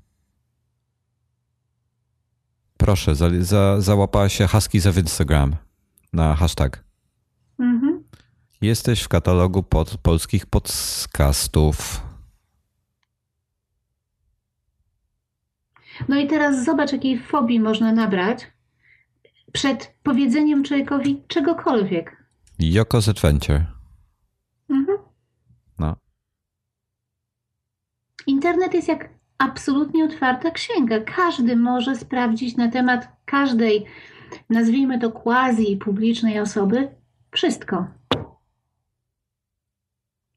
[2.77, 5.57] Proszę, za, za, załapała się Husky w Instagram
[6.12, 6.85] na hashtag.
[7.59, 8.05] Mhm.
[8.61, 12.07] Jesteś w katalogu pod, polskich podcastów.
[16.09, 18.47] No i teraz zobacz, jakiej fobii można nabrać
[19.53, 22.25] przed powiedzeniem człowiekowi czegokolwiek.
[22.61, 23.66] Yoko's Adventure.
[24.70, 24.99] Mhm.
[25.79, 25.97] No.
[28.27, 29.09] Internet jest jak
[29.39, 31.01] absolutnie otwarta księga.
[31.01, 33.87] Każdy może sprawdzić na temat każdej,
[34.51, 36.89] nazwijmy to quasi publicznej osoby,
[37.31, 37.87] wszystko.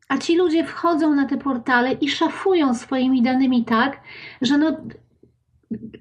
[0.07, 4.01] A ci ludzie wchodzą na te portale i szafują swoimi danymi tak,
[4.41, 4.77] że no,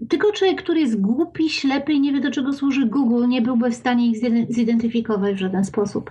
[0.09, 3.71] tylko człowiek, który jest głupi, ślepy i nie wie do czego służy Google, nie byłby
[3.71, 4.17] w stanie ich
[4.49, 6.11] zidentyfikować w żaden sposób.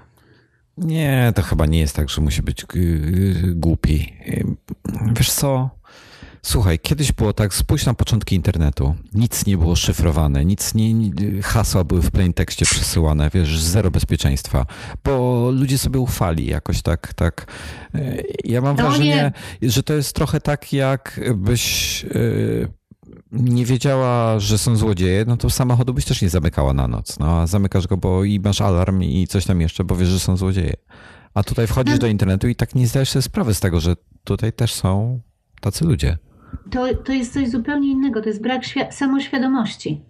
[0.77, 2.65] Nie, to chyba nie jest tak, że musi być
[3.55, 4.13] głupi.
[5.15, 5.69] Wiesz co?
[6.41, 8.95] Słuchaj, kiedyś było tak, spójrz na początki internetu.
[9.13, 10.93] Nic nie było szyfrowane, nic nie,
[11.41, 14.65] hasła były w plain tekście przesyłane, wiesz, zero bezpieczeństwa,
[15.03, 17.45] bo ludzie sobie ufali jakoś tak, tak.
[18.43, 19.31] Ja mam no wrażenie,
[19.61, 19.69] nie.
[19.69, 22.05] że to jest trochę tak, jakbyś
[23.31, 27.19] nie wiedziała, że są złodzieje, no to samochodu byś też nie zamykała na noc.
[27.19, 30.19] No, a zamykasz go, bo i masz alarm i coś tam jeszcze, bo wiesz, że
[30.19, 30.73] są złodzieje.
[31.33, 31.99] A tutaj wchodzisz no.
[31.99, 35.19] do internetu i tak nie zdajesz sobie sprawy z tego, że tutaj też są
[35.61, 36.17] tacy ludzie
[36.71, 40.01] to, to jest coś zupełnie innego, to jest brak samoświadomości.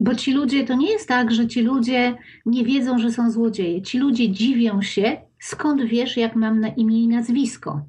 [0.00, 2.14] Bo ci ludzie, to nie jest tak, że ci ludzie
[2.46, 3.82] nie wiedzą, że są złodzieje.
[3.82, 7.84] Ci ludzie dziwią się, skąd wiesz, jak mam na imię i nazwisko.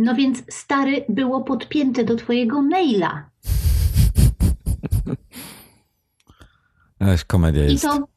[0.00, 3.30] No więc stary było podpięte do twojego maila.
[7.00, 7.84] Ech, komedia jest.
[7.84, 8.08] I to,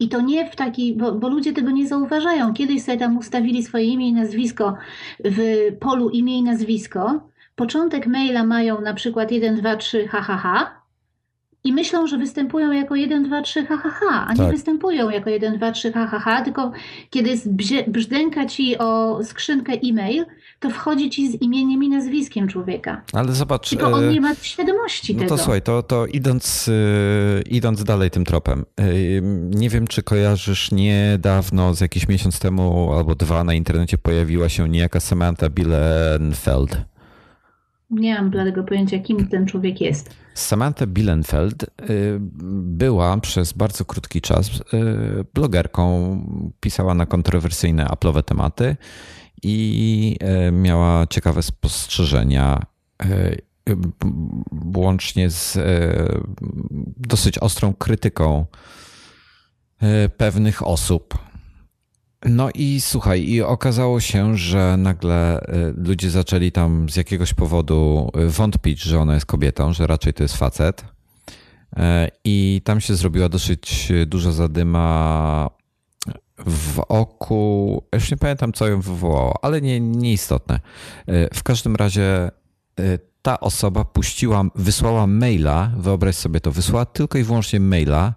[0.00, 2.54] i to nie w taki, bo, bo, ludzie tego nie zauważają.
[2.54, 4.76] Kiedyś sobie tam ustawili swoje imię i nazwisko
[5.24, 5.38] w
[5.80, 7.20] polu imię i nazwisko
[7.56, 10.79] początek maila mają na przykład 1, 2, 3, ha, ha, ha
[11.64, 14.50] i myślą, że występują jako 1, 2, 3, ha, ha, ha, a nie tak.
[14.50, 16.72] występują jako 1, 2, 3, ha, ha, ha, tylko
[17.10, 17.30] kiedy
[17.88, 20.26] brzdęka ci o skrzynkę e-mail,
[20.60, 23.02] to wchodzi ci z imieniem i nazwiskiem człowieka.
[23.12, 23.68] Ale zobacz.
[23.70, 25.36] Tylko on e, nie ma świadomości no tego.
[25.36, 28.64] To słuchaj, to, to idąc, e, idąc dalej tym tropem.
[28.76, 28.84] E,
[29.50, 34.68] nie wiem, czy kojarzysz niedawno, z jakiś miesiąc temu albo dwa na internecie pojawiła się
[34.68, 36.89] niejaka Samantha Bilenfeld.
[37.90, 40.10] Nie mam bladego pojęcia, kim ten człowiek jest.
[40.34, 41.68] Samantha Bilenfeld y,
[42.52, 44.60] była przez bardzo krótki czas y,
[45.34, 46.16] blogerką,
[46.60, 48.76] pisała na kontrowersyjne Apple'owe tematy
[49.42, 50.16] i
[50.48, 52.62] y, miała ciekawe spostrzeżenia,
[54.76, 55.58] łącznie z
[56.96, 58.46] dosyć ostrą krytyką
[60.16, 61.18] pewnych osób
[62.24, 68.10] no i słuchaj, i okazało się, że nagle y, ludzie zaczęli tam z jakiegoś powodu
[68.18, 70.80] y, wątpić, że ona jest kobietą, że raczej to jest facet.
[70.82, 71.80] Y,
[72.24, 75.50] I tam się zrobiła dosyć duża zadyma
[76.46, 77.82] w oku.
[77.94, 80.60] Już nie pamiętam, co ją wywołało, ale nie, nieistotne.
[81.34, 82.30] W każdym razie
[83.22, 88.14] ta osoba puściła, wysłała maila, wyobraź sobie to, wysłała tylko i wyłącznie maila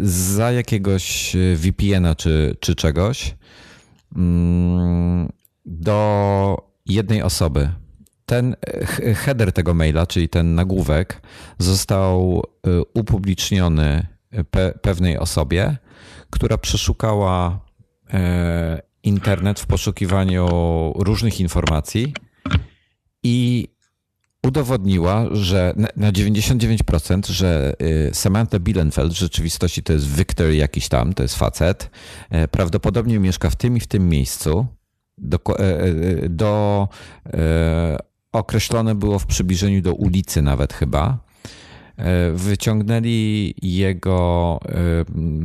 [0.00, 3.36] za jakiegoś VPN-a czy, czy czegoś
[4.16, 5.28] mm,
[5.66, 7.70] do jednej osoby.
[8.26, 8.56] Ten
[9.14, 11.22] header tego maila, czyli ten nagłówek,
[11.58, 12.42] został
[12.94, 14.06] upubliczniony
[14.50, 15.76] pe pewnej osobie,
[16.30, 17.60] która przeszukała
[18.12, 20.48] e, internet w poszukiwaniu
[20.96, 22.14] różnych informacji
[23.22, 23.68] i
[24.48, 31.14] udowodniła, że na 99%, że y, Samantha Bilenfeld w rzeczywistości to jest Victor jakiś tam,
[31.14, 31.90] to jest facet,
[32.30, 34.66] e, prawdopodobnie mieszka w tym i w tym miejscu.
[35.18, 36.88] Do, e, e, do
[38.32, 41.28] określone było w przybliżeniu do ulicy nawet chyba.
[42.34, 44.60] Wyciągnęli jego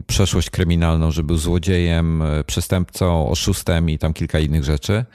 [0.08, 5.06] przeszłość kryminalną, że był złodziejem, przestępcą, oszustem i tam kilka innych rzeczy.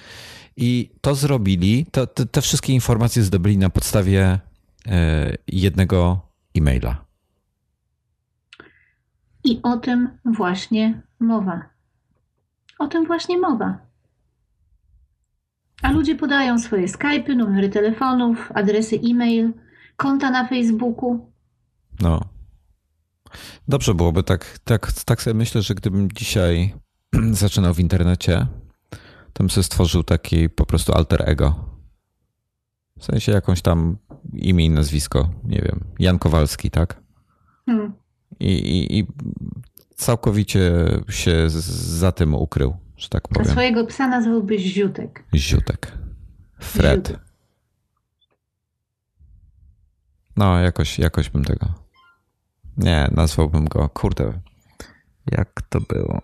[0.60, 4.38] I to zrobili, to, to, te wszystkie informacje zdobyli na podstawie
[4.86, 6.20] e, jednego
[6.54, 7.04] e-maila.
[9.44, 11.62] I o tym właśnie mowa.
[12.78, 13.78] O tym właśnie mowa.
[15.82, 19.52] A ludzie podają swoje Skype'y, numery telefonów, adresy e-mail,
[19.96, 21.32] konta na Facebooku.
[22.00, 22.20] No.
[23.68, 26.74] Dobrze byłoby tak, tak, tak sobie myślę, że gdybym dzisiaj
[27.32, 28.46] zaczynał w internecie,
[29.32, 31.64] to sobie stworzył taki po prostu alter ego.
[32.98, 33.98] W sensie jakąś tam
[34.32, 37.02] imię i nazwisko, nie wiem, Jan Kowalski, tak?
[37.66, 37.92] Hmm.
[38.40, 39.06] I, i, I,
[39.94, 40.72] całkowicie
[41.08, 43.50] się za tym ukrył, że tak powiem.
[43.50, 45.24] A swojego psa nazwałbyś Ziutek.
[45.34, 45.92] Ziutek.
[46.60, 47.08] Fred.
[47.08, 47.28] Ziutek.
[50.36, 51.66] No, jakoś, jakoś bym tego.
[52.76, 53.88] Nie, nazwałbym go.
[53.88, 54.40] Kurde.
[55.32, 56.20] Jak to było?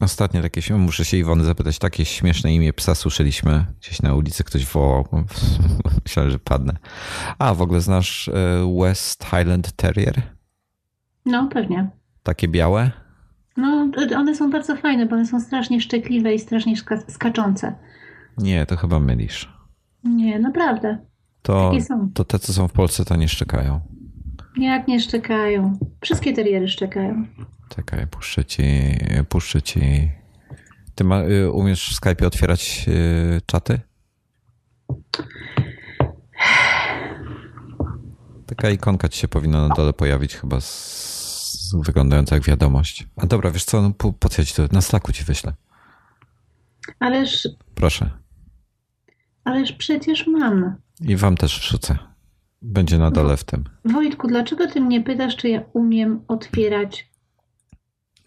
[0.00, 4.66] Ostatnio takie muszę się Iwony zapytać, takie śmieszne imię psa słyszeliśmy gdzieś na ulicy, ktoś
[4.66, 5.04] wołał.
[6.04, 6.76] Myślałem, że padnę.
[7.38, 8.32] A, w ogóle znasz e,
[8.80, 10.22] West Highland Terrier?
[11.26, 11.90] No, pewnie.
[12.22, 12.90] Takie białe?
[13.56, 16.74] No, one są bardzo fajne, bo one są strasznie szczekliwe i strasznie
[17.08, 17.74] skaczące.
[18.38, 19.52] Nie, to chyba mylisz.
[20.04, 20.98] Nie, naprawdę.
[21.42, 21.72] To,
[22.14, 23.80] to te, co są w Polsce, to nie szczekają.
[24.56, 25.78] Jak nie szczekają?
[26.00, 27.26] Wszystkie teriery szczekają.
[27.76, 28.62] Czekaj, puszczę ci,
[29.28, 30.10] puszczę ci.
[30.94, 33.80] Ty ma, y, umiesz w Skype otwierać y, czaty?
[38.46, 43.06] Taka ikonka ci się powinna na dole pojawić chyba z, wyglądająca jak wiadomość.
[43.16, 44.62] A dobra, wiesz co, no, po, po co ja ci to?
[44.72, 45.54] Na Slacku ci wyślę.
[47.00, 47.48] Ależ...
[47.74, 48.10] Proszę.
[49.44, 50.76] Ależ przecież mam.
[51.00, 51.98] I wam też wrzucę.
[52.62, 53.64] Będzie na dole w tym.
[53.84, 57.09] Wojtku, dlaczego ty mnie pytasz, czy ja umiem otwierać?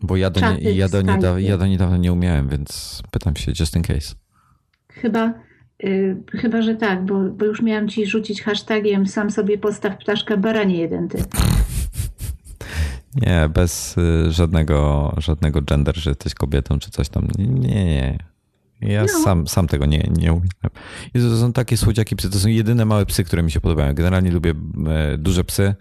[0.03, 3.51] Bo ja do, nie, ja, do niedawna, ja do niedawna nie umiałem, więc pytam się
[3.59, 4.15] just in case.
[4.89, 5.33] Chyba,
[5.83, 10.37] y, chyba że tak, bo, bo już miałam ci rzucić hashtagiem sam sobie postaw ptaszka
[10.37, 11.23] baranie jeden ty.
[13.21, 17.27] Nie, bez y, żadnego, żadnego gender, że jesteś kobietą czy coś tam.
[17.37, 17.85] Nie, nie.
[17.85, 18.33] nie.
[18.81, 19.07] Ja No.
[19.23, 20.49] sam, sam tego nie, nie umiem.
[21.13, 23.93] Jezu, to są takie słodziaki psy, to są jedyne małe psy, które mi się podobają.
[23.93, 24.53] Generalnie lubię
[24.87, 25.75] e, duże psy.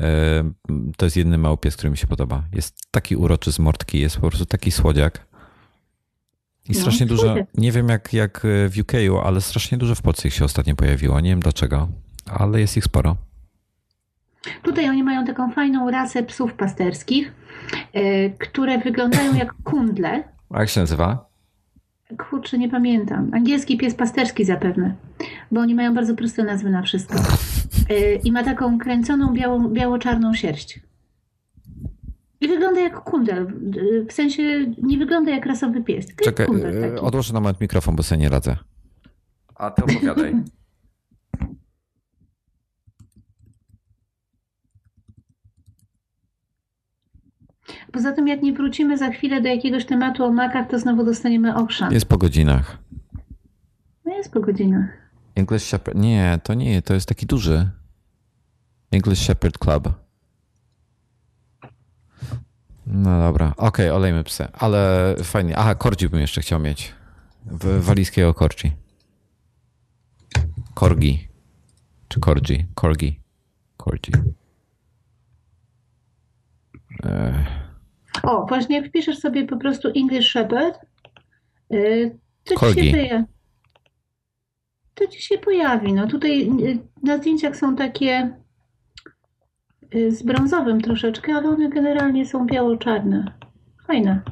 [0.00, 0.04] E,
[0.96, 2.42] to jest jedyny mały pies, który mi się podoba.
[2.52, 5.26] Jest taki uroczy z mordki, jest po prostu taki słodziak.
[6.68, 7.46] I No, strasznie dużo, słodziak.
[7.54, 8.92] nie wiem jak, jak w UK,
[9.24, 11.20] ale strasznie dużo w Polsce ich się ostatnio pojawiło.
[11.20, 11.88] Nie wiem dlaczego,
[12.26, 13.16] ale jest ich sporo.
[14.62, 17.32] Tutaj oni mają taką fajną rasę psów pasterskich,
[17.96, 20.24] y, które wyglądają jak kundle.
[20.50, 21.27] A jak się nazywa?
[22.16, 23.30] Kurczę, nie pamiętam.
[23.34, 24.94] Angielski pies pasterski zapewne,
[25.50, 27.18] bo oni mają bardzo proste nazwy na wszystko.
[27.90, 30.80] Y, I ma taką kręconą białą, biało-czarną sierść.
[32.40, 33.46] I wygląda jak kundel.
[34.08, 36.06] W sensie nie wygląda jak rasowy pies.
[36.24, 36.46] Czekaj,
[36.94, 38.56] e, odłożę na moment mikrofon, bo sobie nie radzę.
[39.54, 40.34] A ty opowiadaj.
[47.92, 51.54] Poza tym, jak nie wrócimy za chwilę do jakiegoś tematu o makach, to znowu dostaniemy
[51.54, 51.92] okrzan.
[51.92, 52.78] Jest po godzinach.
[54.04, 54.88] No jest po godzinach.
[55.34, 55.98] English Shepherd.
[55.98, 57.70] Nie, to nie, to jest taki duży.
[58.90, 59.88] English Shepherd Club.
[62.86, 65.56] No dobra, okej, olejmy psy, ale fajnie.
[65.56, 66.94] Aha, korgi bym jeszcze chciał mieć.
[67.46, 68.72] W walijskiego korgi.
[70.74, 71.28] Korgi.
[72.08, 72.66] Czy korgi?
[72.74, 73.20] Korgi.
[73.76, 74.12] Korgi.
[77.04, 77.67] Ech,
[78.22, 80.78] O, właśnie jak wpiszesz sobie po prostu English Shepherd,
[81.72, 83.24] y, to ci się wyje.
[84.94, 85.92] To ci się pojawi.
[85.92, 88.36] No tutaj y, na zdjęciach są takie
[89.94, 93.32] y, z brązowym troszeczkę, ale one generalnie są biało-czarne.
[93.86, 94.22] Fajne.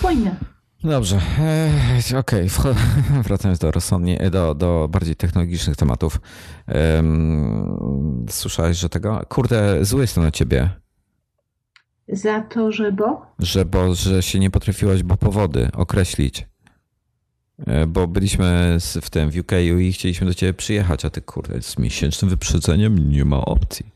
[0.00, 0.36] Fajne.
[0.84, 2.74] Dobrze, eee, okej, wcho-
[3.22, 6.20] wracając do rozsądnie, do, do bardziej technologicznych tematów.
[6.66, 9.20] Em, słyszałeś, że tego?
[9.28, 10.70] Kurde, zły jestem na ciebie,
[12.08, 13.26] Za to, że bo?
[13.38, 16.46] że, bo, że się nie potrafiłaś, bo powody określić.
[17.66, 21.62] E, Bo byliśmy w tym w UK i chcieliśmy do ciebie przyjechać, a ty kurde,
[21.62, 23.86] z miesięcznym wyprzedzeniem nie ma opcji.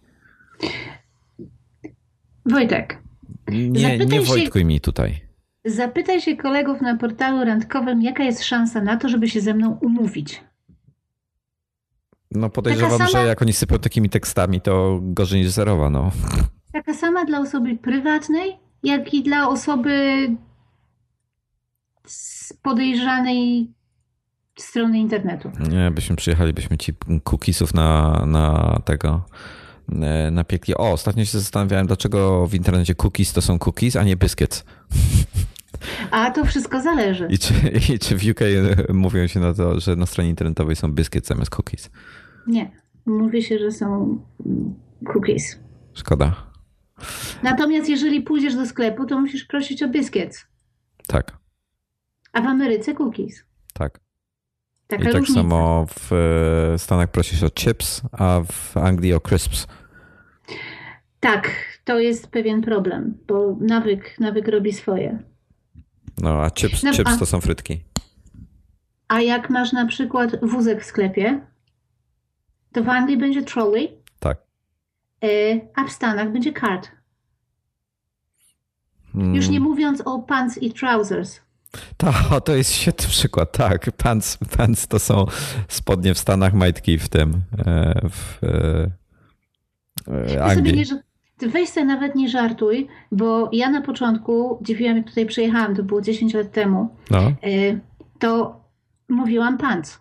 [2.46, 3.02] Wojtek,
[3.48, 5.20] Nie, nie się- wojtkuj mi tutaj.
[5.64, 9.78] zapytaj się kolegów na portalu randkowym, jaka jest szansa na to, żeby się ze mną
[9.82, 10.44] umówić.
[12.30, 16.10] No podejrzewam, sama- że jak oni sypią takimi tekstami, to gorzej niż zerowa, no.
[16.72, 20.28] Taka sama dla osoby prywatnej, jak i dla osoby
[22.06, 23.70] z podejrzanej
[24.58, 25.50] strony internetu.
[25.70, 26.92] Nie, byśmy przyjechali, byśmy ci
[27.24, 29.24] cookiesów na, na tego
[30.02, 30.74] e, napiekli.
[30.74, 34.64] O, ostatnio się zastanawiałem, dlaczego w internecie cookies to są cookies, a nie biscuits.
[36.10, 37.28] A to wszystko zależy.
[37.30, 37.54] I czy,
[37.94, 38.40] I czy w UK
[38.94, 41.90] mówią się na to, że na stronie internetowej są biscuits zamiast cookies?
[42.46, 42.70] Nie.
[43.06, 44.18] Mówi się, że są
[45.12, 45.58] cookies.
[45.94, 46.49] Szkoda.
[47.42, 50.46] Natomiast jeżeli pójdziesz do sklepu, to musisz prosić o biscuits.
[51.06, 51.36] Tak,
[52.32, 53.44] A w Ameryce cookies.
[53.74, 54.00] tak.
[54.86, 55.40] Taka I tak różnica.
[55.40, 59.66] samo w e, Stanach prosisz o chips, a w Anglii o crisps.
[61.20, 61.50] Tak,
[61.84, 65.18] to jest pewien problem, bo nawyk, nawyk robi swoje.
[66.18, 67.84] No, a chips, No, chips to są frytki.
[69.08, 71.40] A jak masz na przykład wózek w sklepie,
[72.72, 73.99] to w Anglii będzie trolley,
[75.74, 76.90] a w Stanach będzie cart.
[79.14, 79.34] Mm.
[79.34, 81.40] Już nie mówiąc o pants i trousers.
[81.96, 83.92] Ta, to jest świetny przykład, tak.
[83.92, 85.26] Pants, pants to są
[85.68, 88.90] spodnie w Stanach, majtki w tym, e, w e,
[90.14, 90.84] e, sobie Anglii.
[91.36, 95.82] ty weź sobie nawet nie żartuj, bo ja na początku, dziwiłam jak tutaj przyjechałam, to
[95.82, 97.80] było 10 lat temu, No, y,
[98.18, 98.60] to
[99.08, 100.00] mówiłam pants.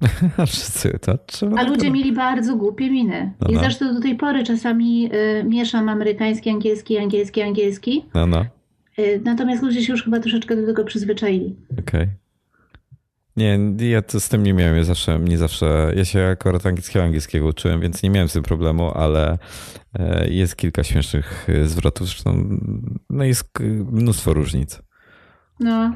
[0.46, 1.56] wszyscy to trzeba.
[1.60, 3.34] A ludzie mieli bardzo głupie miny.
[3.40, 3.60] No, I no.
[3.60, 8.04] zresztą do tej pory czasami y, mieszam amerykański, angielski, angielski, angielski.
[8.14, 8.44] No, no,
[8.98, 11.56] Y, Natomiast ludzie się już chyba troszeczkę do tego przyzwyczaili.
[11.78, 12.08] okej.
[13.36, 13.58] Nie,
[13.90, 14.76] ja to z tym nie miałem.
[14.76, 18.42] Ja zawsze, mnie zawsze, ja się akurat angielskiego angielskiego uczyłem, więc nie miałem z tym
[18.42, 19.38] problemu, ale
[19.98, 22.06] e, jest kilka śmiesznych e, zwrotów.
[22.06, 22.58] Zresztą,
[23.10, 23.48] no jest
[23.92, 24.82] mnóstwo różnic.
[25.60, 25.92] No.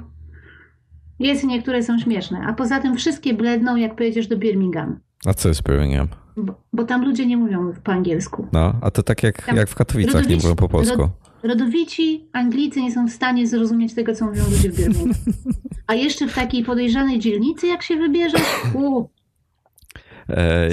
[1.19, 2.41] Jest i niektóre są śmieszne.
[2.47, 5.01] A poza tym wszystkie bledną, jak pojedziesz do Birmingham.
[5.27, 6.09] A co jest Birmingham?
[6.37, 8.49] Bo, bo tam ludzie nie mówią po angielsku.
[8.53, 10.97] No, a to tak jak, Tam jak w Katowicach, nie rodowicz- mówią po polsku.
[11.03, 11.11] rod-
[11.43, 15.15] rodowici Anglicy nie są w stanie zrozumieć tego, co mówią ludzie w Birmingham.
[15.87, 18.43] A jeszcze w takiej podejrzanej dzielnicy, jak się wybierzesz,
[18.75, 19.09] u,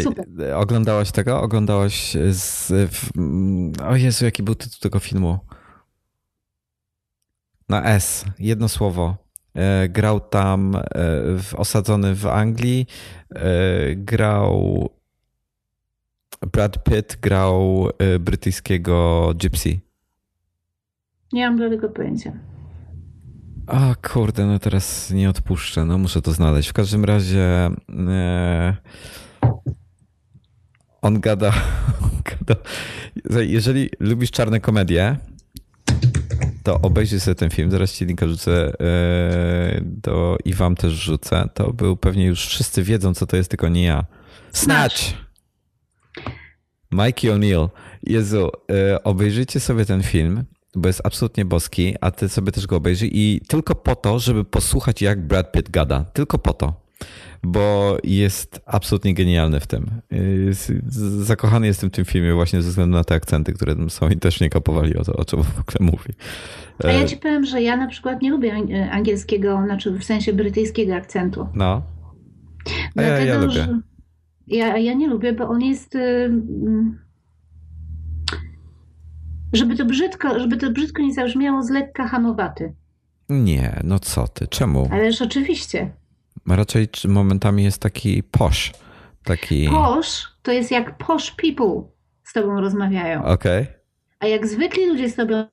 [0.03, 0.25] Super.
[0.55, 1.41] Oglądałaś tego?
[1.41, 2.67] Oglądałaś z...
[2.93, 3.09] W,
[3.83, 5.39] o Jezu, jaki był tytuł tego filmu?
[7.69, 9.17] Na S, jedno słowo.
[9.59, 10.81] E, grał tam e,
[11.57, 12.85] osadzony w Anglii.
[13.35, 13.45] E,
[13.95, 14.89] grał
[16.51, 19.79] Brad Pitt grał brytyjskiego Gypsy.
[21.33, 22.33] Nie mam żadnego pojęcia.
[23.67, 26.69] A kurde, no teraz nie odpuszczę, no muszę to znaleźć.
[26.69, 28.75] W każdym razie e,
[31.01, 31.53] on gada,
[32.29, 32.61] gada.
[33.41, 35.17] Jeżeli lubisz czarne komedie,
[36.63, 37.71] to obejrzyj sobie ten film.
[37.71, 41.49] Zaraz ci linka rzucę e, do, i wam też rzucę.
[41.53, 44.05] To był pewnie już wszyscy wiedzą, co to jest, tylko nie ja.
[44.51, 44.97] Snatch!
[46.91, 47.69] Mikey O'Neill.
[48.03, 50.45] Jezu, e, obejrzyjcie sobie ten film
[50.75, 54.45] bo jest absolutnie boski, a ty sobie też go obejrzyj i tylko po to, żeby
[54.45, 56.05] posłuchać jak Brad Pitt gada.
[56.13, 56.88] Tylko po to.
[57.43, 59.91] Bo jest absolutnie genialny w tym.
[61.19, 64.41] Zakochany jestem w tym filmie właśnie ze względu na te akcenty, które są i też
[64.41, 66.13] nie kapowali o to, o czym w ogóle mówi.
[66.83, 68.53] A ja ci powiem, że ja na przykład nie lubię
[68.91, 71.47] angielskiego, znaczy w sensie brytyjskiego akcentu.
[71.53, 71.81] No.
[72.65, 73.67] A Dlatego, ja, ja lubię.
[74.47, 75.97] Ja, ja nie lubię, bo on jest
[79.53, 82.73] żeby to brzydko, żeby to brzydko nie zabrzmiało z lekka hamowaty.
[83.29, 84.89] Nie, no co ty, czemu?
[84.91, 85.91] Ależ oczywiście.
[86.55, 88.73] Raczej momentami jest taki posh.
[89.23, 89.69] Taki...
[89.69, 91.83] Posh to jest jak posh people
[92.23, 93.25] z tobą rozmawiają.
[93.25, 93.63] Okej.
[93.63, 93.73] Okay.
[94.19, 95.45] A jak zwykli ludzie z tobą,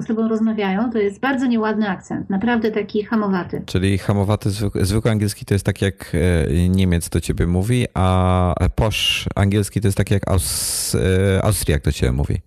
[0.00, 2.30] z tobą rozmawiają, to jest bardzo nieładny akcent.
[2.30, 3.62] Naprawdę taki hamowaty.
[3.66, 8.54] Czyli hamowaty, zwykły, zwykły angielski to jest tak jak e, Niemiec do ciebie mówi, a
[8.74, 12.38] posh angielski to jest tak jak Aus, e, Austriak do ciebie mówi.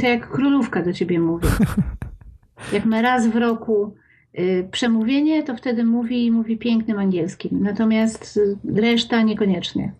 [0.00, 1.48] To jak królówka do ciebie mówi.
[2.72, 3.94] Jak ma raz w roku
[4.70, 7.62] przemówienie, to wtedy mówi mówi pięknym angielskim.
[7.62, 8.40] Natomiast
[8.74, 9.92] reszta niekoniecznie.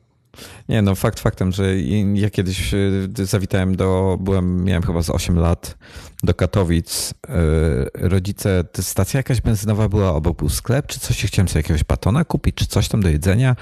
[0.68, 1.80] Nie, no fakt faktem, że
[2.14, 2.78] ja kiedyś e,
[3.14, 5.76] zawitałem do, byłem, miałem chyba z 8 lat,
[6.22, 7.14] do Katowic.
[7.28, 12.24] E, rodzice, stacja jakaś benzynowa była, obok był sklep, czy coś, chciałem sobie jakiegoś batona
[12.24, 13.56] kupić, czy coś tam do jedzenia.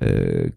[0.00, 0.08] E,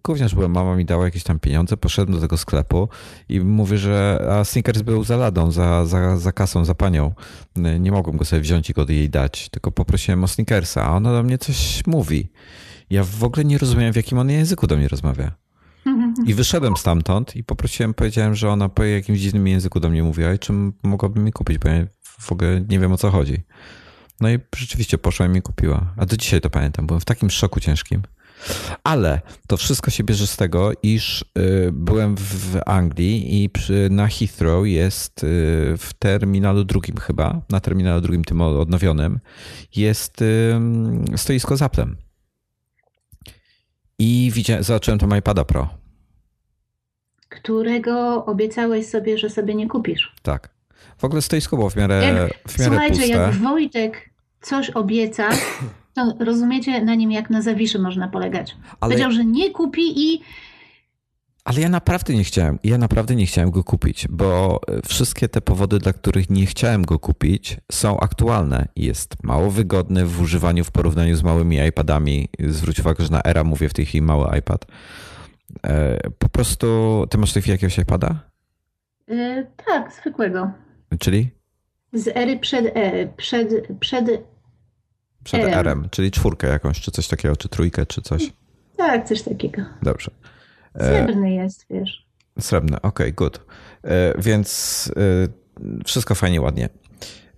[0.03, 2.89] gówniarz byłem, mama mi dała jakieś tam pieniądze, poszedłem do tego sklepu
[3.29, 7.13] i mówię, że a Snickers był za ladą, za, za, za kasą, za panią.
[7.79, 11.11] Nie mogłem go sobie wziąć i go jej dać, tylko poprosiłem o Snickersa, a ona
[11.11, 12.29] do mnie coś mówi.
[12.89, 15.40] Ja w ogóle nie rozumiem, w jakim on języku do mnie rozmawia.
[16.27, 20.33] I wyszedłem stamtąd i poprosiłem, powiedziałem, że ona po jakimś dziwnym języku do mnie mówiła
[20.33, 23.43] i czym mogłaby mi kupić, bo ja w ogóle nie wiem o co chodzi.
[24.21, 25.93] No i rzeczywiście poszła i mi kupiła.
[25.97, 28.01] A do dzisiaj to pamiętam, byłem w takim szoku ciężkim.
[28.83, 33.49] Ale to wszystko się bierze z tego, iż y, byłem w Anglii i
[33.89, 35.27] na Heathrow jest y,
[35.77, 39.19] w terminalu drugim chyba, na terminalu drugim tym odnowionym,
[39.75, 40.23] jest
[41.15, 41.97] stoisko z Applem.
[44.01, 45.67] I widziałem, zobaczyłem tam iPada Pro.
[47.29, 50.13] Którego obiecałeś sobie, że sobie nie kupisz.
[50.21, 50.49] Tak.
[50.97, 53.17] W ogóle stoisko było w miarę, jak, w miarę Słuchajcie, puste.
[53.17, 54.09] jak Wojtek
[54.41, 55.29] coś obieca,
[55.93, 58.55] to rozumiecie na nim jak na zawiszy można polegać.
[58.79, 58.89] Ale...
[58.91, 60.21] Powiedział, że nie kupi i
[61.43, 65.79] ale ja naprawdę nie chciałem, ja naprawdę nie chciałem go kupić, bo wszystkie te powody,
[65.79, 68.67] dla których nie chciałem go kupić, są aktualne.
[68.75, 72.29] Jest mało wygodny w używaniu w porównaniu z małymi iPadami.
[72.39, 74.65] Zwróć uwagę, że na Era mówię w tej chwili mały iPad.
[75.65, 76.67] E, po prostu,
[77.09, 78.31] ty masz w tej chwili jakiegoś iPada?
[79.07, 80.51] Yy, tak, zwykłego.
[80.99, 81.31] Czyli?
[81.93, 84.05] Z ery przed, e, przed, przed,
[85.23, 88.31] przed RM, czyli czwórkę jakąś, czy coś takiego, czy trójkę, czy coś.
[88.77, 89.61] Tak, coś takiego.
[89.81, 90.11] Dobrze.
[90.77, 92.05] Srebrny jest, wiesz.
[92.39, 93.45] Srebrny, okej, okay, good.
[93.83, 96.69] E, więc e, wszystko fajnie, ładnie.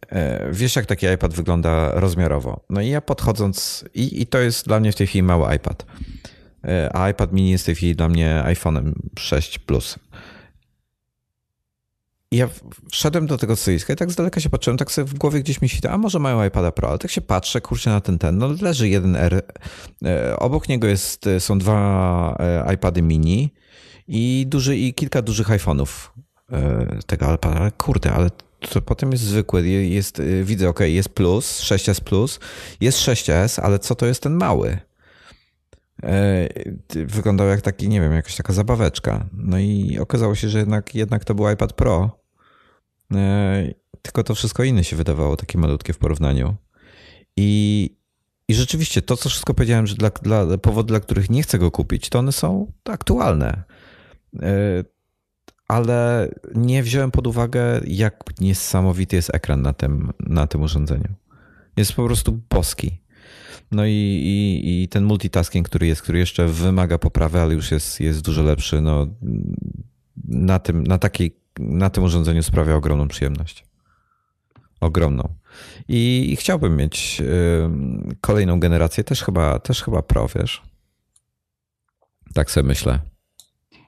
[0.09, 2.59] E, wiesz, jak taki iPad wygląda rozmiarowo.
[2.69, 5.85] No i ja podchodząc, i, i to jest dla mnie w tej chwili mały iPad.
[6.93, 9.99] A iPad mini jest w tej chwili dla mnie iPhone'em 6 Plus.
[12.33, 12.49] I ja
[12.91, 15.61] wszedłem do tego stoiska i tak z daleka się patrzyłem, tak sobie w głowie gdzieś
[15.61, 18.37] mi świta, a może mają iPada Pro, ale tak się patrzę, kurczę na ten ten,
[18.37, 19.41] no leży jeden R,
[20.05, 23.53] e, obok niego jest, są dwa e, iPady mini
[24.07, 25.87] i duży, i kilka dużych iPhone'ów
[26.51, 28.29] e, tego iPada, ale kurde, ale
[28.69, 32.39] to potem jest zwykły, jest, widzę, ok, jest plus, 6S plus,
[32.81, 34.77] jest 6S, ale co to jest ten mały?
[37.07, 39.25] Wyglądał jak taki, nie wiem, jakaś taka zabaweczka.
[39.33, 42.22] No i okazało się, że jednak, jednak to był iPad Pro E,
[44.01, 46.55] tylko to wszystko inne się wydawało takie malutkie w porównaniu.
[47.37, 47.89] I,
[48.47, 51.71] i rzeczywiście to, co wszystko powiedziałem, że dla, dla powody, dla których nie chcę go
[51.71, 53.63] kupić, to one są aktualne.
[54.41, 54.83] E,
[55.67, 61.13] ale nie wziąłem pod uwagę, jak niesamowity jest ekran na tym, na tym urządzeniu.
[61.77, 63.03] Jest po prostu boski.
[63.71, 67.99] No i, i, i, ten multitasking, który jest, który jeszcze wymaga poprawy, ale już jest,
[67.99, 69.07] jest dużo lepszy, no,
[70.23, 73.65] na, tym, na, takiej, na tym urządzeniu sprawia ogromną przyjemność.
[74.81, 75.29] Ogromną.
[75.87, 80.61] I, i chciałbym mieć y, kolejną generację, też chyba, też chyba Pro, wiesz?
[82.33, 82.99] Tak sobie myślę.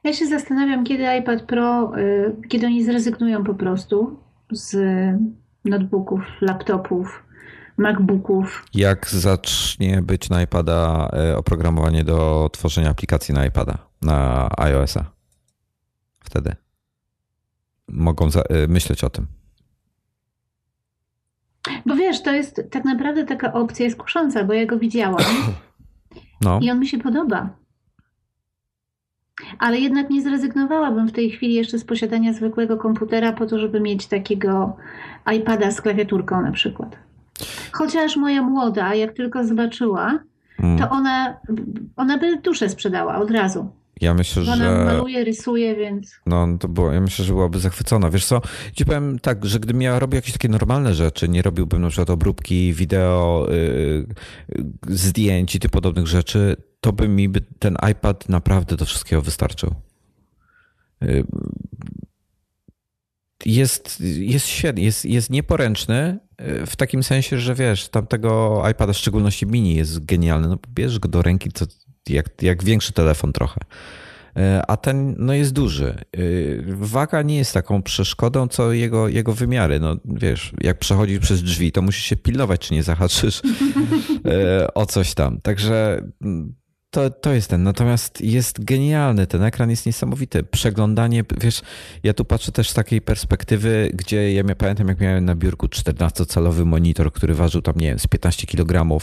[0.03, 4.19] Ja się zastanawiam, kiedy iPad Pro, y, kiedy oni zrezygnują po prostu
[4.51, 4.77] z
[5.65, 7.23] notebooków, laptopów,
[7.77, 8.65] MacBooków.
[8.73, 15.11] Jak zacznie być na iPada y, oprogramowanie do tworzenia aplikacji na iPada, na iOS-a?
[16.19, 16.55] Wtedy
[17.87, 19.27] mogą y, myśleć o tym.
[21.85, 25.23] Bo wiesz, to jest tak naprawdę taka opcja jest kusząca, bo ja go widziałam
[26.45, 26.59] no.
[26.61, 27.49] i on mi się podoba.
[29.59, 33.79] Ale jednak nie zrezygnowałabym w tej chwili jeszcze z posiadania zwykłego komputera po to, żeby
[33.79, 34.77] mieć takiego
[35.35, 36.97] iPada z klawiaturką na przykład.
[37.71, 40.19] Chociaż moja młoda, jak tylko zobaczyła,
[40.59, 40.77] mm.
[40.79, 41.37] to ona,
[41.95, 43.69] ona by duszę sprzedała od razu.
[44.01, 44.85] Ja myślę, Ona że.
[44.85, 46.15] maluje, rysuje, więc.
[46.25, 48.09] No, to było, ja myślę, że byłaby zachwycona.
[48.09, 48.41] Wiesz co?
[48.73, 52.09] Ci powiem tak, że gdybym ja robił jakieś takie normalne rzeczy, nie robiłbym na przykład
[52.09, 54.07] obróbki wideo, yy,
[54.87, 59.75] zdjęć i tych podobnych rzeczy, to by mi by ten iPad naprawdę do wszystkiego wystarczył.
[61.01, 61.23] Yy,
[63.45, 68.97] jest, jest świetny, jest, jest nieporęczny yy, w takim sensie, że wiesz, tamtego iPada, w
[68.97, 70.47] szczególności mini, jest genialny.
[70.47, 71.65] No, bierzesz go do ręki, to
[72.09, 73.59] jak, jak większy telefon trochę.
[74.37, 75.87] E, a ten no jest duży.
[75.87, 76.19] E,
[76.67, 79.79] waga nie jest taką przeszkodą, co jego, jego wymiary.
[79.79, 83.41] No wiesz, jak przechodzisz przez drzwi, to musisz się pilnować, czy nie zahaczysz
[84.25, 85.41] e, o coś tam.
[85.41, 86.01] Także
[86.95, 87.63] to, to jest ten.
[87.63, 90.43] Natomiast jest genialny, ten ekran jest niesamowity.
[90.43, 91.61] Przeglądanie, wiesz,
[92.03, 96.65] ja tu patrzę też z takiej perspektywy, gdzie ja pamiętam, jak miałem na biurku 14-calowy
[96.65, 98.99] monitor, który ważył tam, nie wiem, z 15 kg.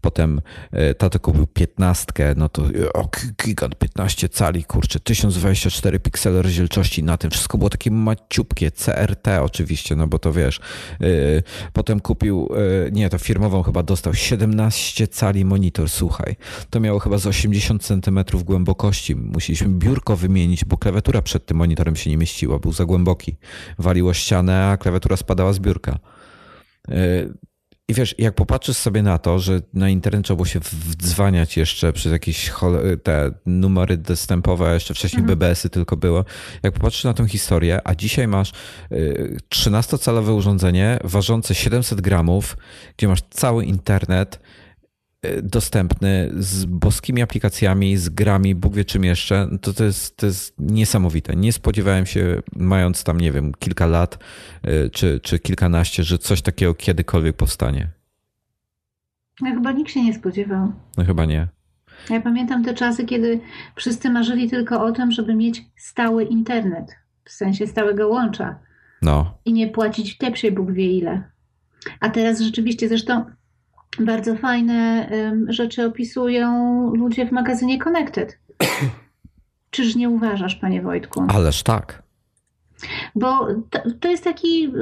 [0.00, 0.40] Potem
[0.72, 2.62] e, tato kupił 15, no to
[2.94, 3.08] o,
[3.44, 7.30] gigant 15 cali, kurczę, 1024 piksele rozdzielczości na tym.
[7.30, 10.60] Wszystko było takie maciupkie, CRT oczywiście, no bo to wiesz.
[11.00, 11.06] E,
[11.72, 12.48] potem kupił,
[12.86, 16.36] e, nie, to firmową chyba dostał 17 cali monitor, słuchaj.
[16.70, 19.16] To miało chyba z 80 cm głębokości.
[19.16, 23.36] Musieliśmy biurko wymienić, bo klawiatura przed tym monitorem się nie mieściła, był za głęboki.
[23.78, 25.98] Waliło ścianę, a klawiatura spadała z biurka.
[26.88, 27.28] E,
[27.88, 31.92] I wiesz, jak popatrzysz sobie na to, że na internet trzeba było się wdzwaniać jeszcze
[31.92, 32.52] przez jakieś
[33.02, 35.38] te numery dostępowe, jeszcze wcześniej mhm.
[35.38, 36.24] BBS-y tylko było.
[36.62, 38.52] Jak popatrzysz na tą historię, a dzisiaj masz
[39.54, 42.56] 13-calowe e, urządzenie ważące 700 gramów,
[42.96, 44.40] gdzie masz cały internet,
[45.42, 50.54] dostępny z boskimi aplikacjami, z grami, Bóg wie czym jeszcze, to, to, jest, to jest
[50.58, 51.36] niesamowite.
[51.36, 54.18] Nie spodziewałem się, mając tam, nie wiem, kilka lat
[54.66, 57.88] y, czy, czy kilkanaście, że coś takiego kiedykolwiek powstanie.
[59.40, 60.72] No, chyba nikt się nie spodziewał.
[60.96, 61.48] No chyba nie.
[62.10, 63.40] Ja pamiętam te czasy, kiedy
[63.76, 68.58] wszyscy marzyli tylko o tym, żeby mieć stały internet, w sensie stałego łącza.
[69.02, 69.38] No.
[69.44, 71.22] I nie płacić w tepsie Bóg wie ile.
[72.00, 73.24] A teraz rzeczywiście, zresztą
[74.00, 75.10] bardzo fajne
[75.48, 76.50] rzeczy opisują
[76.94, 78.38] ludzie w magazynie Connected.
[79.70, 81.24] Czyż nie uważasz, panie Wojtku?
[81.28, 82.05] Ależ tak.
[83.14, 83.48] Bo
[84.00, 84.72] to, jest taki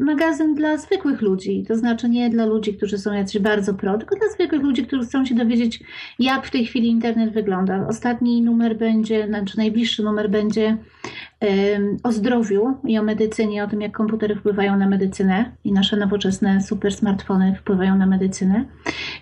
[0.00, 4.16] magazyn dla zwykłych ludzi, to znaczy nie dla ludzi, którzy są jacyś bardzo pro, tylko
[4.16, 5.80] dla zwykłych ludzi, którzy chcą się dowiedzieć,
[6.18, 7.86] jak w tej chwili internet wygląda.
[7.88, 10.76] Ostatni numer będzie, znaczy najbliższy numer będzie
[11.40, 15.96] um, o zdrowiu i o medycynie, o tym, jak komputery wpływają na medycynę i nasze
[15.96, 18.64] nowoczesne super smartfony wpływają na medycynę.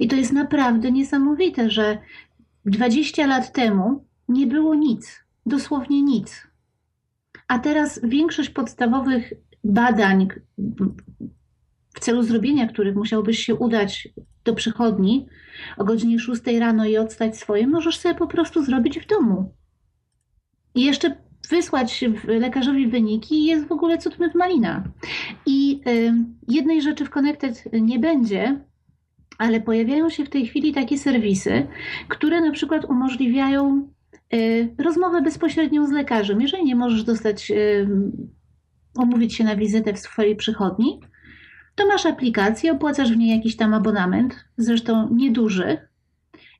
[0.00, 1.98] I to jest naprawdę niesamowite, że
[2.64, 6.49] 20 lat temu nie było nic, dosłownie nic
[7.50, 9.32] a teraz większość podstawowych
[9.64, 10.28] badań,
[11.94, 14.08] w celu zrobienia których musiałbyś się udać
[14.44, 15.26] do przychodni
[15.76, 19.54] o godzinie 6 rano i odstać swoje, możesz sobie po prostu zrobić w domu.
[20.74, 21.16] I jeszcze
[21.50, 24.84] wysłać lekarzowi wyniki jest w ogóle cud malina.
[25.46, 26.12] I y,
[26.48, 28.60] jednej rzeczy w Connected nie będzie,
[29.38, 31.66] ale pojawiają się w tej chwili takie serwisy,
[32.08, 33.88] które na przykład umożliwiają
[34.78, 36.40] rozmowę bezpośrednią z lekarzem.
[36.40, 37.88] Jeżeli nie możesz dostać, y,
[38.98, 41.00] umówić się na wizytę w swojej przychodni,
[41.74, 45.90] to masz aplikację, opłacasz w niej jakiś tam abonament, zresztą nieduży,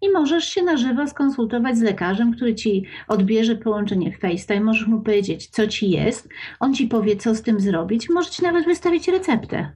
[0.03, 4.61] i możesz się na żywo skonsultować z lekarzem, który ci odbierze połączenie w FaceTime.
[4.61, 6.29] Możesz mu powiedzieć, co ci jest,
[6.61, 9.73] on ci powie, co z tym zrobić, może ci nawet wystawić receptę.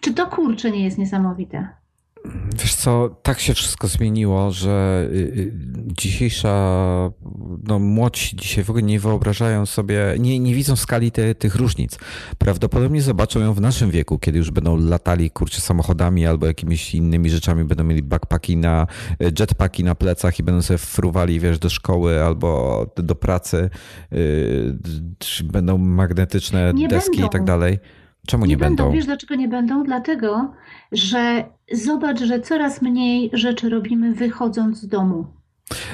[0.00, 1.68] Czy to kurcze nie jest niesamowite?
[2.60, 5.52] Wiesz co, tak się wszystko zmieniło, że y, y,
[5.86, 6.50] dzisiejsza,
[7.68, 11.98] no młodsi dzisiaj w ogóle nie wyobrażają sobie, nie, nie widzą skali te, tych różnic.
[12.38, 17.30] Prawdopodobnie zobaczą ją w naszym wieku, kiedy już będą latali kurczę samochodami albo jakimiś innymi
[17.30, 18.86] rzeczami, będą mieli backpacki na,
[19.20, 23.70] jetpacki na plecach i będą sobie fruwali, wiesz, do szkoły albo do pracy,
[25.44, 27.26] będą magnetyczne Nie deski będą.
[27.26, 27.78] i tak dalej.
[28.28, 28.92] Czemu nie, będą?
[28.92, 29.84] Wiesz dlaczego nie będą?
[29.84, 30.52] Dlatego,
[30.92, 35.26] że zobacz, że coraz mniej rzeczy robimy wychodząc z domu.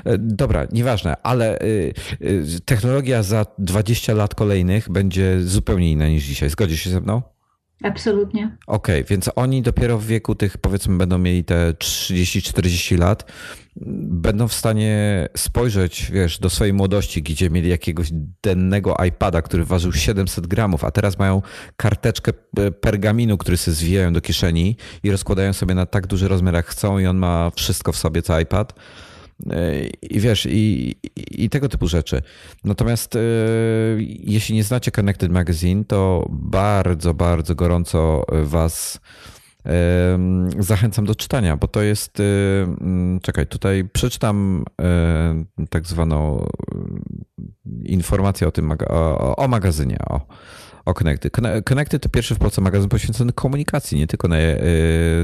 [0.05, 6.25] E, Dobra, nieważne, ale y, y, technologia za 20 lat kolejnych będzie zupełnie inna niż
[6.25, 6.51] dzisiaj.
[6.51, 7.23] Zgodzisz się ze mną?
[7.85, 8.57] Absolutnie.
[8.67, 13.33] Okej, więc oni dopiero w wieku tych, powiedzmy, będą mieli te 30-40 lat,
[14.07, 18.09] będą w stanie spojrzeć, wiesz, do swojej młodości, gdzie mieli jakiegoś
[18.43, 21.43] dennego iPada, który ważył 700 gramów, a teraz mają
[21.77, 22.33] karteczkę
[22.81, 26.99] pergaminu, który sobie zwijają do kieszeni i rozkładają sobie na tak duży rozmiar, jak chcą
[26.99, 28.75] i on ma wszystko w sobie, co iPad.
[29.51, 32.23] E, I wiesz, i, i, tego typu rzeczy.
[32.65, 33.21] Natomiast e,
[34.21, 39.01] jeśli nie znacie Connected Magazine, to bardzo, bardzo gorąco Was
[39.65, 42.21] em, zachęcam do czytania, bo to jest.
[42.21, 42.25] e,
[43.23, 46.47] Czekaj, tutaj przeczytam e, tak zwaną e,
[47.85, 49.99] informację o tym o, o magazynie.
[50.09, 50.21] O.
[50.85, 51.33] O Connected.
[51.33, 54.53] Conne- Connected to pierwszy w Polsce magazyn poświęcony komunikacji, nie tylko, na, e,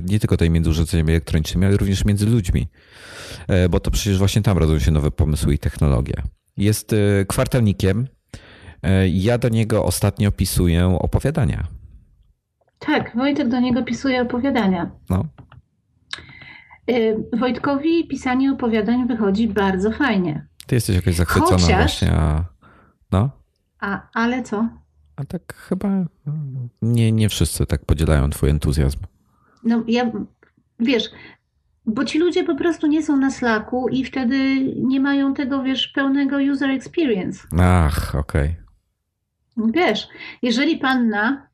[0.04, 2.68] nie tylko tej między urządzeniami elektronicznymi, ale również między ludźmi.
[3.48, 6.14] E, Bo to przecież właśnie tam rodzą się nowe pomysły i technologie.
[6.56, 6.96] Jest e,
[7.28, 8.08] kwartalnikiem.
[8.82, 11.66] E, Ja do niego ostatnio pisuję opowiadania.
[12.78, 14.90] Tak, Wojtek do niego pisuje opowiadania.
[15.10, 15.24] No,
[17.38, 20.46] Wojtkowi pisanie opowiadań wychodzi bardzo fajnie.
[20.66, 22.44] ty jesteś jakaś zachwycona Chociaż- właśnie, a...
[23.12, 23.30] No,
[23.80, 24.68] A, ale co?
[25.20, 28.98] A tak chyba mm, nie, nie wszyscy tak podzielają twój entuzjazm.
[29.64, 30.10] No ja,
[30.78, 31.04] wiesz,
[31.86, 35.88] bo ci ludzie po prostu nie są na Slacku i wtedy nie mają tego, wiesz,
[35.88, 37.48] pełnego user experience.
[37.58, 38.56] Ach, okej.
[39.56, 40.08] Wiesz,
[40.42, 41.46] jeżeli panna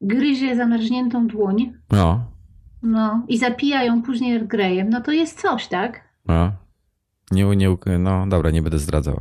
[0.00, 2.24] gryzie zamarzniętą dłoń, No,
[2.82, 6.00] no i zapija ją później Earl Greyem, no to jest coś, tak?
[6.26, 6.52] no.
[7.30, 9.20] Nie, nie, no dobra, nie będę zdradzał.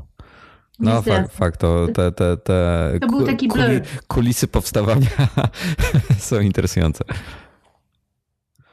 [0.79, 1.21] No zdradzę.
[1.23, 3.49] fakt, fakt, to te, te, te To był taki
[4.07, 5.07] kulisy powstawania
[6.17, 7.03] są interesujące.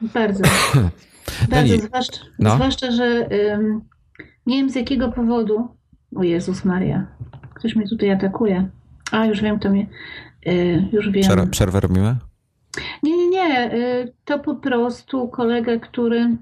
[0.00, 0.42] Bardzo.
[1.50, 2.54] Bardzo, nie- zwłaszcza, no.
[2.54, 3.80] zwłaszcza, że ym,
[4.46, 5.68] nie wiem z jakiego powodu.
[6.16, 7.06] O Jezus Maria,
[7.54, 8.68] ktoś mnie tutaj atakuje.
[9.10, 9.86] A, już wiem, to mnie.
[10.46, 11.22] y, już wiem.
[11.24, 12.16] Przer- przerwę robimy?
[13.02, 13.74] Nie, nie, nie.
[13.74, 16.36] y, To po prostu kolega, który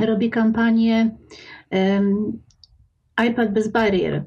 [0.00, 1.16] robi kampanię
[3.30, 4.22] iPad bez barier.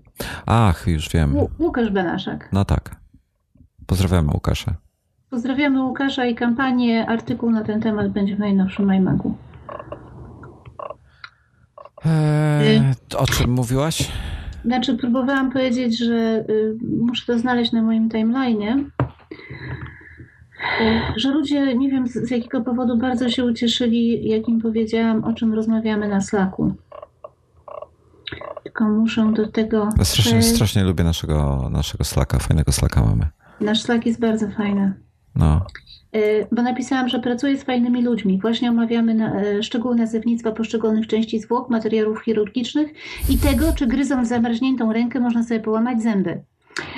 [0.45, 1.33] Ach, już wiem.
[1.35, 2.49] Łu- Łukasz Benaszak.
[2.51, 2.95] No tak.
[3.85, 4.75] Pozdrawiamy Łukasza.
[5.29, 7.05] Pozdrawiamy Łukasza i kampanię.
[7.09, 9.37] Artykuł na ten temat będzie w najnowszym iMagu.
[12.05, 12.81] Eee,
[13.17, 14.11] o czym mówiłaś?
[14.65, 18.79] Znaczy, próbowałam powiedzieć, że y, muszę to znaleźć na moim timeline'ie,
[20.81, 25.23] y, że ludzie, nie wiem z, z jakiego powodu, bardzo się ucieszyli, jak im powiedziałam,
[25.23, 26.73] o czym rozmawiamy na Slacku.
[28.75, 29.89] Tylko muszę do tego.
[30.03, 32.39] Strasznie, strasznie lubię naszego, naszego Slacka.
[32.39, 33.27] Fajnego Slacka mamy.
[33.61, 34.93] Nasz Slack jest bardzo fajny.
[35.35, 35.65] No.
[36.15, 38.39] Y, Bo napisałam, że pracuję z fajnymi ludźmi.
[38.41, 42.91] Właśnie omawiamy na, e, szczegóły nazewnictwa poszczególnych części zwłok, materiałów chirurgicznych
[43.29, 46.43] i tego, czy gryząc zamarzniętą rękę można sobie połamać zęby.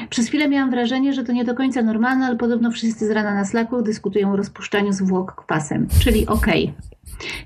[0.09, 3.33] Przez chwilę miałam wrażenie, że to nie do końca normalne, ale podobno wszyscy z rana
[3.35, 6.73] na slaku dyskutują o rozpuszczaniu zwłok kwasem, czyli okej.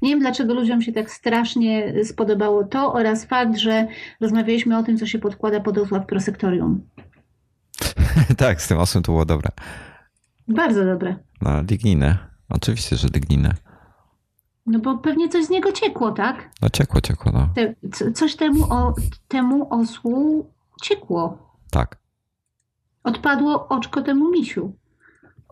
[0.02, 3.88] Nie wiem, dlaczego ludziom się tak strasznie spodobało to oraz fakt, że
[4.22, 6.82] rozmawialiśmy o tym, co się podkłada pod osła w prosektorium.
[8.38, 9.49] tak, z tym osłem to było dobre.
[10.48, 11.16] Bardzo dobre.
[11.41, 12.18] No, ligninę.
[12.49, 13.53] Oczywiście, że ligninę.
[14.66, 16.49] No bo pewnie coś z niego ciekło, tak?
[16.62, 17.49] No ciekło, ciekło, no.
[17.56, 18.94] Te, co- coś temu, o,
[19.28, 20.49] temu osłu
[20.82, 21.38] ciekło.
[21.72, 22.01] Tak.
[23.03, 24.73] Odpadło oczko temu misiu.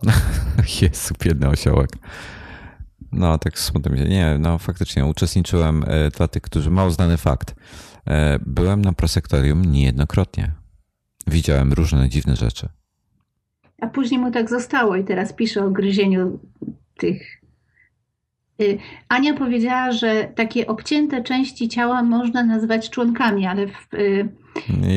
[0.82, 1.90] Jezu, biedny osiołek.
[3.12, 4.04] No, tak smutno mi się.
[4.04, 7.54] Nie, no faktycznie uczestniczyłem, e, dla tych, którzy mało znany fakt.
[8.06, 10.52] E, Byłem na prosektorium niejednokrotnie.
[11.26, 12.68] Widziałem różne dziwne rzeczy.
[13.80, 16.40] A później mu tak zostało i teraz pisze o gryzieniu
[16.98, 17.39] tych.
[18.60, 18.78] Y,
[19.08, 24.28] Ania powiedziała, że takie obcięte części ciała można nazwać członkami, ale w, y,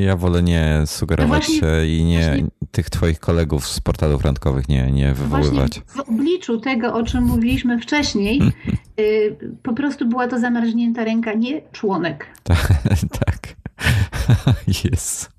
[0.02, 4.24] Ja wolę nie sugerować No właśnie- się i nie właśnie- tych twoich kolegów z portalów
[4.26, 5.82] randkowych nie, nie właśnie wywoływać.
[5.88, 8.42] w obliczu tego, o czym mówiliśmy wcześniej,
[9.00, 12.28] y, po prostu była to zamarznięta ręka, nie członek.
[12.44, 12.68] Tak.
[13.26, 13.56] tak.
[14.92, 15.32] Jest.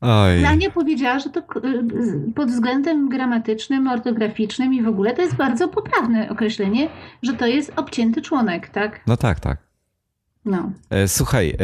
[0.00, 0.40] Oj.
[0.40, 5.68] Lania powiedziała, że to y, pod względem gramatycznym, ortograficznym i w ogóle to jest bardzo
[5.68, 6.88] poprawne określenie,
[7.22, 9.00] że to jest obcięty członek, tak?
[9.06, 9.58] No tak, tak.
[10.44, 10.72] No.
[10.90, 11.56] E, słuchaj,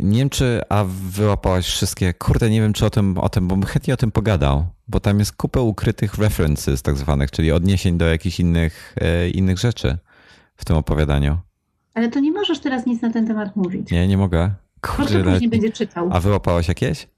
[0.00, 3.56] nie wiem czy, a wyłapałaś wszystkie, kurde nie wiem czy o tym, o tym, bo
[3.56, 7.98] bym chętnie o tym pogadał, bo tam jest kupę ukrytych references tak zwanych, czyli odniesień
[7.98, 9.98] do jakichś innych, e, innych rzeczy
[10.56, 11.38] w tym opowiadaniu.
[11.94, 13.90] Ale to nie możesz teraz nic na ten temat mówić.
[13.90, 14.50] Nie, nie mogę.
[14.80, 16.08] Kurde, później będzie czytał.
[16.12, 17.08] A wyłapałaś jakieś?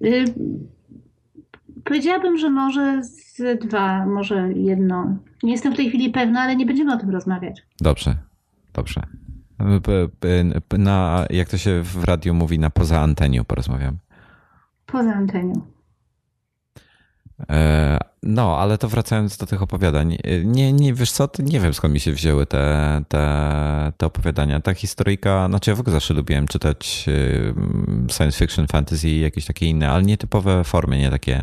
[0.00, 0.24] Y
[1.84, 5.16] powiedziałabym, że może z dwa, może jedno.
[5.42, 7.62] Nie jestem w tej chwili pewna, ale nie będziemy o tym rozmawiać.
[7.80, 8.16] Dobrze,
[8.72, 9.02] dobrze.
[10.78, 13.96] Na, jak to się w radiu mówi, na poza anteniu porozmawiam.
[14.86, 15.52] Poza antenią.
[17.50, 20.12] E, no, ale to wracając do tych opowiadań.
[20.24, 24.60] E, nie, nie wiesz co, nie wiem skąd mi się wzięły te, te, te opowiadania.
[24.60, 29.66] Ta historyjka, znaczy ja w ogóle zawsze lubiłem czytać e, science fiction, fantasy jakieś takie
[29.66, 31.42] inne, ale nietypowe formy, nie takie,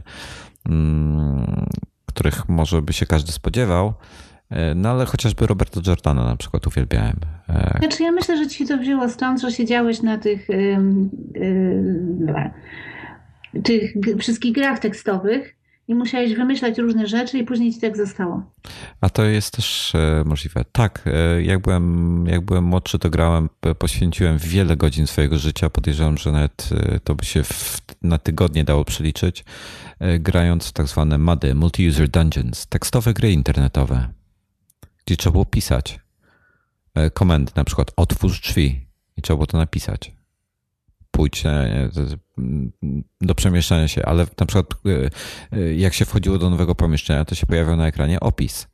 [0.69, 1.65] mm,
[2.05, 3.93] których może by się każdy spodziewał.
[4.75, 7.19] No ale chociażby Roberto Giordano na przykład uwielbiałem.
[7.79, 10.77] Znaczy ja myślę, że ci to wzięło stąd, że siedziałeś na tych, yy,
[13.53, 15.58] yy, tych wszystkich grach tekstowych
[15.89, 18.43] i musiałeś wymyślać różne rzeczy i później ci tak zostało.
[19.01, 20.65] A to jest też e, możliwe.
[20.71, 23.49] Tak, e, jak byłem, jak byłem młodszy, to grałem,
[23.79, 25.69] poświęciłem wiele godzin swojego życia.
[25.69, 29.45] Podejrzewam, że nawet e, to by się w, na tygodnie dało przeliczyć,
[30.19, 34.07] grając w tak zwane MUDy, Multi-User Dungeons, tekstowe gry internetowe,
[35.05, 35.99] gdzie trzeba było pisać
[37.13, 38.87] komendy, na przykład otwórz drzwi
[39.17, 40.19] i trzeba było to napisać
[41.11, 41.43] pójdź
[43.21, 45.09] do przemieszczania się, ale na przykład e,
[45.57, 48.67] e, jak się wchodziło do nowego pomieszczenia, to się pojawiał na ekranie opis.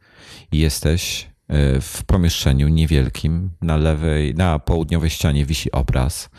[0.52, 6.30] Jesteś e, w pomieszczeniu niewielkim, na lewej, na południowej ścianie wisi obraz,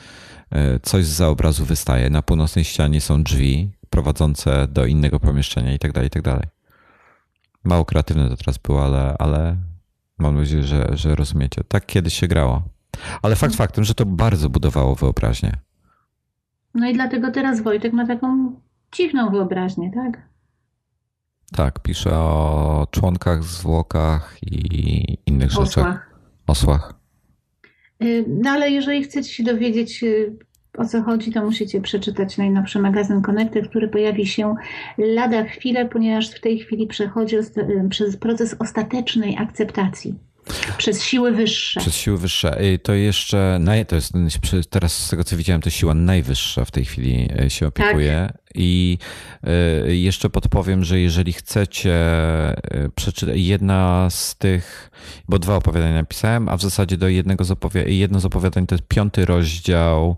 [0.83, 5.93] coś za obrazu wystaje, na północnej ścianie są drzwi prowadzące do innego pomieszczenia i tak
[5.93, 6.47] dalej, i tak dalej.
[7.65, 9.57] Mało kreatywne to teraz było, ale, ale
[10.19, 11.65] mam nadzieję, że, że rozumiecie.
[11.69, 12.63] Tak kiedyś się grało.
[13.23, 15.66] Ale fakt faktem, że to bardzo budowało wyobraźnię.
[16.77, 18.61] No i dlatego teraz Wojtek ma taką
[18.93, 20.23] dziwną wyobraźnię, tak?
[21.57, 25.67] Tak, pisze o członkach, zwłokach i innych Osłach.
[25.67, 26.11] rzeczach.
[26.47, 26.95] Osłach.
[28.03, 30.37] Y, no ale jeżeli chcecie się dowiedzieć y,
[30.79, 34.55] o co chodzi, to musicie przeczytać najnowszy magazyn Connected, który pojawi się
[34.99, 37.45] lada chwilę, ponieważ w tej chwili przechodzi y,
[37.91, 40.15] przez proces ostatecznej akceptacji.
[40.79, 41.81] Przez siły wyższe.
[41.81, 42.59] Przez siły wyższe.
[42.83, 44.13] To jeszcze, to jest
[44.71, 48.29] teraz z tego co widziałem, to siła najwyższa w tej chwili e, się opiekuje.
[48.33, 48.43] Tak.
[48.55, 48.99] I
[49.43, 51.95] e, jeszcze podpowiem, że jeżeli chcecie
[52.95, 54.91] przeczytać jedna z tych,
[55.29, 58.75] bo dwa opowiadania napisałem, a w zasadzie do jednego z opowiadań, jedno z opowiadań to
[58.75, 60.17] jest piąty rozdział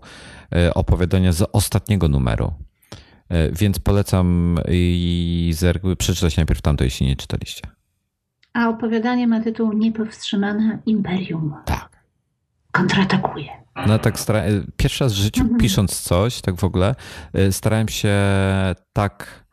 [0.75, 2.53] opowiadania z ostatniego numeru.
[3.51, 5.53] Więc polecam i
[5.97, 7.78] przeczytać najpierw tamto, jeśli nie czytaliście.
[8.53, 11.55] A opowiadanie ma tytuł Niepowstrzymane Imperium.
[11.65, 11.89] Tak.
[12.71, 13.49] Kontratakuje.
[13.87, 14.41] No tak, stara...
[14.77, 15.59] pierwszy raz w życiu mhm.
[15.59, 16.95] pisząc coś, tak w ogóle,
[17.37, 18.15] y, starałem się
[18.93, 19.45] tak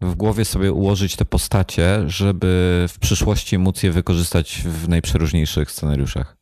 [0.00, 6.36] w głowie sobie ułożyć te postacie, żeby w przyszłości móc je wykorzystać w najprzeróżniejszych scenariuszach.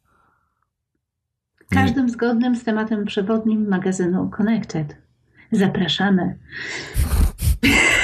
[1.71, 4.97] Każdym zgodnym z tematem przewodnim magazynu Connected.
[5.53, 6.39] Zapraszamy.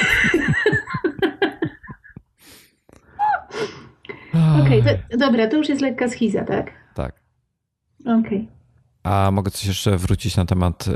[4.63, 6.71] Okej, okay, dobra, to już jest lekka schiza, tak?
[6.95, 7.23] Tak.
[8.01, 8.19] Okej.
[8.21, 8.59] Okay.
[9.03, 10.87] A mogę coś jeszcze wrócić na temat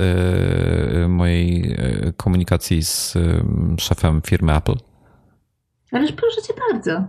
[1.04, 3.44] y, mojej y, komunikacji z y,
[3.78, 4.76] szefem firmy Apple?
[5.92, 7.04] Ależ proszę cię bardzo.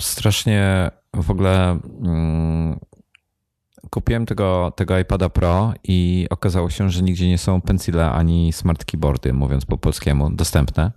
[0.00, 2.78] Strasznie w ogóle mm,
[3.90, 8.84] kupiłem tego, tego iPada Pro i okazało się, że nigdzie nie są pensile ani smart
[8.84, 10.92] keyboardy, mówiąc po polskiemu, dostępne.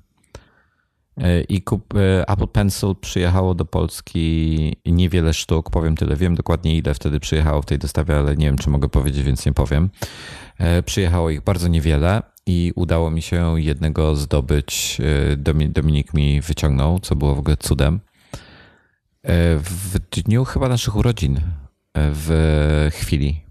[1.18, 6.16] E, I kup, e, Apple Pencil przyjechało do Polski niewiele sztuk, powiem tyle.
[6.16, 9.46] Wiem dokładnie ile wtedy przyjechało w tej dostawie, ale nie wiem, czy mogę powiedzieć, więc
[9.46, 9.90] nie powiem.
[10.58, 15.02] E, przyjechało ich bardzo niewiele i udało mi się jednego zdobyć.
[15.70, 18.00] Dominik mi wyciągnął, co było w ogóle cudem.
[19.58, 21.40] W dniu chyba naszych urodzin,
[21.96, 23.42] w chwili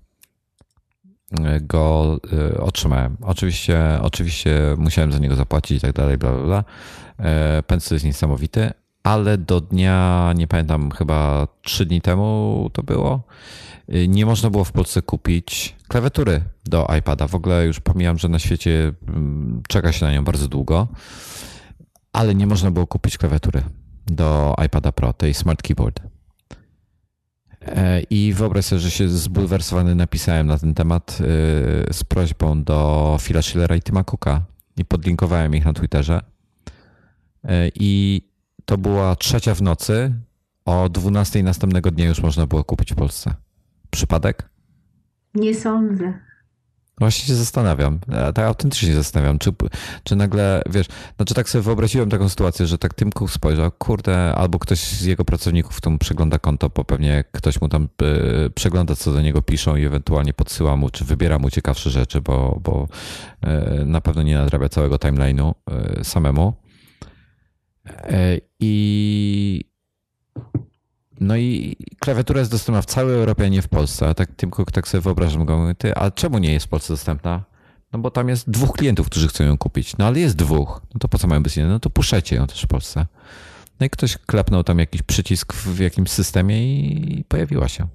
[1.61, 2.19] go
[2.59, 3.17] otrzymałem.
[3.23, 6.65] Oczywiście, oczywiście musiałem za niego zapłacić i tak dalej, bla, bla, bla
[7.19, 8.71] E, Pencil jest niesamowity,
[9.03, 13.23] ale do dnia, nie pamiętam, chyba trzy dni temu to było,
[13.89, 17.29] e, nie można było w Polsce kupić klawiatury do iPada.
[17.29, 20.89] W ogóle już pomijam, że na świecie mm, czeka się na nią bardzo długo,
[22.13, 23.63] ale nie można było kupić klawiatury
[24.07, 26.01] do iPada Pro, tej Smart Keyboard.
[27.67, 31.25] E, I wyobraź sobie, że się zbulwersowany napisałem na ten temat e,
[31.93, 34.43] z prośbą do Phila Schillera i Tima Cooka
[34.77, 36.34] i podlinkowałem ich na Twitterze.
[37.45, 38.23] E, I
[38.65, 40.15] to była trzecia w nocy.
[40.65, 43.35] O 12 następnego dnia już można było kupić w Polsce.
[43.91, 44.49] Przypadek?
[45.35, 46.15] Nie sądzę.
[46.99, 47.99] Właśnie się zastanawiam,
[48.35, 49.51] tak autentycznie się zastanawiam, czy,
[50.05, 54.35] czy nagle, wiesz, znaczy tak sobie wyobraziłem taką sytuację, że tak Tim Cook spojrzał, kurde,
[54.35, 57.89] albo ktoś z jego pracowników tam przegląda konto, bo pewnie ktoś mu tam
[58.47, 62.21] y, przegląda, co do niego piszą i ewentualnie podsyła mu, czy wybiera mu ciekawsze rzeczy,
[62.21, 62.89] bo, bo
[63.81, 65.55] y, na pewno nie nadrabia całego timeline'u
[66.01, 66.53] y, samemu.
[68.61, 69.65] I
[71.21, 74.09] no i klawiatura jest dostępna w całej Europie, a nie w Polsce.
[74.09, 76.93] A tak Cook tak sobie wyobrażam go, mówię, ty, a czemu nie jest w Polsce
[76.93, 77.45] dostępna?
[77.93, 79.97] No bo tam jest dwóch klientów, którzy chcą ją kupić.
[79.97, 80.83] No ale jest dwóch.
[80.95, 81.73] No to po co mają być jeden?
[81.73, 83.07] No to puszczajcie ją też w Polsce.
[83.81, 87.87] No i ktoś klepnął tam jakiś przycisk w jakimś systemie i pojawiła się.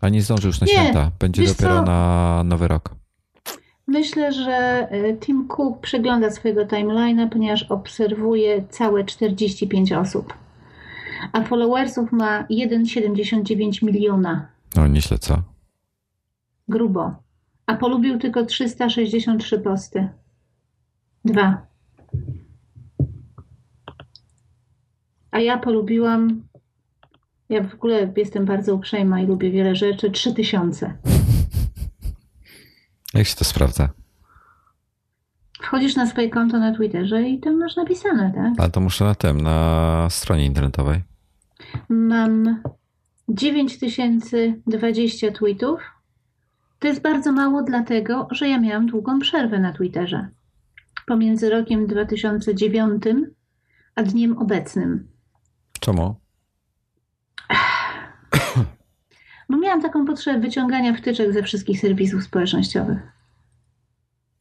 [0.00, 1.10] A nie zdąży już na nie, święta.
[1.18, 1.82] Będzie dopiero co?
[1.82, 2.94] na nowy rok.
[3.86, 10.34] Myślę, że y, Tim Cook przegląda swojego timeline'a, ponieważ obserwuje całe 45 osób
[11.32, 14.48] a followersów ma 1,79 miliona.
[14.76, 15.42] No nieźle, co?
[16.68, 17.14] Grubo.
[17.66, 20.08] A polubił tylko 363 posty.
[21.24, 21.66] Dwa.
[25.30, 26.42] A ja polubiłam,
[27.48, 30.94] ja w ogóle jestem bardzo uprzejma i lubię wiele rzeczy, 3000.
[33.14, 33.88] Jak się to sprawdza?
[35.62, 38.52] Wchodzisz na swoje konto na Twitterze i tam masz napisane, tak?
[38.58, 41.02] Ale to muszę na tym, na stronie internetowej.
[41.88, 42.62] Mam
[43.28, 45.80] 9020 tweetów.
[46.78, 50.28] To jest bardzo mało, dlatego że ja miałam długą przerwę na Twitterze
[51.06, 53.02] pomiędzy rokiem 2009
[53.94, 55.08] a dniem obecnym.
[55.80, 56.14] Czemu?
[59.48, 62.98] Bo miałam taką potrzebę wyciągania wtyczek ze wszystkich serwisów społecznościowych.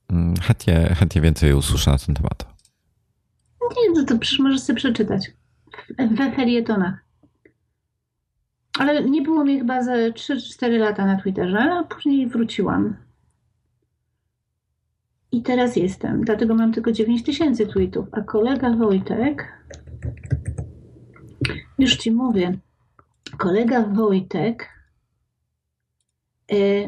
[0.10, 2.54] Mm, chętnie, chętnie więcej usłyszę na ten temat.
[3.62, 5.32] Nie, to, to przecież możesz sobie przeczytać.
[5.98, 6.96] We felietonach.
[8.80, 12.96] Ale nie było mnie chyba za 3-4 lata na Twitterze, a później wróciłam.
[15.32, 19.54] I teraz jestem, dlatego mam tylko 9 tysięcy tweetów, a kolega Wojtek,
[21.80, 22.58] już ci mówię,
[23.38, 24.73] kolega Wojtek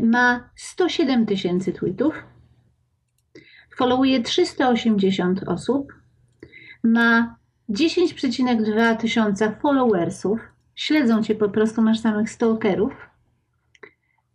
[0.01, 2.13] ma 107 tysięcy tweetów,
[3.77, 5.93] followuje 380 osób,
[6.83, 7.35] ma
[7.69, 10.39] 10,2 tysiąca followersów,
[10.75, 12.93] śledzą cię po prostu, masz samych stalkerów,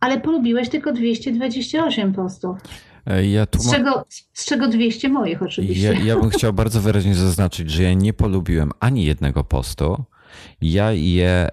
[0.00, 2.58] ale polubiłeś tylko 228 postów.
[3.06, 5.92] E, ja z, czego, z czego 200 moich oczywiście.
[5.92, 10.04] Ja, ja bym chciał bardzo wyraźnie zaznaczyć, że ja nie polubiłem ani jednego postu.
[10.60, 11.48] Ja je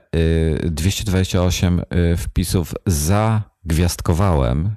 [0.64, 2.74] 228 y, wpisów
[3.64, 4.76] zagwiazdkowałem,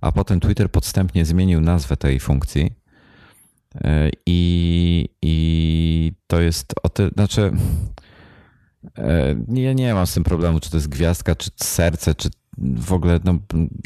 [0.00, 2.72] a potem Twitter podstępnie zmienił nazwę tej funkcji.
[3.74, 7.52] E, I, i to jest o tyle, znaczy
[8.98, 12.28] E, ja nie mam z tym problemu, czy to jest gwiazdka, czy serce, czy
[12.58, 13.20] w ogóle.
[13.24, 13.38] No,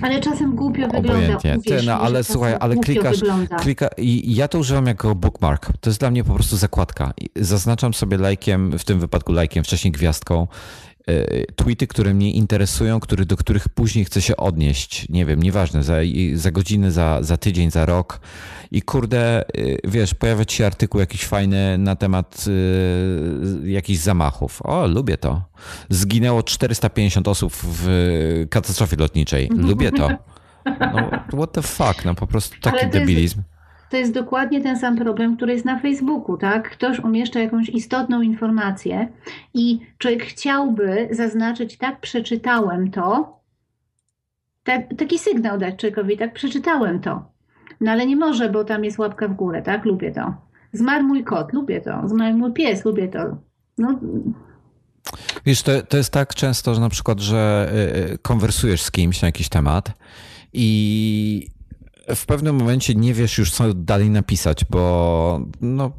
[0.02, 1.38] ale czasem głupio wygląda.
[1.38, 3.16] Ty, no, ale słuchaj, ale klikasz,
[3.60, 5.72] klika, i ja to używam jako bookmark.
[5.80, 7.12] To jest dla mnie po prostu zakładka.
[7.36, 10.46] Zaznaczam sobie lajkiem, w tym wypadku lajkiem, wcześniej gwiazdką
[11.56, 15.08] tweety, które mnie interesują, który, do których później chcę się odnieść.
[15.08, 15.96] Nie wiem, nieważne, za,
[16.34, 18.20] za godzinę, za, za tydzień, za rok.
[18.70, 19.44] I kurde, e,
[19.84, 24.62] wiesz, pojawia ci się artykuł jakiś fajny na temat y, jakichś zamachów.
[24.62, 25.42] O, lubię to.
[25.90, 29.48] Zginęło 450 osób w katastrofie lotniczej.
[29.56, 30.08] Lubię to.
[30.66, 33.42] No, what the fuck, no po prostu taki debilizm
[33.92, 36.70] to jest dokładnie ten sam problem, który jest na Facebooku, tak?
[36.70, 39.08] Ktoś umieszcza jakąś istotną informację
[39.54, 43.40] i człowiek chciałby zaznaczyć, tak, przeczytałem to,
[44.64, 47.24] tak, taki sygnał dać człowiekowi, tak, przeczytałem to.
[47.80, 49.84] No ale nie może, bo tam jest łapka w górę, tak?
[49.84, 50.34] Lubię to.
[50.72, 52.08] Zmarł mój kot, lubię to.
[52.08, 53.36] Zmarł mój pies, lubię to.
[53.78, 54.00] No.
[55.46, 59.22] Wiesz, to, to jest tak często, że na przykład, że y, y, konwersujesz z kimś
[59.22, 59.92] na jakiś temat
[60.52, 61.46] i
[62.14, 65.92] w pewnym momencie nie wiesz już, co dalej napisać, bo, no,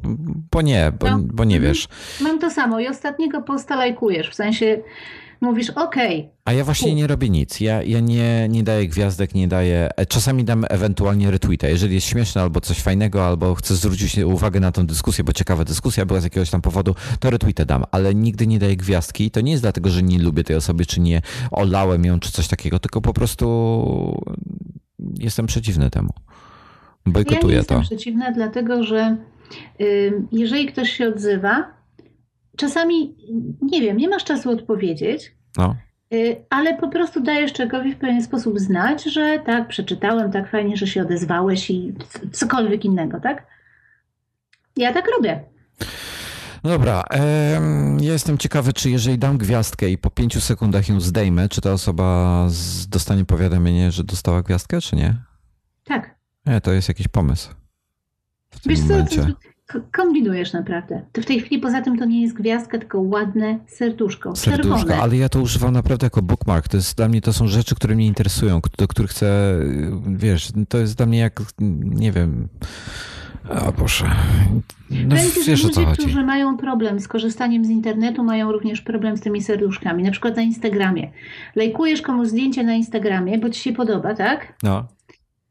[0.50, 1.18] bo nie, bo, no.
[1.22, 1.88] bo nie wiesz.
[2.20, 4.82] Mam to samo i ostatniego posta lajkujesz, w sensie
[5.40, 5.96] mówisz OK.
[6.44, 7.60] A ja właśnie nie robię nic.
[7.60, 9.88] Ja, ja nie, nie daję gwiazdek, nie daję.
[9.96, 11.68] E, czasami dam ewentualnie retweeta.
[11.68, 15.64] Jeżeli jest śmieszne albo coś fajnego, albo chcę zwrócić uwagę na tą dyskusję, bo ciekawa
[15.64, 19.30] dyskusja była z jakiegoś tam powodu, to retweeta dam, ale nigdy nie daję gwiazdki.
[19.30, 22.48] To nie jest dlatego, że nie lubię tej osoby, czy nie olałem ją, czy coś
[22.48, 24.24] takiego, tylko po prostu
[24.98, 26.08] jestem przeciwny temu.
[27.06, 27.74] Bojkotuję ja to.
[27.74, 29.16] Jestem przeciwna, dlatego że
[30.32, 31.70] jeżeli ktoś się odzywa,
[32.56, 33.14] czasami,
[33.62, 35.76] nie wiem, nie masz czasu odpowiedzieć, No.
[36.14, 40.76] y, ale po prostu dajesz czegoś w pewien sposób znać, że tak, przeczytałem, tak fajnie,
[40.76, 41.94] że się odezwałeś i
[42.32, 43.46] cokolwiek innego, tak?
[44.76, 45.44] Ja tak robię.
[46.64, 51.48] Dobra, em, ja jestem ciekawy, czy jeżeli dam gwiazdkę i po pięciu sekundach ją zdejmę,
[51.48, 55.14] czy ta osoba z, dostanie powiadomienie, że dostała gwiazdkę, czy nie?
[55.84, 56.14] Tak.
[56.46, 57.50] Nie, to jest jakiś pomysł.
[58.50, 59.26] W tym Wiesz co, momencie.
[59.66, 61.02] k- kombinujesz naprawdę.
[61.12, 64.36] To w tej chwili poza tym to nie jest gwiazdka, tylko ładne serduszko.
[64.36, 65.02] Serduszko, czerwone.
[65.02, 66.68] ale ja to używam naprawdę jako bookmark.
[66.68, 69.58] To jest dla mnie, to są rzeczy, które mnie interesują, do których chcę,
[70.06, 71.42] wiesz, to jest dla mnie jak,
[71.80, 72.48] nie wiem,
[73.50, 74.04] o Boże,
[74.90, 75.16] no
[75.46, 80.02] wiesz ludzie, którzy mają problem z korzystaniem z internetu, mają również problem z tymi serduszkami.
[80.02, 81.10] Na przykład na Instagramie.
[81.56, 84.54] Lajkujesz komuś zdjęcie na Instagramie, bo ci się podoba, tak?
[84.62, 84.86] No,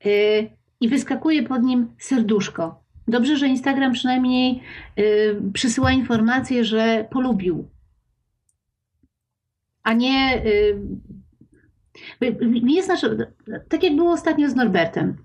[0.05, 0.49] Yy,
[0.81, 2.83] I wyskakuje pod nim serduszko.
[3.07, 4.61] Dobrze, że Instagram przynajmniej
[4.97, 7.69] yy, przysyła informację, że polubił.
[9.83, 10.41] A nie.
[12.21, 13.17] Yy, nie znaczy,
[13.69, 15.17] tak jak było ostatnio z Norbertem.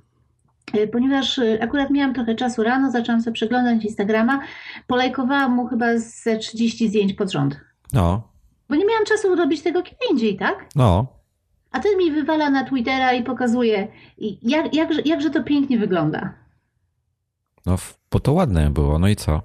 [0.75, 4.41] Yy, Ponieważ yy, akurat miałam trochę czasu rano, zaczęłam sobie przeglądać Instagrama,
[4.87, 7.61] polajkowałam mu chyba ze 30 zdjęć pod rząd.
[7.93, 8.29] no,
[8.69, 10.67] Bo nie miałam czasu robić tego kiedy indziej, tak?
[10.77, 11.07] no,
[11.71, 13.89] A ten mi wywala na Twittera i pokazuje,
[14.43, 16.35] jak, jakże, jakże to pięknie wygląda.
[17.67, 17.77] no,
[18.11, 19.43] bo to ładne było, no i co?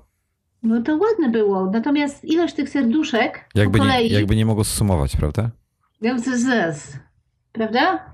[0.63, 1.69] No to ładne było.
[1.73, 4.11] Natomiast ilość tych serduszek Jakby po nie, kolei.
[4.11, 5.49] jakby nie mogło zsumować, prawda?
[6.27, 6.97] Z-
[7.51, 8.12] Prawda?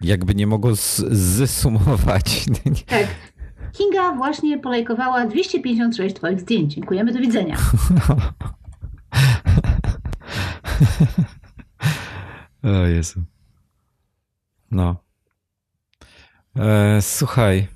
[0.00, 2.44] Jakby nie mogło z- zsumować.
[2.86, 3.06] Tak.
[3.72, 6.74] Kinga właśnie polajkowała 256 Twoich zdjęć.
[6.74, 7.56] Dziękujemy, do widzenia.
[12.62, 13.22] O Jezu.
[14.70, 14.96] No.
[16.56, 17.66] E, słuchaj.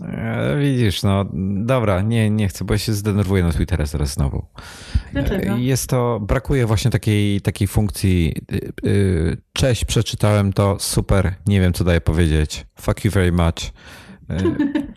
[0.00, 1.24] E, widzisz, no
[1.64, 4.46] dobra, nie, nie chcę, bo ja się zdenerwuję na Twittera zaraz znowu.
[5.12, 5.52] Dlaczego?
[5.52, 8.34] E, Jest to, brakuje właśnie takiej, takiej funkcji.
[8.84, 12.66] y, Cześć, przeczytałem to, super, nie wiem co daję powiedzieć.
[12.80, 13.72] Fuck you very much.
[14.30, 14.36] E,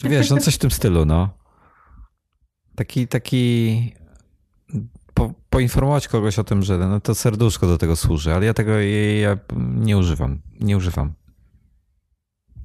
[0.10, 1.30] Wiesz, no coś w tym stylu, no.
[2.76, 3.94] Taki, taki
[5.14, 8.72] po, poinformować kogoś o tym, że no to serduszko do tego służy, ale ja tego
[9.22, 9.38] ja
[9.76, 10.42] nie używam.
[10.60, 11.14] Nie używam.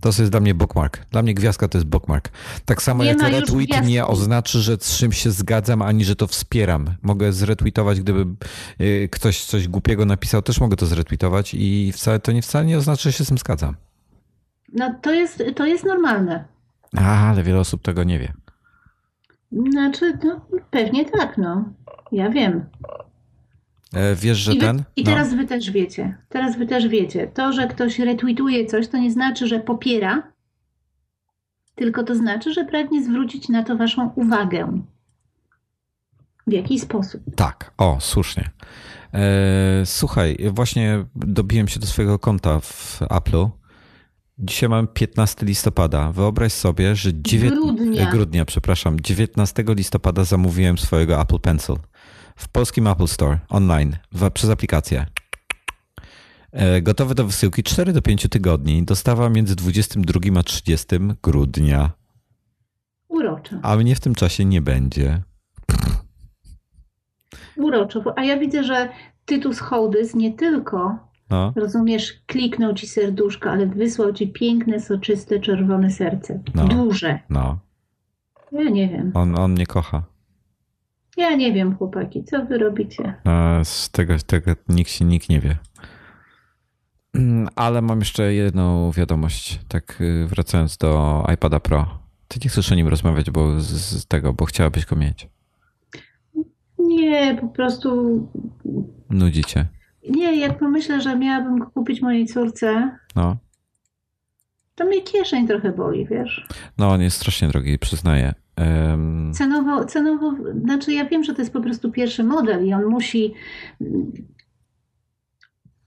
[0.01, 1.07] To jest dla mnie bookmark.
[1.11, 2.29] Dla mnie gwiazdka to jest bookmark.
[2.65, 3.89] Tak samo Nie jak retweet gwiazdki.
[3.93, 6.87] nie oznaczy, że z czymś się zgadzam, ani że to wspieram.
[7.03, 8.27] Mogę zretweetować, gdyby
[8.81, 12.79] y, ktoś coś głupiego napisał, też mogę to zretweetować i wcale, to nie wcale nie
[12.79, 13.77] oznacza, że się z tym zgadzam.
[14.73, 16.45] No to jest, to jest normalne.
[16.97, 18.33] A, ale wiele osób tego nie wie.
[19.71, 20.41] Znaczy, no,
[20.71, 21.65] pewnie tak, no.
[22.13, 22.65] Ja wiem.
[23.95, 24.83] E, Wiesz, że I, wy, ten?
[24.97, 25.11] I No.
[25.11, 26.17] teraz wy też wiecie.
[26.29, 27.27] Teraz wy też wiecie.
[27.35, 30.33] To, że ktoś retweetuje coś, to nie znaczy, że popiera,
[31.75, 34.81] tylko to znaczy, że pragnie zwrócić na to waszą uwagę.
[36.47, 37.21] W jaki sposób?
[37.37, 38.51] Tak, o, słusznie.
[39.15, 43.49] E, słuchaj, właśnie dobiłem się do swojego konta w Apple'u.
[44.39, 46.13] Dzisiaj mamy 15 listopada.
[46.13, 47.51] Wyobraź sobie, że dziewię...
[47.51, 48.11] Grudnia.
[48.11, 49.01] grudnia, przepraszam.
[49.01, 51.77] 19 listopada zamówiłem swojego Apple Pencil
[52.37, 55.07] w polskim Apple Store online w, przez aplikację.
[56.53, 58.83] E, Gotowy do wysyłki 4 do 5 tygodni.
[58.85, 60.87] Dostawa między 22 a 30
[61.23, 61.91] grudnia.
[63.09, 63.57] Uroczo.
[63.63, 65.23] A mnie w tym czasie nie będzie.
[67.57, 68.03] Uroczo.
[68.17, 68.89] A ja widzę, że
[69.25, 70.99] Tytus Hołdys nie tylko,
[71.31, 76.41] No, rozumiesz, kliknął ci serduszko, ale wysłał ci piękne, soczyste, czerwone serce.
[76.55, 76.69] No.
[76.69, 77.19] Duże.
[77.31, 77.59] no.
[78.53, 79.11] Ja nie wiem.
[79.15, 80.03] On, on mnie kocha.
[81.17, 83.15] Ja nie wiem, chłopaki, co wy robicie?
[83.25, 85.57] A Z tego, tego nikt się nikt nie wie.
[87.15, 91.99] Mm, Ale mam jeszcze jedną wiadomość, tak y, wracając do iPada Pro.
[92.29, 95.29] Ty nie chcesz o nim rozmawiać, bo z, z tego, bo chciałabyś go mieć.
[96.79, 97.89] Nie, po prostu
[99.11, 99.67] Nudzi cię.
[100.11, 103.37] Nie, jak pomyślę, że miałabym go kupić mojej córce, No.
[104.77, 106.47] To mnie kieszeń trochę boli, wiesz.
[106.79, 108.35] No, on jest strasznie drogi, przyznaję.
[108.57, 110.33] Em, Cenowo, cenowo,
[110.65, 113.35] znaczy ja wiem, że to jest po prostu pierwszy model i on musi
[113.81, 114.13] mm,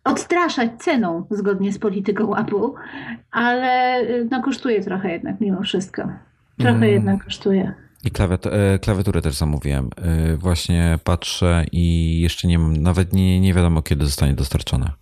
[0.04, 2.68] odstraszać ceną zgodnie z polityką Apple,
[3.32, 6.02] ale y, no kosztuje trochę jednak mimo wszystko.
[6.58, 6.90] Trochę Mm.
[6.90, 7.74] jednak kosztuje.
[8.04, 9.90] I klawiat e, klawiaturę też zamówiłem.
[9.98, 14.94] E, Właśnie patrzę i jeszcze nie mam, nawet nie, nie wiadomo kiedy zostanie dostarczona.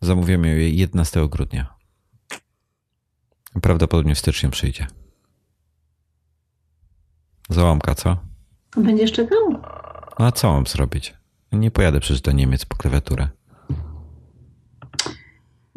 [0.00, 1.73] Zamówiłem ją 11 grudnia.
[3.62, 4.86] Prawdopodobnie w styczniu przyjdzie.
[7.50, 8.16] Załamka, co?
[8.76, 9.38] Będziesz czekał?
[10.16, 11.14] A co mam zrobić?
[11.52, 13.28] Nie pojadę przecież do Niemiec po klawiaturę.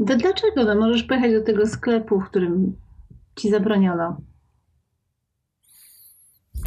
[0.08, 0.64] To dlaczego?
[0.64, 2.76] No możesz pojechać do tego sklepu, w którym
[3.36, 4.22] ci zabroniono.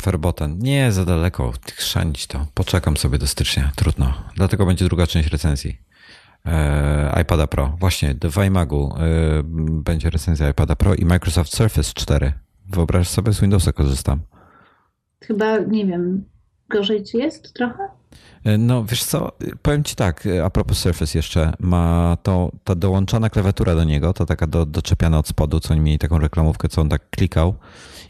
[0.03, 0.59] Ferboten.
[0.59, 1.53] Nie, za daleko.
[1.74, 2.47] Chrzanić to.
[2.55, 3.73] Poczekam sobie do stycznia.
[3.77, 4.15] Trudno.
[4.35, 5.78] Dlatego będzie druga część recenzji.
[6.47, 7.77] E, iPada Pro.
[7.81, 9.43] Właśnie, w iMagu e,
[9.83, 12.33] będzie recenzja iPada Pro i Microsoft Surface 4.
[12.67, 14.21] Wyobraź sobie, z Windowsa korzystam.
[15.21, 16.25] Chyba, nie wiem,
[16.71, 17.89] gorzej ci jest trochę?
[18.45, 19.33] E, no, wiesz co,
[19.63, 24.27] powiem ci tak, a propos Surface jeszcze, ma to, ta dołączana klawiatura do niego, to
[24.27, 27.55] taka do, doczepiana od spodu, co oni mieli taką reklamówkę, co on tak klikał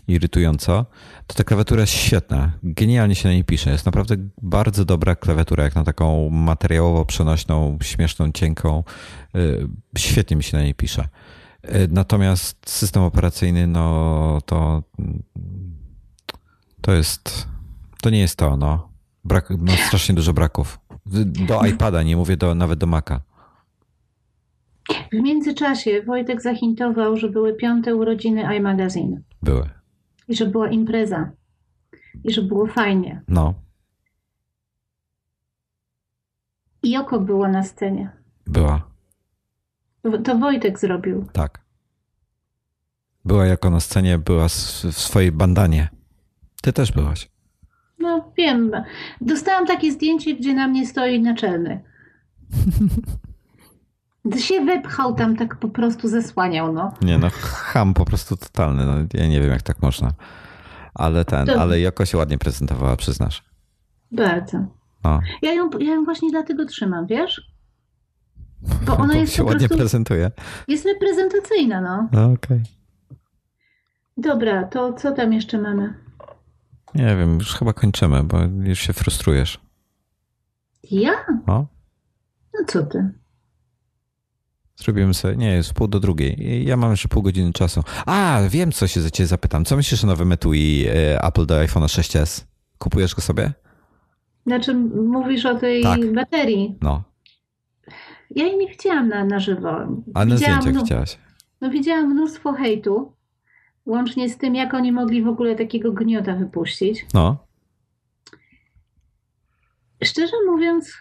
[0.08, 0.86] irytująco,
[1.26, 2.52] to ta klawiatura jest świetna.
[2.62, 3.70] Genialnie się na niej pisze.
[3.70, 8.84] Jest naprawdę bardzo dobra klawiatura, jak na taką materiałowo przenośną, śmieszną, cienką.
[9.36, 9.68] Y,
[9.98, 11.08] świetnie mi się na niej pisze.
[11.88, 14.82] Natomiast system operacyjny, no to
[16.80, 17.48] to jest,
[18.00, 18.90] to nie jest to, no.
[19.24, 20.80] Brak, no strasznie dużo braków.
[21.48, 23.20] Do iPada, nie mówię do, nawet do Maca.
[25.12, 29.20] W międzyczasie Wojtek zahintował, że były piąte urodziny iMagazine.
[29.42, 29.70] Były
[30.30, 31.30] i że była impreza
[32.24, 33.22] i że było fajnie.
[33.28, 33.54] No.
[36.82, 38.10] I oko było na scenie.
[38.46, 38.90] Była.
[40.24, 41.26] To Wojtek zrobił.
[41.32, 41.60] Tak.
[43.24, 44.52] Była jako na scenie, była w
[44.92, 45.88] swojej bandanie.
[46.62, 47.30] Ty też byłaś.
[48.00, 48.70] No wiem.
[49.20, 51.80] Dostałam takie zdjęcie, gdzie na mnie stoi naczelny.
[54.38, 56.92] się wepchał tam, tak po prostu zasłaniał, no.
[57.02, 58.86] Nie no, ham po prostu totalny.
[58.86, 60.12] No, ja nie wiem, jak tak można.
[60.94, 61.60] Ale ten, to...
[61.60, 63.44] ale jako się ładnie prezentowała, przyznasz.
[64.12, 64.58] Bardzo.
[65.04, 65.20] No.
[65.42, 67.52] Ja, ją, ja ją właśnie dlatego trzymam, wiesz?
[68.86, 70.30] Bo ona Bo jest się ładnie prezentuje.
[70.68, 72.08] Jest reprezentacyjna, no.
[72.12, 72.36] no Okej.
[72.36, 72.62] Okay.
[74.16, 75.94] Dobra, to co tam jeszcze mamy?
[76.94, 79.60] Nie wiem, już chyba kończymy, bo już się frustrujesz.
[80.90, 81.12] Ja?
[81.46, 81.66] No.
[82.54, 83.10] No co ty?
[84.76, 86.64] Zrobimy sobie, nie, jest pół do drugiej.
[86.66, 87.82] Ja mam jeszcze pół godziny czasu.
[88.06, 89.64] A, wiem, co się za ciebie zapytam.
[89.64, 92.44] Co myślisz o nowym etui e, Apple do iPhone 6s?
[92.78, 93.52] Kupujesz go sobie?
[94.46, 96.12] Znaczy, mówisz o tej tak.
[96.12, 96.78] baterii?
[96.82, 97.02] No.
[98.30, 99.70] Ja jej nie widziałam na, na żywo.
[100.14, 101.18] A na zdjęciach mnóstwo, widziałaś?
[101.60, 103.12] No widziałam mnóstwo hejtu,
[103.86, 107.06] łącznie z tym, jak oni mogli w ogóle takiego gniota wypuścić.
[107.14, 107.36] No.
[110.04, 110.92] Szczerze mówiąc,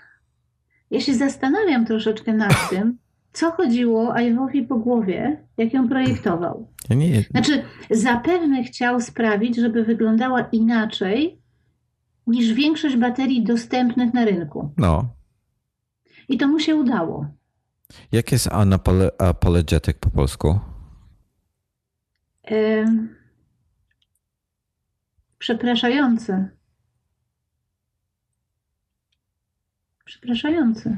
[0.91, 2.97] ja się zastanawiam troszeczkę nad tym,
[3.33, 6.67] co chodziło Iwowi po głowie, jak ją projektował.
[6.89, 7.21] Ja nie...
[7.21, 11.41] Znaczy, zapewne chciał sprawić, żeby wyglądała inaczej
[12.27, 14.73] niż większość baterii dostępnych na rynku.
[14.77, 15.05] No.
[16.29, 17.25] I to mu się udało.
[18.11, 20.59] Jak jest unapologetic po polsku?
[25.37, 26.49] Przepraszający.
[30.05, 30.97] Przepraszający.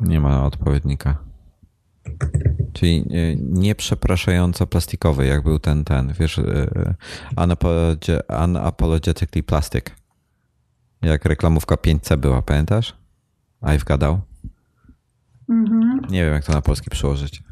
[0.00, 1.24] Nie ma odpowiednika.
[2.72, 6.94] Czyli e, nieprzepraszająco plastikowy, jak był ten, ten, wiesz, e,
[8.44, 9.84] unapologetically plastic.
[11.02, 12.96] Jak reklamówka 5C była, pamiętasz?
[13.62, 14.33] I've gadał.
[15.48, 16.00] Mhm.
[16.10, 17.42] Nie wiem, jak to na polski przełożyć.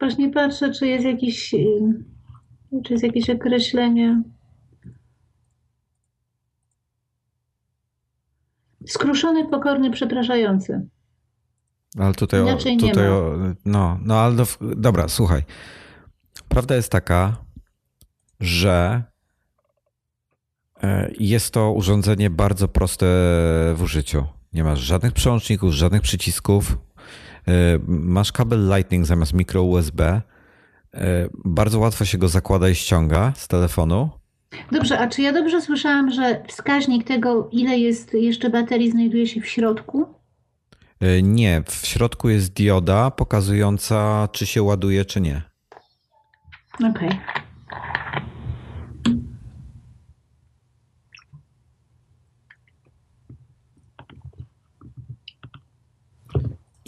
[0.00, 1.50] Właśnie patrzę, czy jest jakiś,
[2.84, 4.22] czy jest jakieś określenie.
[8.86, 10.88] Skruszony, pokorny, przepraszający.
[11.98, 15.42] Ale tutaj, Inaczej o, tutaj o, no, no ale do, dobra, słuchaj.
[16.48, 17.36] Prawda jest taka,
[18.40, 19.02] że
[20.82, 23.06] e, jest to urządzenie bardzo proste
[23.74, 24.37] w użyciu.
[24.52, 26.78] Nie masz żadnych przełączników, żadnych przycisków.
[27.48, 30.22] E, masz kabel Lightning zamiast mikro USB.
[30.94, 34.10] E, bardzo łatwo się go zakłada i ściąga z telefonu.
[34.72, 39.40] Dobrze, a czy ja dobrze słyszałam, że wskaźnik tego, ile jest jeszcze baterii, znajduje się
[39.40, 40.06] w środku?
[41.00, 45.42] E, nie, w środku jest dioda pokazująca, czy się ładuje, czy nie.
[46.74, 47.08] Okej.
[47.08, 47.47] Okay.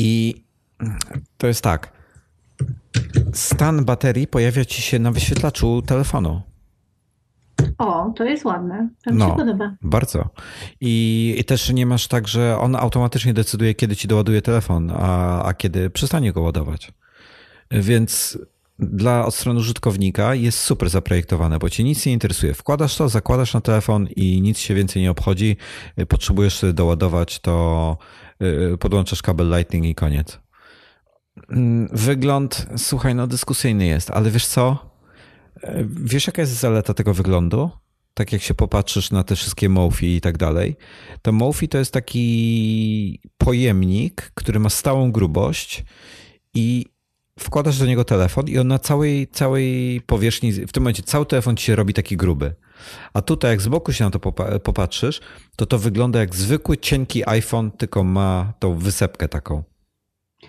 [0.01, 0.45] I
[1.37, 1.93] to jest tak.
[3.33, 6.43] Stan baterii pojawia ci się na wyświetlaczu telefonu.
[7.79, 8.89] O, to jest ładne.
[9.05, 9.75] To mi no, się podoba.
[9.83, 10.29] Bardzo.
[10.81, 15.43] I, I, też nie masz tak, że on automatycznie decyduje, kiedy ci doładuje telefon, a,
[15.45, 16.93] a kiedy przestanie go ładować.
[17.71, 18.39] Więc
[18.79, 22.55] dla od strony użytkownika jest super zaprojektowane, bo cię nic nie interesuje.
[22.55, 25.57] Wkładasz to, zakładasz na telefon i nic się więcej nie obchodzi.
[26.09, 27.97] Potrzebujesz doładować, to
[28.81, 30.39] podłączasz kabel Lightning i koniec.
[31.51, 34.91] Mm, wygląd, słuchaj, no dyskusyjny jest, ale wiesz co?
[35.85, 37.71] Wiesz, jaka jest zaleta tego wyglądu?
[38.15, 40.77] Tak jak się popatrzysz na te wszystkie Mofi i tak dalej,
[41.23, 45.85] to Mofi to jest taki pojemnik, który ma stałą grubość
[46.55, 46.87] i
[47.39, 51.57] wkładasz do niego telefon i on na całej, całej powierzchni, w tym momencie cały telefon
[51.57, 52.55] ci się robi taki gruby.
[53.15, 54.21] A tutaj jak z boku się na to
[54.63, 55.21] popatrzysz,
[55.57, 59.63] to to wygląda jak zwykły, cienki iPhone, tylko ma tą wysepkę taką.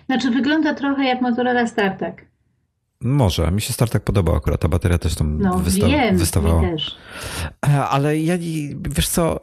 [0.06, 2.14] Znaczy wygląda trochę jak Motorola StarTAC.
[3.04, 6.62] Może, mi się StarTAC podobał akurat, ta bateria też tam no, wysta wiem, wystawała.
[6.62, 6.96] Też.
[7.90, 8.34] Ale ja,
[8.90, 9.40] wiesz co, okej,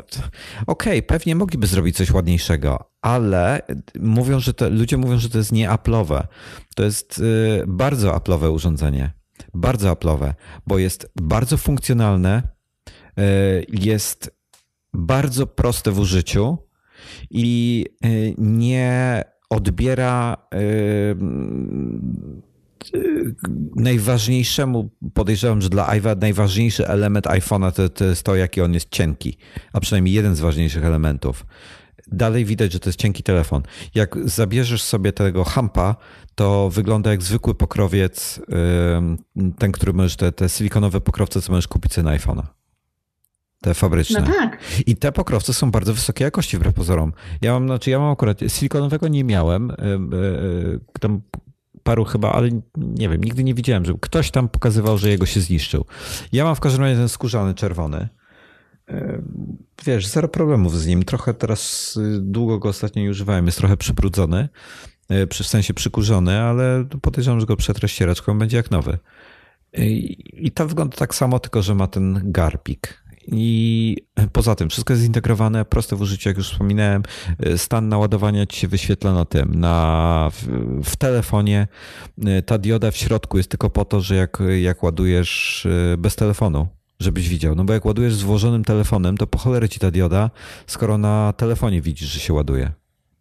[0.67, 3.61] okay, pewnie mogliby zrobić coś ładniejszego, ale
[3.99, 6.23] mówią, że to, ludzie mówią, że to jest nie Apple'owe.
[6.75, 9.11] To jest y, bardzo Apple'owe urządzenie.
[9.53, 10.33] Bardzo Apple'owe,
[10.67, 12.43] bo jest bardzo funkcjonalne,
[13.67, 14.31] jest
[14.93, 16.57] bardzo proste w użyciu
[17.29, 20.37] i y, nie odbiera
[23.75, 28.89] najważniejszemu, podejrzewam, że dla iPad najważniejszy element iPhone'a to, to jest to, jaki on jest
[28.89, 29.37] cienki,
[29.73, 31.45] a przynajmniej jeden z ważniejszych elementów.
[32.11, 33.63] Dalej widać, że to jest cienki telefon.
[33.95, 35.95] Jak zabierzesz sobie tego hampa,
[36.35, 38.41] to wygląda jak zwykły pokrowiec,
[39.57, 42.58] ten, który możesz, te, te silikonowe pokrowce, co możesz kupić na iPhone'a.
[43.61, 44.21] Te fabryczne.
[44.21, 44.59] No tak.
[44.85, 47.13] I te pokrowce są bardzo wysokiej jakości, wbrew pozorom.
[47.41, 49.71] Ja mam, znaczy ja mam akurat, silikonowego nie miałem.
[50.99, 51.21] Tam
[51.83, 55.41] paru chyba, ale nie wiem, nigdy nie widziałem, żeby ktoś tam pokazywał, że jego się
[55.41, 55.85] zniszczył.
[56.31, 58.09] Ja mam w każdym razie ten skórzany czerwony.
[58.89, 59.21] E,
[59.85, 61.03] wiesz, zero problemów z nim.
[61.03, 63.45] Trochę teraz y, długo go ostatnio nie używałem.
[63.45, 64.49] Jest trochę przybrudzony,
[65.09, 68.97] e, w sensie przykurzony, ale podejrzewam, że go przetrę ścieraczką, będzie jak nowy.
[69.73, 73.03] E, I to wygląda tak samo, tylko że ma ten garbik.
[73.27, 73.97] I
[74.33, 77.03] poza tym wszystko jest zintegrowane, proste w użyciu, jak już wspominałem.
[77.57, 80.47] Stan naładowania ci się wyświetla na tym, na, w,
[80.83, 81.67] w, telefonie.
[82.45, 86.67] Ta dioda w środku jest tylko po to, że jak, jak ładujesz e, bez telefonu,
[86.99, 87.55] żebyś widział.
[87.55, 90.29] No bo jak ładujesz z włożonym telefonem, to po cholerę ci ta dioda,
[90.67, 92.71] skoro na telefonie widzisz, że się ładuje.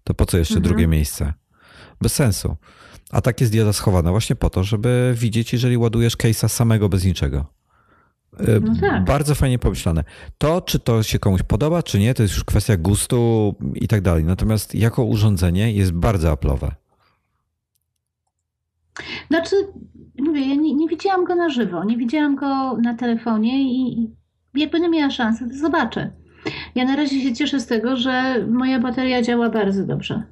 [0.05, 0.69] To po co jeszcze mhm.
[0.69, 1.33] drugie miejsce?
[2.01, 2.57] Bez sensu.
[3.11, 7.05] A tak jest dioda schowana właśnie po to, żeby widzieć, jeżeli ładujesz case'a samego bez
[7.05, 7.58] niczego.
[8.37, 9.05] E, no tak.
[9.05, 10.05] Bardzo fajnie pomyślane.
[10.39, 14.01] To, czy to się komuś podoba, czy nie, to jest już kwestia gustu i tak
[14.01, 14.25] dalej.
[14.25, 16.75] Natomiast jako urządzenie jest bardzo aplowe.
[19.29, 19.57] Znaczy,
[20.19, 24.11] mówię, ja nie, nie, widziałam go na żywo, nie widziałam go na telefonie i
[24.55, 26.11] jak będę miała szansę, to zobaczę.
[26.75, 30.23] Ja na razie się cieszę z tego, że moja bateria działa bardzo dobrze.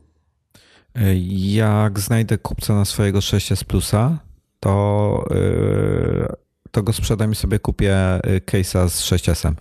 [0.94, 1.16] E,
[1.55, 4.18] jak znajdę kupca na swojego 6S Plusa,
[4.60, 6.45] to yy
[6.77, 9.55] to go sprzedam i sobie kupię y, case'a z 6S-em.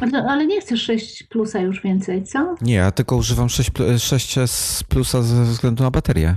[0.00, 2.54] Ale, ale nie chcesz 6 plusa już więcej, co?
[2.60, 6.36] Nie, ja tylko używam 6, 6S plusa ze względu na baterię.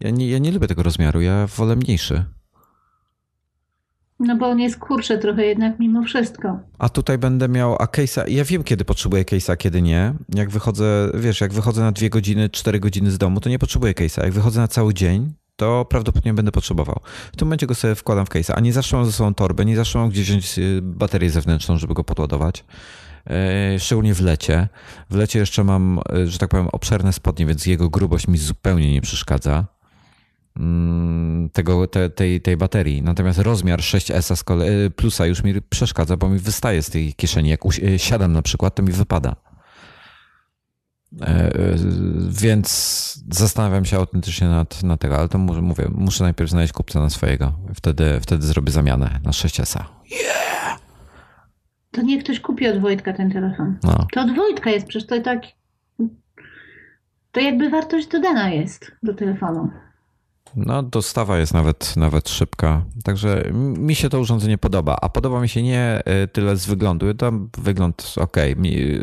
[0.00, 2.24] Ja nie, ja nie lubię tego rozmiaru, ja wolę mniejszy.
[4.18, 6.58] No bo on jest kurczę trochę jednak mimo wszystko.
[6.78, 10.14] A tutaj będę miał, a case'a, ja wiem kiedy potrzebuję case'a, kiedy nie.
[10.34, 13.92] Jak wychodzę, wiesz, jak wychodzę na 2 godziny, 4 godziny z domu, to nie potrzebuję
[13.92, 14.24] case'a.
[14.24, 17.00] Jak wychodzę na cały dzień, to prawdopodobnie będę potrzebował.
[17.32, 19.64] W tym momencie go sobie wkładam w case, a nie zawsze mam ze sobą torbę,
[19.64, 22.64] nie zawsze mam gdzieś wziąć y, baterię zewnętrzną, żeby go podładować.
[23.30, 24.68] E, szczególnie w lecie.
[25.10, 28.92] W lecie jeszcze mam, y, że tak powiem, obszerne spodnie, więc jego grubość mi zupełnie
[28.92, 29.64] nie przeszkadza
[30.56, 33.02] mm, tego, te, tej, tej baterii.
[33.02, 37.14] Natomiast rozmiar 6S z kolei, y, plusa już mi przeszkadza, bo mi wystaje z tej
[37.14, 37.48] kieszeni.
[37.48, 37.60] Jak
[37.96, 39.51] siadam na przykład, to mi wypada.
[41.20, 41.52] E,
[42.28, 47.10] więc zastanawiam się autentycznie nad, nad tego, ale to mówię, muszę najpierw znaleźć kupca na
[47.10, 47.52] swojego.
[47.74, 49.84] Wtedy, wtedy zrobię zamianę na 6S.
[50.10, 50.80] Yeah!
[51.90, 53.78] To niech ktoś kupi od Wojtka ten telefon.
[53.82, 54.06] No.
[54.12, 55.42] To od Wojtka jest, przecież to tak.
[57.32, 59.70] To jakby wartość dodana jest do telefonu.
[60.56, 62.84] No, dostawa jest nawet, nawet szybka.
[63.04, 63.44] Także
[63.78, 64.96] mi się to urządzenie podoba.
[65.02, 67.14] A podoba mi się nie e, tyle z wyglądu.
[67.14, 68.36] Tam wygląd ok,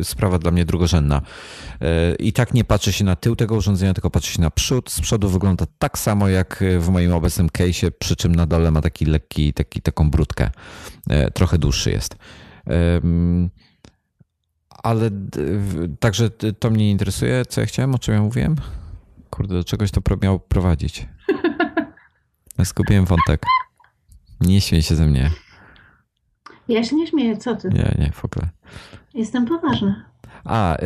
[0.03, 1.21] sprawa dla mnie drugorzędna.
[1.81, 4.91] E, I tak nie patrzy się na tył tego urządzenia, tylko patrzy się na przód.
[4.91, 8.81] Z przodu wygląda tak samo jak w moim obecnym case'ie, przy czym na dole ma
[8.81, 10.49] taki lekki, taki, taką brudkę.
[11.33, 12.15] Trochę dłuższy jest.
[14.83, 15.09] Ale
[15.99, 18.55] także to mnie interesuje, co ja chciałem, o czym ja mówiłem.
[19.29, 21.07] Kurde, do czegoś to miał prowadzić.
[22.63, 23.45] Skupiłem wątek.
[24.41, 25.31] Nie śmiej się ze mnie.
[26.67, 27.69] Ja się nie śmieję, co ty?
[27.69, 28.49] Nie, nie, w ogóle.
[29.13, 30.05] Jestem poważna.
[30.43, 30.77] A,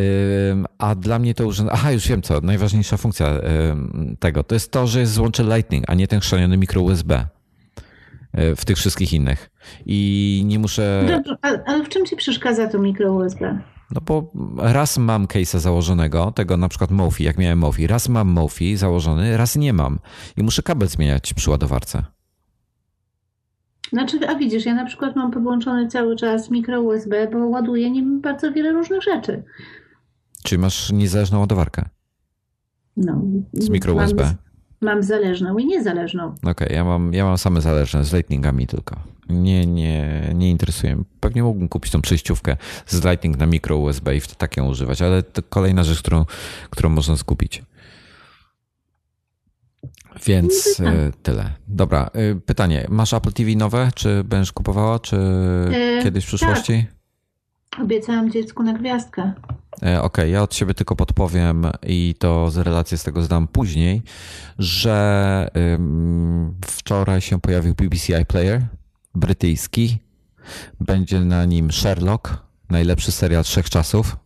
[0.78, 1.80] a dla mnie to urządzenie.
[1.80, 2.42] Aha, już wiem co.
[2.42, 3.28] Najważniejsza funkcja
[4.20, 7.28] tego to jest to, że jest złącze Lightning, a nie ten chrzaniony mikro USB
[8.40, 9.50] y, w tych wszystkich innych.
[9.86, 11.06] I nie muszę.
[11.08, 13.60] Dobrze, ale w czym ci przeszkadza to mikro USB?
[13.92, 18.28] No bo raz mam case'a założonego, tego na przykład Mofi, jak miałem Mofi, raz mam
[18.28, 20.00] Mofi założony, raz nie mam
[20.38, 22.04] i muszę kabel zmieniać przy ładowarce.
[23.90, 28.22] Znaczy, a widzisz, ja na przykład mam podłączony cały czas mikro USB, bo ładuję nim
[28.22, 29.44] bardzo wiele różnych rzeczy.
[30.44, 31.90] Czyli masz niezależną ładowarkę?
[32.98, 33.22] No.
[33.54, 34.36] Z mikro USB?
[34.84, 36.26] Mam zależną i niezależną.
[36.26, 38.96] Okej, okay, ja, mam, ja mam same zależne, z lightningami tylko.
[39.30, 41.04] Nie, nie, nie interesuję.
[41.20, 42.58] Pewnie mógłbym kupić tą przejściówkę
[42.88, 46.26] z lightning na mikro USB i wtedy tak ją używać, ale to kolejna rzecz, którą,
[46.70, 47.64] którą można skupić.
[50.26, 50.96] Więc no tak.
[50.96, 51.50] e, tyle.
[51.68, 52.86] Dobra, e, pytanie.
[52.90, 53.90] Masz Apple TV nowe?
[53.96, 56.86] Czy będziesz kupowała, czy e, kiedyś w przyszłości?
[57.70, 57.82] Tak.
[57.82, 59.34] Obiecałam dziecku na gwiazdkę.
[59.78, 64.02] Okej, okay, ja od siebie tylko podpowiem i to z relacji z tego zdam później,
[64.60, 65.48] że
[66.66, 68.62] wczoraj się pojawił BBC iPlayer
[69.16, 69.98] brytyjski.
[70.80, 72.38] Będzie na nim Sherlock,
[72.70, 74.18] najlepszy serial trzech czasów.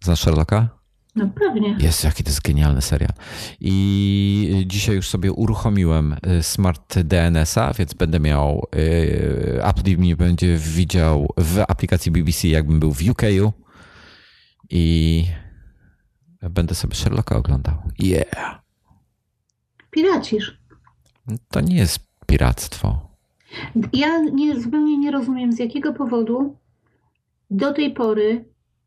[0.00, 0.68] Znasz Sherlocka?
[1.16, 1.76] No pewnie.
[1.80, 3.12] Jest, jaki to jest genialny serial.
[3.60, 10.56] I dzisiaj już sobie uruchomiłem y, Smart DNS-a, więc będę miał, y, Apple mnie będzie
[10.56, 13.52] widział w aplikacji BBC, jakbym był w UK'u
[14.70, 15.24] i
[16.50, 17.74] będę sobie Sherlocka oglądał.
[17.98, 18.60] Yeah.
[19.90, 20.60] Piracisz.
[21.50, 23.16] To nie jest piractwo.
[23.92, 26.56] Ja nie, zupełnie nie rozumiem, z jakiego powodu
[27.50, 28.44] do tej pory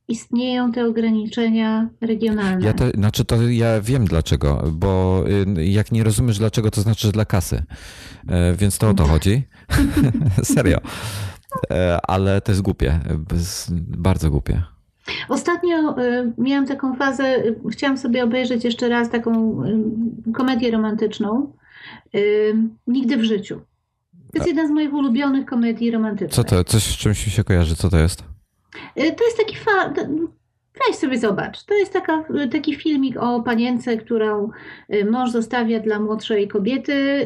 [0.07, 2.65] istnieją te ograniczenia regionalne.
[2.65, 5.23] Ja to, znaczy to ja wiem dlaczego, bo
[5.57, 7.63] y, jak nie rozumiesz dlaczego, to znaczy, że dla kasy.
[8.27, 9.43] E, więc to o to chodzi.
[10.43, 10.77] Serio.
[11.71, 12.99] E, ale to jest głupie.
[13.87, 14.63] Bardzo głupie.
[15.29, 19.61] Ostatnio y, miałam taką fazę, y, chciałam sobie obejrzeć jeszcze raz taką
[20.33, 21.53] komedię romantyczną.
[22.87, 23.61] Nigdy w życiu.
[24.11, 26.33] To jest jedna z moich ulubionych komedii romantycznych.
[26.33, 26.63] Co to?
[26.63, 27.75] Coś z czymś mi się kojarzy?
[27.75, 28.23] Co to jest?
[28.97, 29.93] Y, to jest taki fa...
[30.87, 31.63] Weź sobie zobacz.
[31.63, 34.49] To jest taka, taki filmik o panience, którą
[34.93, 37.25] y, mąż zostawia dla młodszej kobiety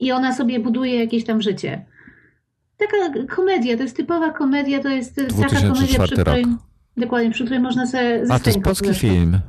[0.00, 1.84] i ona sobie buduje jakieś tam życie.
[2.80, 6.52] Taka komedia, to jest typowa komedia, to jest taka komedia, przy której, rok.
[6.96, 9.40] dokładnie, przy której można sobie A, to jest polski film.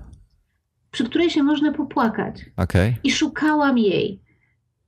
[0.91, 2.45] Przy której się można popłakać.
[2.57, 2.95] Okay.
[3.03, 4.21] I szukałam jej.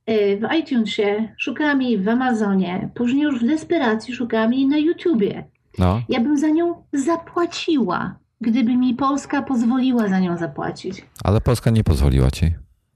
[0.10, 5.44] Y, w iTunesie, szukałam jej w Amazonie, później już w desperacji szukałam jej na YouTubie.
[5.80, 6.02] No.
[6.10, 11.06] Ja bym za nią zapłaciła, gdyby mi Polska pozwoliła za nią zapłacić.
[11.24, 12.46] Ale Polska nie pozwoliła ci.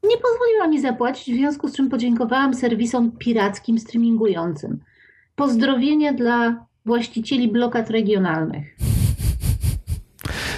[0.04, 4.80] Nie pozwoliła mi zapłacić, w związku z czym podziękowałam serwisom pirackim streamingującym.
[5.38, 8.78] Pozdrowienia dla właścicieli blokad regionalnych.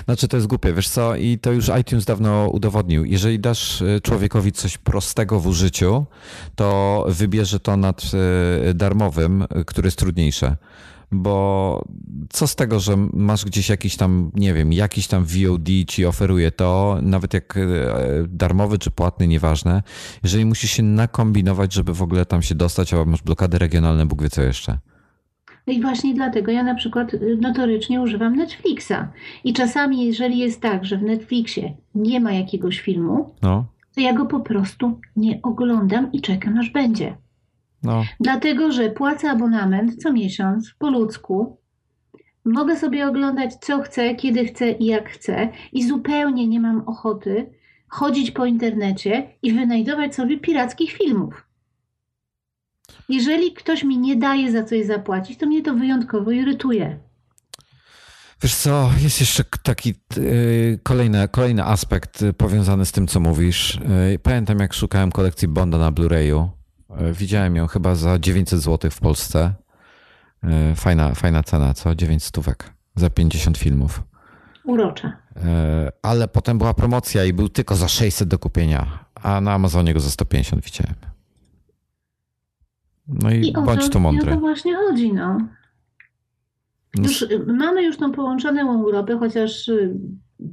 [0.06, 3.06] Znaczy to jest głupie, wiesz co, i to już iTunes dawno udowodnił.
[3.06, 6.06] Jeżeli dasz e, człowiekowi coś prostego w użyciu,
[6.56, 8.02] to wybierze to nad
[8.70, 10.56] e, darmowym, który jest trudniejsze.
[11.12, 11.84] Bo
[12.30, 16.52] co z tego, że masz gdzieś jakiś tam, nie wiem, jakiś tam VOD ci oferuje
[16.52, 17.62] to, nawet jak e,
[18.28, 19.84] darmowy czy płatny, nieważne,
[20.24, 24.22] jeżeli musisz się nakombinować, żeby w ogóle tam się dostać, albo masz blokady regionalne, Bóg
[24.24, 24.78] wie co jeszcze.
[25.68, 28.94] No i właśnie dlatego ja na przykład y, notorycznie używam Netflixa.
[29.44, 33.66] I czasami, jeżeli jest tak, że w Netflixie nie ma jakiegoś filmu, no.
[33.96, 37.18] to ja go po prostu nie oglądam i czekam aż będzie.
[37.84, 38.06] No.
[38.20, 41.58] Dlatego, że płacę abonament co miesiąc po ludzku.
[42.46, 47.60] Mogę sobie oglądać co chcę, kiedy chcę i jak chcę, i zupełnie nie mam ochoty
[47.90, 51.46] chodzić po internecie i wynajdować sobie pirackich filmów.
[53.10, 57.00] Jeżeli ktoś mi nie daje za coś zapłacić, to mnie to wyjątkowo irytuje.
[58.44, 63.80] Wiesz co, jest jeszcze taki yy, kolejny, kolejny aspekt powiązany z tym, co mówisz.
[64.10, 66.48] Yy, pamiętam, jak szukałem kolekcji Bonda na Blu-rayu.
[66.90, 69.54] Yy, widziałem ją chyba za 900 zł w Polsce.
[70.72, 71.96] Y, fajna, fajna cena, co?
[71.96, 74.04] 9 stówek za 50 filmów.
[74.64, 75.08] Urocza.
[75.08, 75.42] Y,
[76.02, 80.00] ale potem była promocja i był tylko za 600 do kupienia, a na Amazonie go
[80.00, 80.96] za 150 widziałem.
[83.08, 84.32] No i, I bądź tu mądry.
[84.32, 85.38] I o to właśnie chodzi, no.
[86.96, 89.94] no już, mamy już tą połączoną Europę, chociaż y,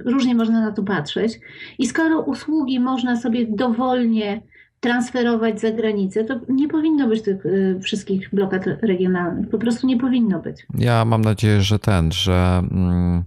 [0.05, 1.41] różnie można na to patrzeć.
[1.79, 4.43] I skoro usługi można sobie dowolnie
[4.87, 9.49] transferować za granicę, to nie powinno być tych y, wszystkich blokad regionalnych.
[9.49, 10.67] Po prostu nie powinno być.
[10.79, 12.63] Ja mam nadzieję, że ten, że.
[12.71, 13.25] Mm,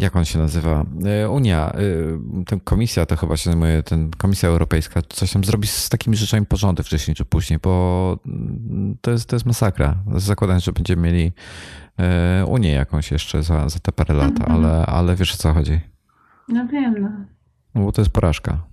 [0.00, 0.84] jak on się nazywa?
[1.04, 1.72] E, Unia,
[2.46, 6.46] ten komisja to chyba się zajmuje, ten Komisja Europejska, coś tam zrobi z takimi rzeczami
[6.46, 8.18] porządek wcześniej czy później, bo
[9.00, 9.94] to jest, to jest masakra.
[10.16, 11.32] Zakładam, że będziemy mieli
[12.46, 14.52] Unię jakąś jeszcze za, za te parę lat, mhm.
[14.52, 15.80] ale, ale wiesz o co chodzi.
[16.48, 17.10] No wiem, no.
[17.74, 18.71] No bo to jest porażka.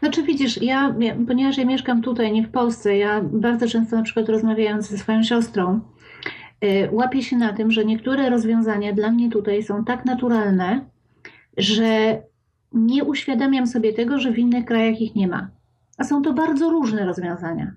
[0.00, 0.94] Znaczy widzisz, ja,
[1.26, 5.22] ponieważ ja mieszkam tutaj, nie w Polsce, ja bardzo często na przykład rozmawiając ze swoją
[5.22, 5.80] siostrą,
[6.64, 10.84] Y, łapię się na tym, że niektóre rozwiązania dla mnie tutaj są tak naturalne,
[11.56, 12.22] że
[12.72, 15.50] nie uświadamiam sobie tego, że w innych krajach ich nie ma.
[15.98, 17.74] A są to bardzo różne rozwiązania.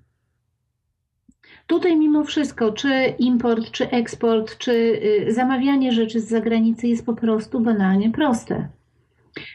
[1.67, 7.13] Tutaj mimo wszystko, czy import, czy eksport, czy y, zamawianie rzeczy z zagranicy jest po
[7.13, 8.67] prostu banalnie proste.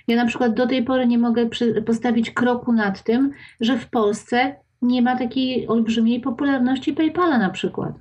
[0.09, 1.49] Ja na przykład do tej pory nie mogę
[1.87, 7.93] postawić kroku nad tym, że w Polsce nie ma takiej olbrzymiej popularności PayPala na przykład.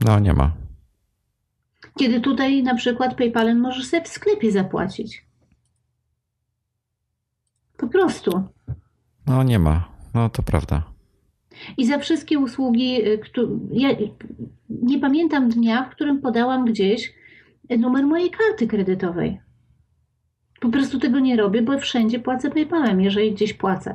[0.00, 0.52] No, nie ma.
[1.98, 5.26] Kiedy tutaj na przykład PayPalem możesz sobie w sklepie zapłacić.
[7.76, 8.42] Po prostu.
[9.26, 9.88] No, nie ma.
[10.14, 10.82] No, to prawda.
[11.76, 13.20] I za wszystkie usługi, y,
[13.72, 13.88] ja
[14.70, 17.14] nie pamiętam dnia, w którym podałam gdzieś
[17.78, 19.40] numer mojej karty kredytowej.
[20.62, 23.94] Po prostu tego nie robię, bo wszędzie płacę PayPalem, jeżeli gdzieś płacę.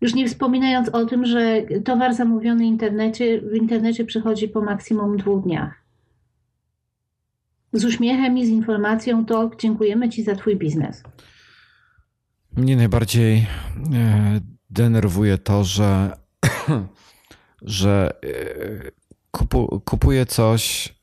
[0.00, 5.16] Już nie wspominając o tym, że towar zamówiony w internecie, w internecie przychodzi po maksimum
[5.16, 5.74] dwóch dniach.
[7.72, 11.02] Z uśmiechem i z informacją to dziękujemy Ci za Twój biznes.
[12.56, 13.46] Mnie najbardziej e,
[14.70, 16.16] denerwuje to, że,
[17.62, 18.10] że
[19.30, 20.93] e, kupuję coś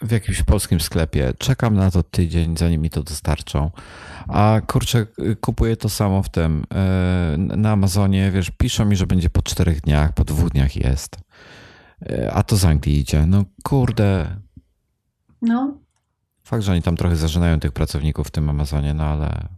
[0.00, 3.70] w jakimś polskim sklepie, czekam na to tydzień, zanim mi to dostarczą.
[4.28, 5.06] A kurczę,
[5.40, 9.80] kupuję to samo w tym e, na Amazonie, wiesz, piszą mi, że będzie po czterech
[9.80, 11.16] dniach, po dwóch dniach jest.
[12.10, 13.26] E, a to z Anglii idzie.
[13.26, 14.36] No kurde.
[15.42, 15.78] No.
[16.44, 19.48] Fakt, że oni tam trochę zażynają tych pracowników w tym Amazonie, no ale.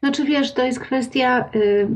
[0.00, 1.50] Znaczy wiesz, to jest kwestia.
[1.54, 1.88] Y,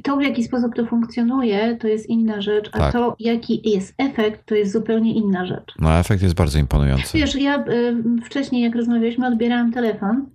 [0.00, 2.92] to, w jaki sposób to funkcjonuje, to jest inna rzecz, a tak.
[2.92, 5.74] to, jaki jest efekt, to jest zupełnie inna rzecz.
[5.78, 7.18] No, efekt jest bardzo imponujący.
[7.18, 10.26] Wiesz, ja y, wcześniej, jak rozmawialiśmy, odbierałam telefon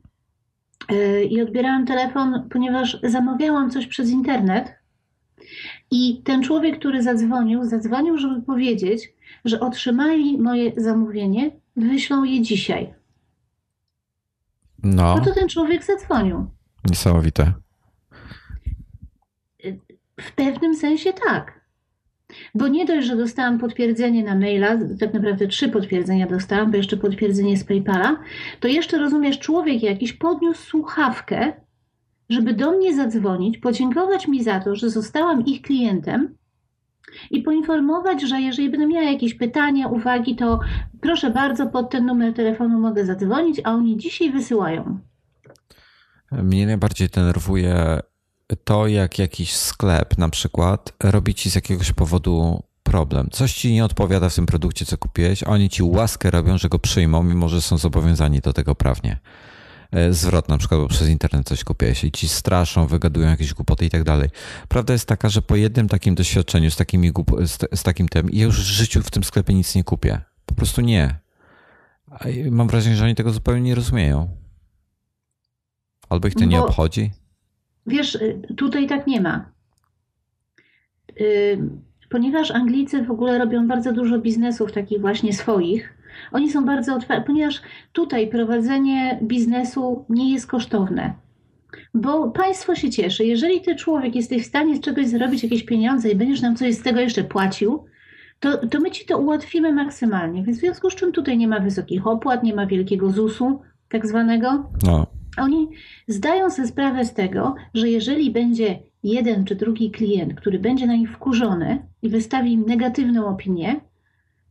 [0.92, 4.76] y, i odbierałam telefon, ponieważ zamawiałam coś przez internet
[5.92, 9.14] i ten człowiek, który zadzwonił, zadzwonił, żeby powiedzieć,
[9.46, 12.94] że otrzymali moje zamówienie, wyślą je dzisiaj.
[14.84, 15.16] No.
[15.16, 16.46] No to ten człowiek zadzwonił.
[16.90, 17.54] Niesamowite.
[20.20, 21.58] W pewnym sensie tak.
[22.56, 26.98] Bo nie dość, że dostałam potwierdzenie na maila, tak naprawdę trzy potwierdzenia dostałam, bo jeszcze
[26.98, 28.20] potwierdzenie z PayPala,
[28.60, 31.54] to jeszcze rozumiesz, człowiek jakiś podniósł słuchawkę,
[32.30, 36.36] żeby do mnie zadzwonić, podziękować mi za to, że zostałam ich klientem
[37.32, 40.60] i poinformować, że jeżeli będę miała jakieś pytania, uwagi, to
[41.02, 45.00] proszę bardzo, pod ten numer telefonu mogę zadzwonić, a oni dzisiaj wysyłają.
[46.32, 48.00] Mnie najbardziej denerwuje
[48.64, 53.30] to, jak jakiś sklep na przykład robi ci z jakiegoś powodu problem.
[53.32, 56.70] Coś ci nie odpowiada w tym produkcie, co kupiłeś, a oni ci łaskę robią, że
[56.70, 59.20] go przyjmą, mimo że są zobowiązani do tego prawnie.
[59.92, 63.86] E, zwrot na przykład, bo przez internet coś kupiłeś i ci straszą, wygadują jakieś głupoty
[63.86, 64.30] i tak dalej.
[64.68, 67.12] Prawda jest taka, że po jednym takim doświadczeniu z, takimi,
[67.46, 70.22] z, z takim tym, ja już w życiu w tym sklepie nic nie kupię.
[70.46, 71.20] Po prostu nie.
[72.52, 74.30] Mam wrażenie, że oni tego zupełnie nie rozumieją.
[76.10, 77.12] Albo ich to nie obchodzi.
[77.88, 79.52] Wiesz, y, tutaj tak nie ma.
[81.22, 81.58] Y,
[82.10, 85.98] ponieważ Anglicy w ogóle robią bardzo dużo biznesów takich właśnie swoich,
[86.32, 87.62] oni są bardzo otwarci, ponieważ
[87.94, 91.14] tutaj prowadzenie biznesu nie jest kosztowne.
[91.94, 93.26] Bo państwo się cieszy.
[93.26, 96.76] Jeżeli ty człowiek jesteś w stanie z czegoś zarobić jakieś pieniądze i będziesz nam coś
[96.76, 97.86] z tego jeszcze płacił,
[98.40, 100.44] to, to my ci to ułatwimy maksymalnie.
[100.44, 104.08] Więc w związku z czym tutaj nie ma wysokich opłat, nie ma wielkiego ZUS-u tak
[104.08, 104.72] zwanego.
[104.86, 105.17] No.
[105.38, 105.70] Oni
[106.08, 110.96] zdają sobie sprawę z tego, że jeżeli będzie jeden czy drugi klient, który będzie na
[110.96, 113.82] nich wkurzony i wystawi im negatywną opinię,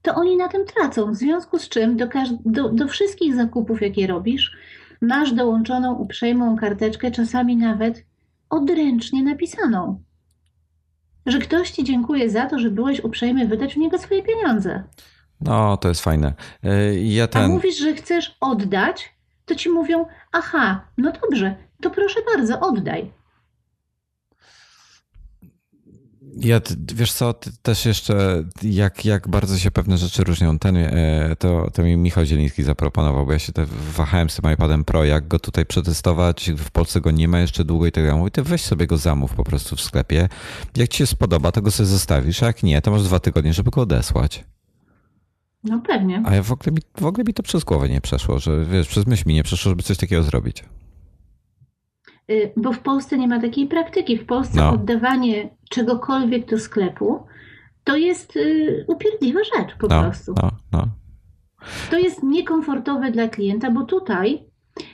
[0.02, 1.12] to oni na tym tracą.
[1.12, 2.08] W związku z czym do,
[2.44, 4.56] do, do wszystkich zakupów, jakie robisz,
[5.00, 8.04] masz dołączoną uprzejmą karteczkę, czasami nawet
[8.50, 10.02] odręcznie napisaną.
[11.26, 14.82] Że ktoś ci dziękuję za to, że byłeś uprzejmy wydać w niego swoje pieniądze.
[15.40, 16.34] No, to jest fajne.
[16.62, 17.42] E, ja ten...
[17.42, 19.15] A mówisz, że chcesz oddać,
[19.46, 23.12] to ci mówią: Aha, no dobrze, to proszę bardzo, oddaj.
[26.40, 26.60] Ja,
[26.94, 31.82] wiesz co, też jeszcze jak, jak bardzo się pewne rzeczy różnią, ten, e, to, to
[31.82, 33.66] mi Michał Zieliński zaproponował, bo ja się te
[33.96, 37.64] wahałem z tym iPadem Pro, jak go tutaj przetestować, w Polsce go nie ma jeszcze
[37.64, 38.18] długo i tak dalej.
[38.18, 40.28] Mówię, ty weź sobie go zamów po prostu w sklepie.
[40.76, 43.52] Jak ci się spodoba, to go sobie zostawisz, a jak nie, to masz dwa tygodnie,
[43.52, 44.44] żeby go odesłać.
[45.68, 46.22] No pewnie.
[46.24, 48.88] A ja w ogóle, mi, w ogóle mi to przez głowę nie przeszło, że wiesz,
[48.88, 50.64] przez myśl mi nie przeszło, żeby coś takiego zrobić.
[52.30, 54.18] Y, bo w Polsce nie ma takiej praktyki.
[54.18, 54.70] W Polsce no.
[54.70, 57.26] oddawanie czegokolwiek do sklepu
[57.84, 60.34] to jest y, upierdliwa rzecz po no, prostu.
[60.42, 60.88] No, no.
[61.90, 64.46] To jest niekomfortowe dla klienta, bo tutaj,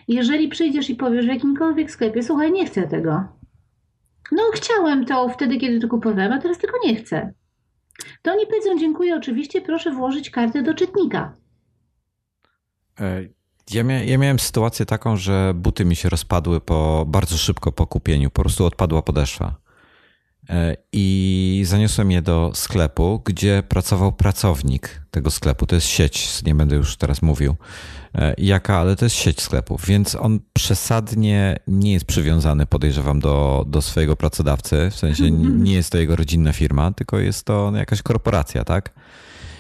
[0.09, 3.25] jeżeli przyjdziesz i powiesz w jakimkolwiek sklepie, słuchaj, nie chcę tego.
[4.33, 7.33] No, chciałem to wtedy, kiedy to kupowałem, a teraz tego nie chcę.
[8.23, 11.37] To oni powiedzą, dziękuję, oczywiście, proszę włożyć kartę do czytnika.
[13.71, 17.87] Ja, mia ja, miałem sytuację taką, że buty mi się rozpadły po, bardzo szybko po
[17.87, 18.31] kupieniu.
[18.31, 19.62] Po prostu odpadła podeszwa.
[20.51, 25.67] E, I zaniosłem je do sklepu, gdzie pracował pracownik tego sklepu.
[25.67, 27.55] To jest sieć, nie będę już teraz mówił
[28.15, 33.65] e, jaka, ale to jest sieć sklepów, więc on przesadnie nie jest przywiązany, podejrzewam, do,
[33.69, 34.89] do swojego pracodawcy.
[34.91, 35.31] W sensie
[35.67, 38.93] nie jest to jego rodzinna firma, tylko jest to jakaś korporacja, tak?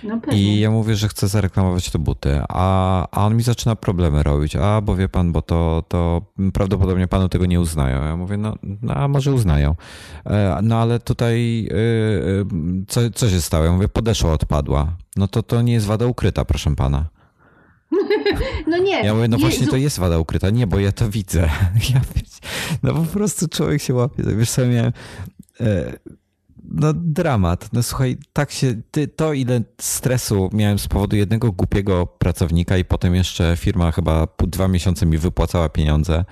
[0.04, 4.22] No I ja mówię, że chcę zareklamować te buty, a, a on mi zaczyna problemy
[4.22, 4.56] robić.
[4.56, 6.22] A, bo wie pan, bo to, to
[6.52, 8.04] prawdopodobnie panu tego nie uznają.
[8.04, 9.74] Ja mówię, no, no a może uznają.
[10.26, 12.44] E, no ale tutaj e, e,
[12.88, 13.64] co, co się stało?
[13.64, 14.96] Ja mówię, podeszła odpadła.
[15.16, 17.04] No to to nie jest wada ukryta, proszę pana.
[18.66, 19.04] No nie.
[19.04, 19.48] Ja mówię, no Jezu.
[19.48, 20.50] właśnie to jest wada ukryta.
[20.50, 21.50] Nie, bo ja to widzę.
[21.94, 22.00] Ja,
[22.82, 24.22] no po prostu człowiek się łapie.
[24.36, 24.92] Wiesz co, miałem
[26.72, 27.68] no dramat.
[27.72, 32.84] No słuchaj, tak się, ty, to ile stresu miałem z powodu jednego głupiego pracownika i
[32.84, 36.24] potem jeszcze firma chyba dwa miesiące mi wypłacała pieniądze.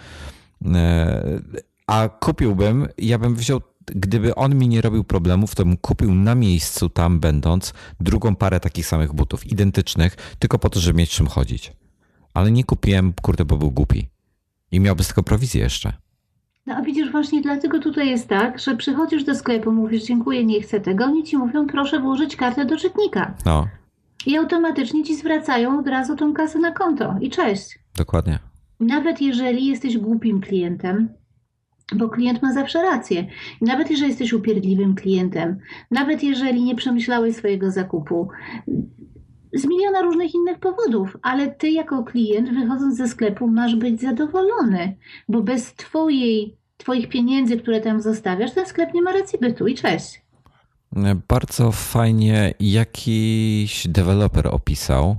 [0.74, 1.40] E,
[1.86, 6.34] a kupiłbym, ja bym wziął, gdyby on mi nie robił problemów, to bym kupił na
[6.34, 11.26] miejscu tam będąc drugą parę takich samych butów, identycznych, tylko po to, żeby mieć czym
[11.26, 11.72] chodzić.
[12.34, 14.08] Ale nie kupiłem, kurde, bo był głupi.
[14.72, 15.92] I miałby z tego prowizję jeszcze.
[16.66, 20.62] No a widzisz, właśnie dlatego tutaj jest tak, że przychodzisz do sklepu, mówisz dziękuję, nie
[20.62, 23.34] chcę tego, oni ci mówią proszę włożyć kartę do czytnika.
[23.46, 23.66] No.
[24.26, 27.78] I automatycznie ci zwracają od razu tą kasę na konto i cześć.
[27.96, 28.38] Dokładnie.
[28.80, 31.08] Nawet jeżeli jesteś głupim klientem,
[31.94, 33.26] bo klient ma zawsze rację.
[33.60, 35.58] nawet jeżeli jesteś upierdliwym klientem,
[35.90, 38.28] nawet jeżeli nie przemyślałeś swojego zakupu,
[39.52, 44.96] z miliona różnych innych powodów, ale ty jako klient wychodząc ze sklepu masz być zadowolony,
[45.28, 49.74] bo bez twojej, twoich pieniędzy, które tam zostawiasz, ten sklep nie ma racji bytu i
[49.74, 50.22] cześć.
[51.28, 55.16] Bardzo fajnie jakiś deweloper opisał,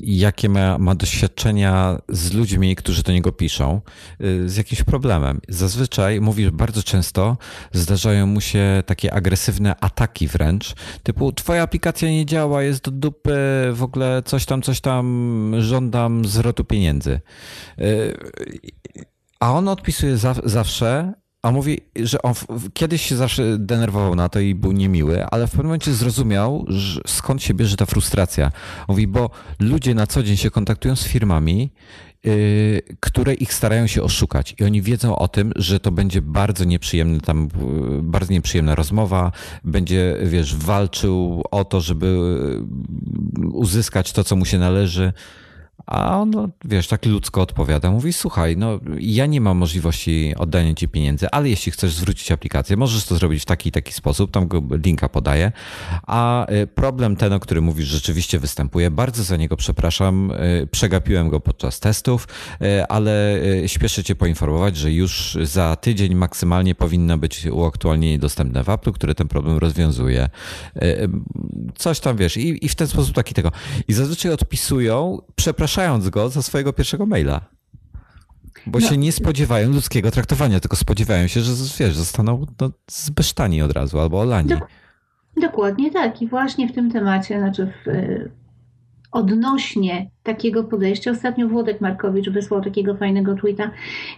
[0.00, 3.80] jakie ma, ma, doświadczenia z ludźmi, którzy do niego piszą,
[4.20, 5.40] y, z jakimś problemem.
[5.48, 7.36] Zazwyczaj, mówisz bardzo często,
[7.72, 13.38] zdarzają mu się takie agresywne ataki wręcz, typu twoja aplikacja nie działa, jest do dupy,
[13.72, 17.20] w ogóle coś tam, coś tam, żądam zwrotu pieniędzy.
[17.80, 18.16] Y,
[19.40, 21.12] a on odpisuje za, zawsze,
[21.42, 22.34] a mówi, że on
[22.74, 27.00] kiedyś się zawsze denerwował na to i był niemiły, ale w pewnym momencie zrozumiał, że
[27.06, 28.52] skąd się bierze ta frustracja.
[28.88, 31.70] Mówi, bo ludzie na co dzień się kontaktują z firmami,
[32.24, 36.64] yy, które ich starają się oszukać i oni wiedzą o tym, że to będzie bardzo
[36.64, 37.48] nieprzyjemny tam,
[37.90, 39.32] yy, bardzo nieprzyjemna rozmowa,
[39.64, 42.06] będzie, wiesz, walczył o to, żeby
[43.38, 45.12] yy, uzyskać to, co mu się należy.
[45.86, 46.32] A on,
[46.64, 47.90] wiesz, tak ludzko odpowiada.
[47.90, 52.76] Mówi, słuchaj, no ja nie mam możliwości oddania ci pieniędzy, ale jeśli chcesz zwrócić aplikację,
[52.76, 55.52] możesz to zrobić w taki i taki sposób, tam go linka podaję.
[56.06, 58.90] A y, problem ten, o którym mówisz, rzeczywiście występuje.
[58.90, 60.30] Bardzo za niego przepraszam.
[60.30, 62.28] Y, przegapiłem go podczas testów,
[62.62, 68.68] y, ale śpieszę cię poinformować, że już za tydzień maksymalnie powinno być uaktualnienie dostępne w
[68.68, 70.28] Apple, które ten problem rozwiązuje.
[71.74, 73.52] Coś tam, wiesz, i, i w ten sposób taki tego.
[73.88, 77.40] I zazwyczaj odpisują, przepraszam, przepraszając go za swojego pierwszego maila.
[78.66, 78.88] Bo no.
[78.88, 84.00] się nie spodziewają ludzkiego traktowania, tylko spodziewają się, że wiesz, zostaną no, zbesztani od razu
[84.00, 84.48] albo olani.
[84.48, 84.68] Dok
[85.40, 86.22] dokładnie tak.
[86.22, 88.30] I właśnie w tym temacie, znaczy w, y,
[89.12, 93.70] odnośnie takiego podejścia, ostatnio Włodek Markowicz wysłał takiego fajnego tweeta,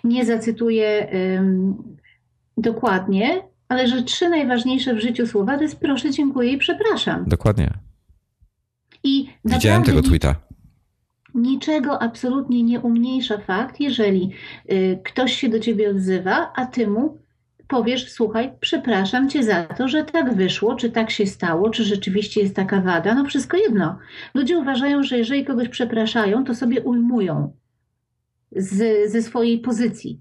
[0.04, 1.08] nie zacytuję
[2.56, 7.24] dokładnie, ale że trzy najważniejsze w życiu słowa to jest proszę, dziękuję i przepraszam.
[7.26, 7.70] Dokładnie.
[9.04, 10.47] I Widziałem tego tweeta
[11.34, 14.30] niczego absolutnie nie umniejsza fakt, jeżeli
[14.72, 17.18] y, ktoś się do ciebie odzywa, a ty mu
[17.68, 22.40] powiesz, słuchaj, przepraszam cię za to, że tak wyszło, czy tak się stało, czy rzeczywiście
[22.40, 23.98] jest taka wada, no wszystko jedno.
[24.34, 27.52] Ludzie uważają, że jeżeli kogoś przepraszają, to sobie ujmują
[28.52, 30.20] z, ze swojej pozycji.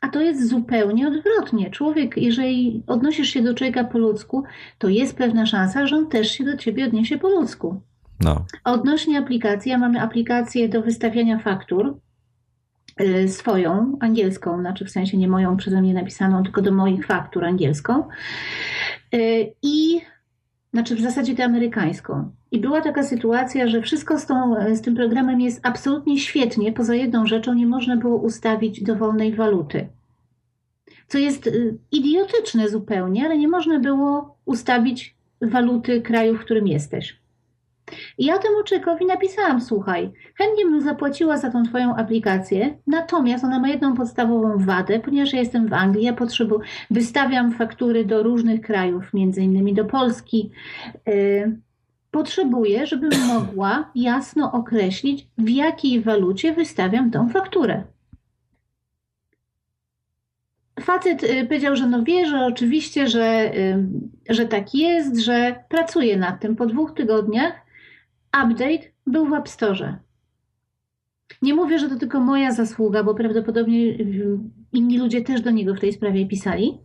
[0.00, 1.70] A to jest zupełnie odwrotnie.
[1.70, 4.44] Człowiek, jeżeli odnosisz się do człowieka po ludzku,
[4.78, 7.80] to jest pewna szansa, że on też się do ciebie odniesie po ludzku.
[8.22, 8.44] No.
[8.64, 11.98] Odnośnie aplikacji, ja mamy aplikację do wystawiania faktur
[13.00, 17.44] y, swoją, angielską, znaczy w sensie nie moją przeze mnie napisaną, tylko do moich faktur
[17.44, 18.08] angielską.
[19.14, 20.00] Y, I
[20.72, 22.30] znaczy w zasadzie tę amerykańską.
[22.50, 26.94] I była taka sytuacja, że wszystko z, tą, z tym programem jest absolutnie świetnie, poza
[26.94, 29.88] jedną rzeczą nie można było ustawić dowolnej waluty.
[31.08, 37.21] Co jest y, idiotyczne zupełnie, ale nie można było ustawić waluty kraju, w którym jesteś.
[38.18, 43.58] I ja temu człowiekowi napisałam, słuchaj, chętnie bym zapłaciła za tą twoją aplikację, natomiast ona
[43.58, 48.60] ma jedną podstawową wadę, ponieważ ja jestem w Anglii, ja potrzebuję, wystawiam faktury do różnych
[48.60, 50.50] krajów, między innymi do Polski.
[51.06, 51.58] Yy,
[52.10, 57.84] potrzebuję, żebym mogła jasno określić, w jakiej walucie wystawiam tą fakturę.
[60.82, 63.84] facet y, powiedział, że no wie, że oczywiście, że, y,
[64.28, 66.56] że tak jest, że pracuje nad tym.
[66.56, 67.61] Po dwóch tygodniach
[68.44, 69.98] update był w App Store.
[71.42, 74.38] Nie mówię, że to tylko moja zasługa, bo prawdopodobnie y,
[74.72, 76.78] inni ludzie też do niego w tej sprawie pisali,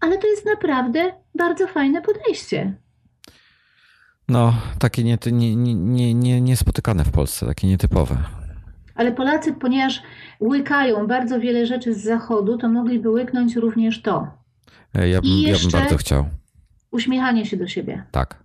[0.00, 2.74] ale to jest naprawdę bardzo fajne podejście.
[4.28, 8.16] No, takie nie, nie, nie, nie, niespotykane w Polsce, takie nietypowe.
[8.94, 10.02] Ale Polacy, ponieważ
[10.40, 14.28] łykają bardzo wiele rzeczy z zachodu, to mogliby łyknąć również to.
[14.94, 16.24] E, ja bym, ja bym bardzo chciał.
[16.90, 18.04] Uśmiechanie się do siebie.
[18.10, 18.43] Tak.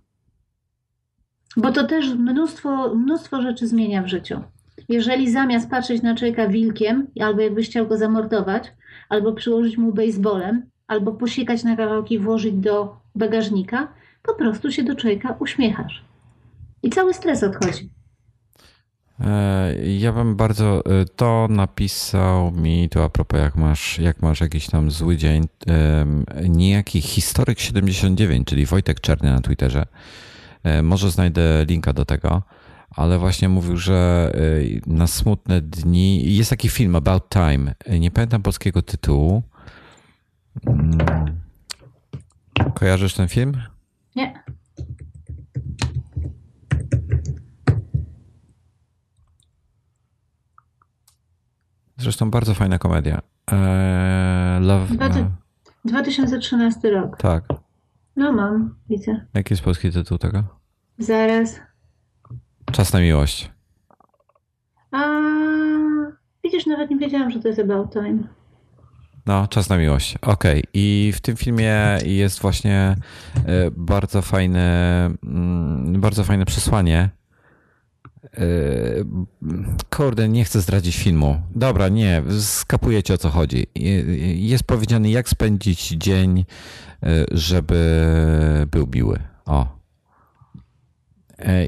[1.56, 4.40] Bo to też mnóstwo, mnóstwo rzeczy zmienia w życiu.
[4.88, 8.72] Jeżeli zamiast patrzeć na człowieka wilkiem, albo jakbyś chciał go zamordować,
[9.08, 13.88] albo przyłożyć mu baseballem, albo posiekać na kawałki, włożyć do bagażnika,
[14.22, 16.04] po prostu się do człowieka uśmiechasz.
[16.82, 17.90] I cały stres odchodzi.
[19.20, 24.40] E, ja bym bardzo e, to napisał mi to a propos jak masz, jak masz
[24.40, 25.48] jakiś tam zły dzień
[26.48, 29.86] niejaki historyk 79, czyli Wojtek Czerny na Twitterze.
[30.62, 32.42] E, może znajdę linka do tego,
[32.96, 34.30] ale właśnie mówił, że
[34.86, 37.74] na smutne dni jest taki film About Time.
[38.00, 39.42] Nie pamiętam polskiego tytułu.
[40.66, 40.98] Mm.
[42.74, 43.52] Kojarzysz ten film?
[44.16, 44.44] Nie.
[51.96, 53.22] Zresztą bardzo fajna komedia.
[53.52, 54.86] Eee, love,
[55.84, 57.16] 2013 rok.
[57.16, 57.44] Tak.
[58.20, 59.26] No mam, widzę.
[59.34, 60.44] Jaki jest polski tytuł tego?
[60.98, 61.60] Zaraz.
[62.72, 63.50] Czas na miłość.
[64.90, 65.08] A
[66.44, 68.18] widzisz, nawet nie wiedziałam, że to jest About Time.
[69.26, 70.16] No, czas na miłość.
[70.16, 70.32] Okej.
[70.32, 70.62] Okay.
[70.74, 72.96] I w tym filmie jest właśnie
[73.36, 77.10] e, bardzo fajne, mm, bardzo fajne przesłanie.
[78.24, 78.40] E,
[79.90, 81.42] kurde, nie chcę zdradzić filmu.
[81.54, 83.66] Dobra, nie, skapujecie o co chodzi.
[84.34, 86.44] Jest powiedziane, jak spędzić dzień,
[87.30, 88.06] żeby
[88.70, 89.18] był miły.
[89.46, 89.80] O.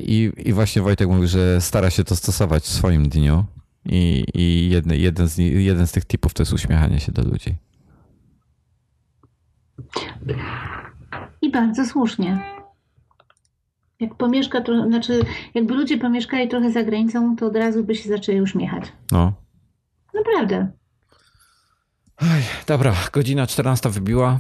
[0.00, 3.44] I, I właśnie Wojtek mówił, że stara się to stosować w swoim dniu.
[3.86, 7.54] I, i jeden, jeden, z, jeden z tych typów to jest uśmiechanie się do ludzi.
[11.42, 12.38] I bardzo słusznie.
[14.00, 15.20] Jak pomieszka, to znaczy,
[15.54, 18.92] jakby ludzie pomieszkali trochę za granicą, to od razu by się zaczęli uśmiechać.
[19.12, 19.32] No.
[20.14, 20.72] Naprawdę.
[22.20, 24.38] Oj, dobra, godzina 14 wybiła.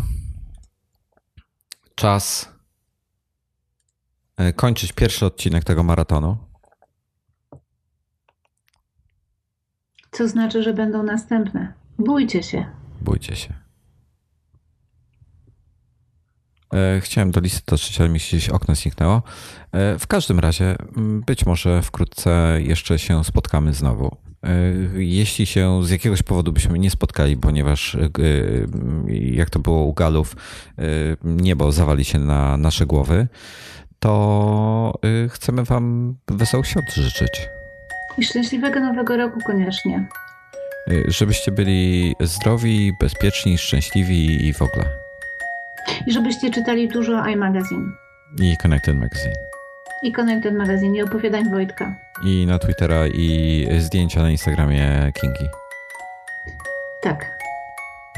[2.02, 2.52] Czas
[4.36, 6.36] e, kończyć pierwszy odcinek tego maratonu.
[10.10, 11.72] Co znaczy, że będą następne.
[11.98, 12.66] Bójcie się.
[13.00, 13.54] Bójcie się.
[16.74, 19.22] E, chciałem do listy dotrzeć, ale mi się gdzieś okno zniknęło.
[19.72, 20.76] E, w każdym razie,
[21.26, 24.16] być może wkrótce jeszcze się spotkamy znowu.
[24.44, 24.48] E,
[24.94, 27.96] jeśli się z jakiegoś powodu byśmy nie spotkali, ponieważ
[29.08, 30.36] jak to było u Galów,
[31.24, 33.28] niebo zawali się na nasze głowy,
[33.98, 37.48] to chcemy Wam wesołych świąt życzyć.
[38.18, 40.08] I szczęśliwego nowego roku koniecznie.
[41.08, 44.84] Żebyście byli zdrowi, bezpieczni, szczęśliwi i w ogóle.
[46.06, 47.92] I żebyście czytali dużo iMagazine.
[48.40, 49.51] I Connected Magazine.
[50.02, 51.94] I Connected Magazine, i opowiadań Wojtka.
[52.24, 55.44] I na Twittera, i zdjęcia na Instagramie Kingi.
[57.02, 57.38] Tak.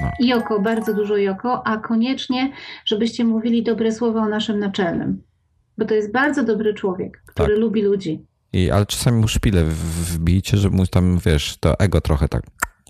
[0.00, 0.10] No.
[0.20, 2.52] Joko, bardzo dużo Joko, a koniecznie,
[2.84, 5.22] żebyście mówili dobre słowa o naszym naczelnym.
[5.78, 7.60] Bo to jest bardzo dobry człowiek, który tak.
[7.60, 8.26] lubi ludzi.
[8.52, 12.42] I, ale czasami mu szpilę wbijcie, żeby mu tam, wiesz, to ego trochę tak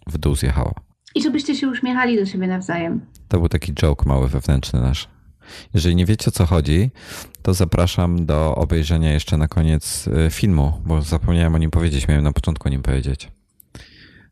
[0.06, 0.74] w dół zjechało.
[1.14, 3.06] I żebyście się uśmiechali do siebie nawzajem.
[3.28, 5.08] To był taki joke mały wewnętrzny nasz.
[5.74, 6.90] Jeżeli nie wiecie o co chodzi,
[7.42, 12.24] to zapraszam do obejrzenia jeszcze na koniec e, filmu, bo zapomniałem o nim powiedzieć, miałem
[12.24, 13.28] na początku o nim powiedzieć.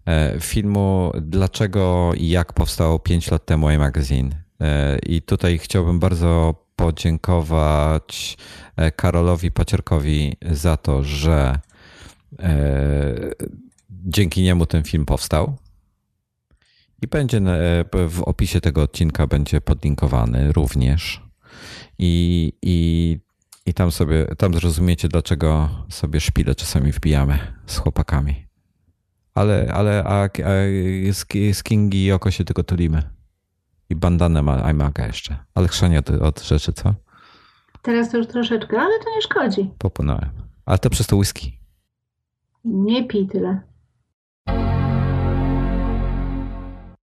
[0.06, 4.30] E, filmu Dlaczego i jak powstał 5 lat temu iMagazine.
[4.60, 8.36] E, I tutaj chciałbym bardzo podziękować
[8.96, 11.58] Karolowi Pacierkowi za to, że
[13.90, 15.56] dzięki niemu ten film powstał.
[17.02, 21.22] I będzie e, w opisie tego odcinka będzie podlinkowany również.
[21.98, 23.18] I, i,
[23.66, 28.46] i tam sobie, tam zrozumiecie, dlaczego sobie szpile czasami wbijamy z chłopakami.
[29.34, 30.28] Ale, ale a, a
[31.52, 33.02] z, Kingi i oko się tylko tulimy.
[33.90, 35.36] I bandanę ma iMaga jeszcze.
[35.54, 36.94] Ale chrzania od, od rzeczy, co?
[37.82, 39.70] Teraz to już troszeczkę, ale to nie szkodzi.
[39.78, 40.30] Popłynąłem.
[40.66, 41.52] Ale to przez to whisky.
[42.64, 43.60] Nie pij tyle.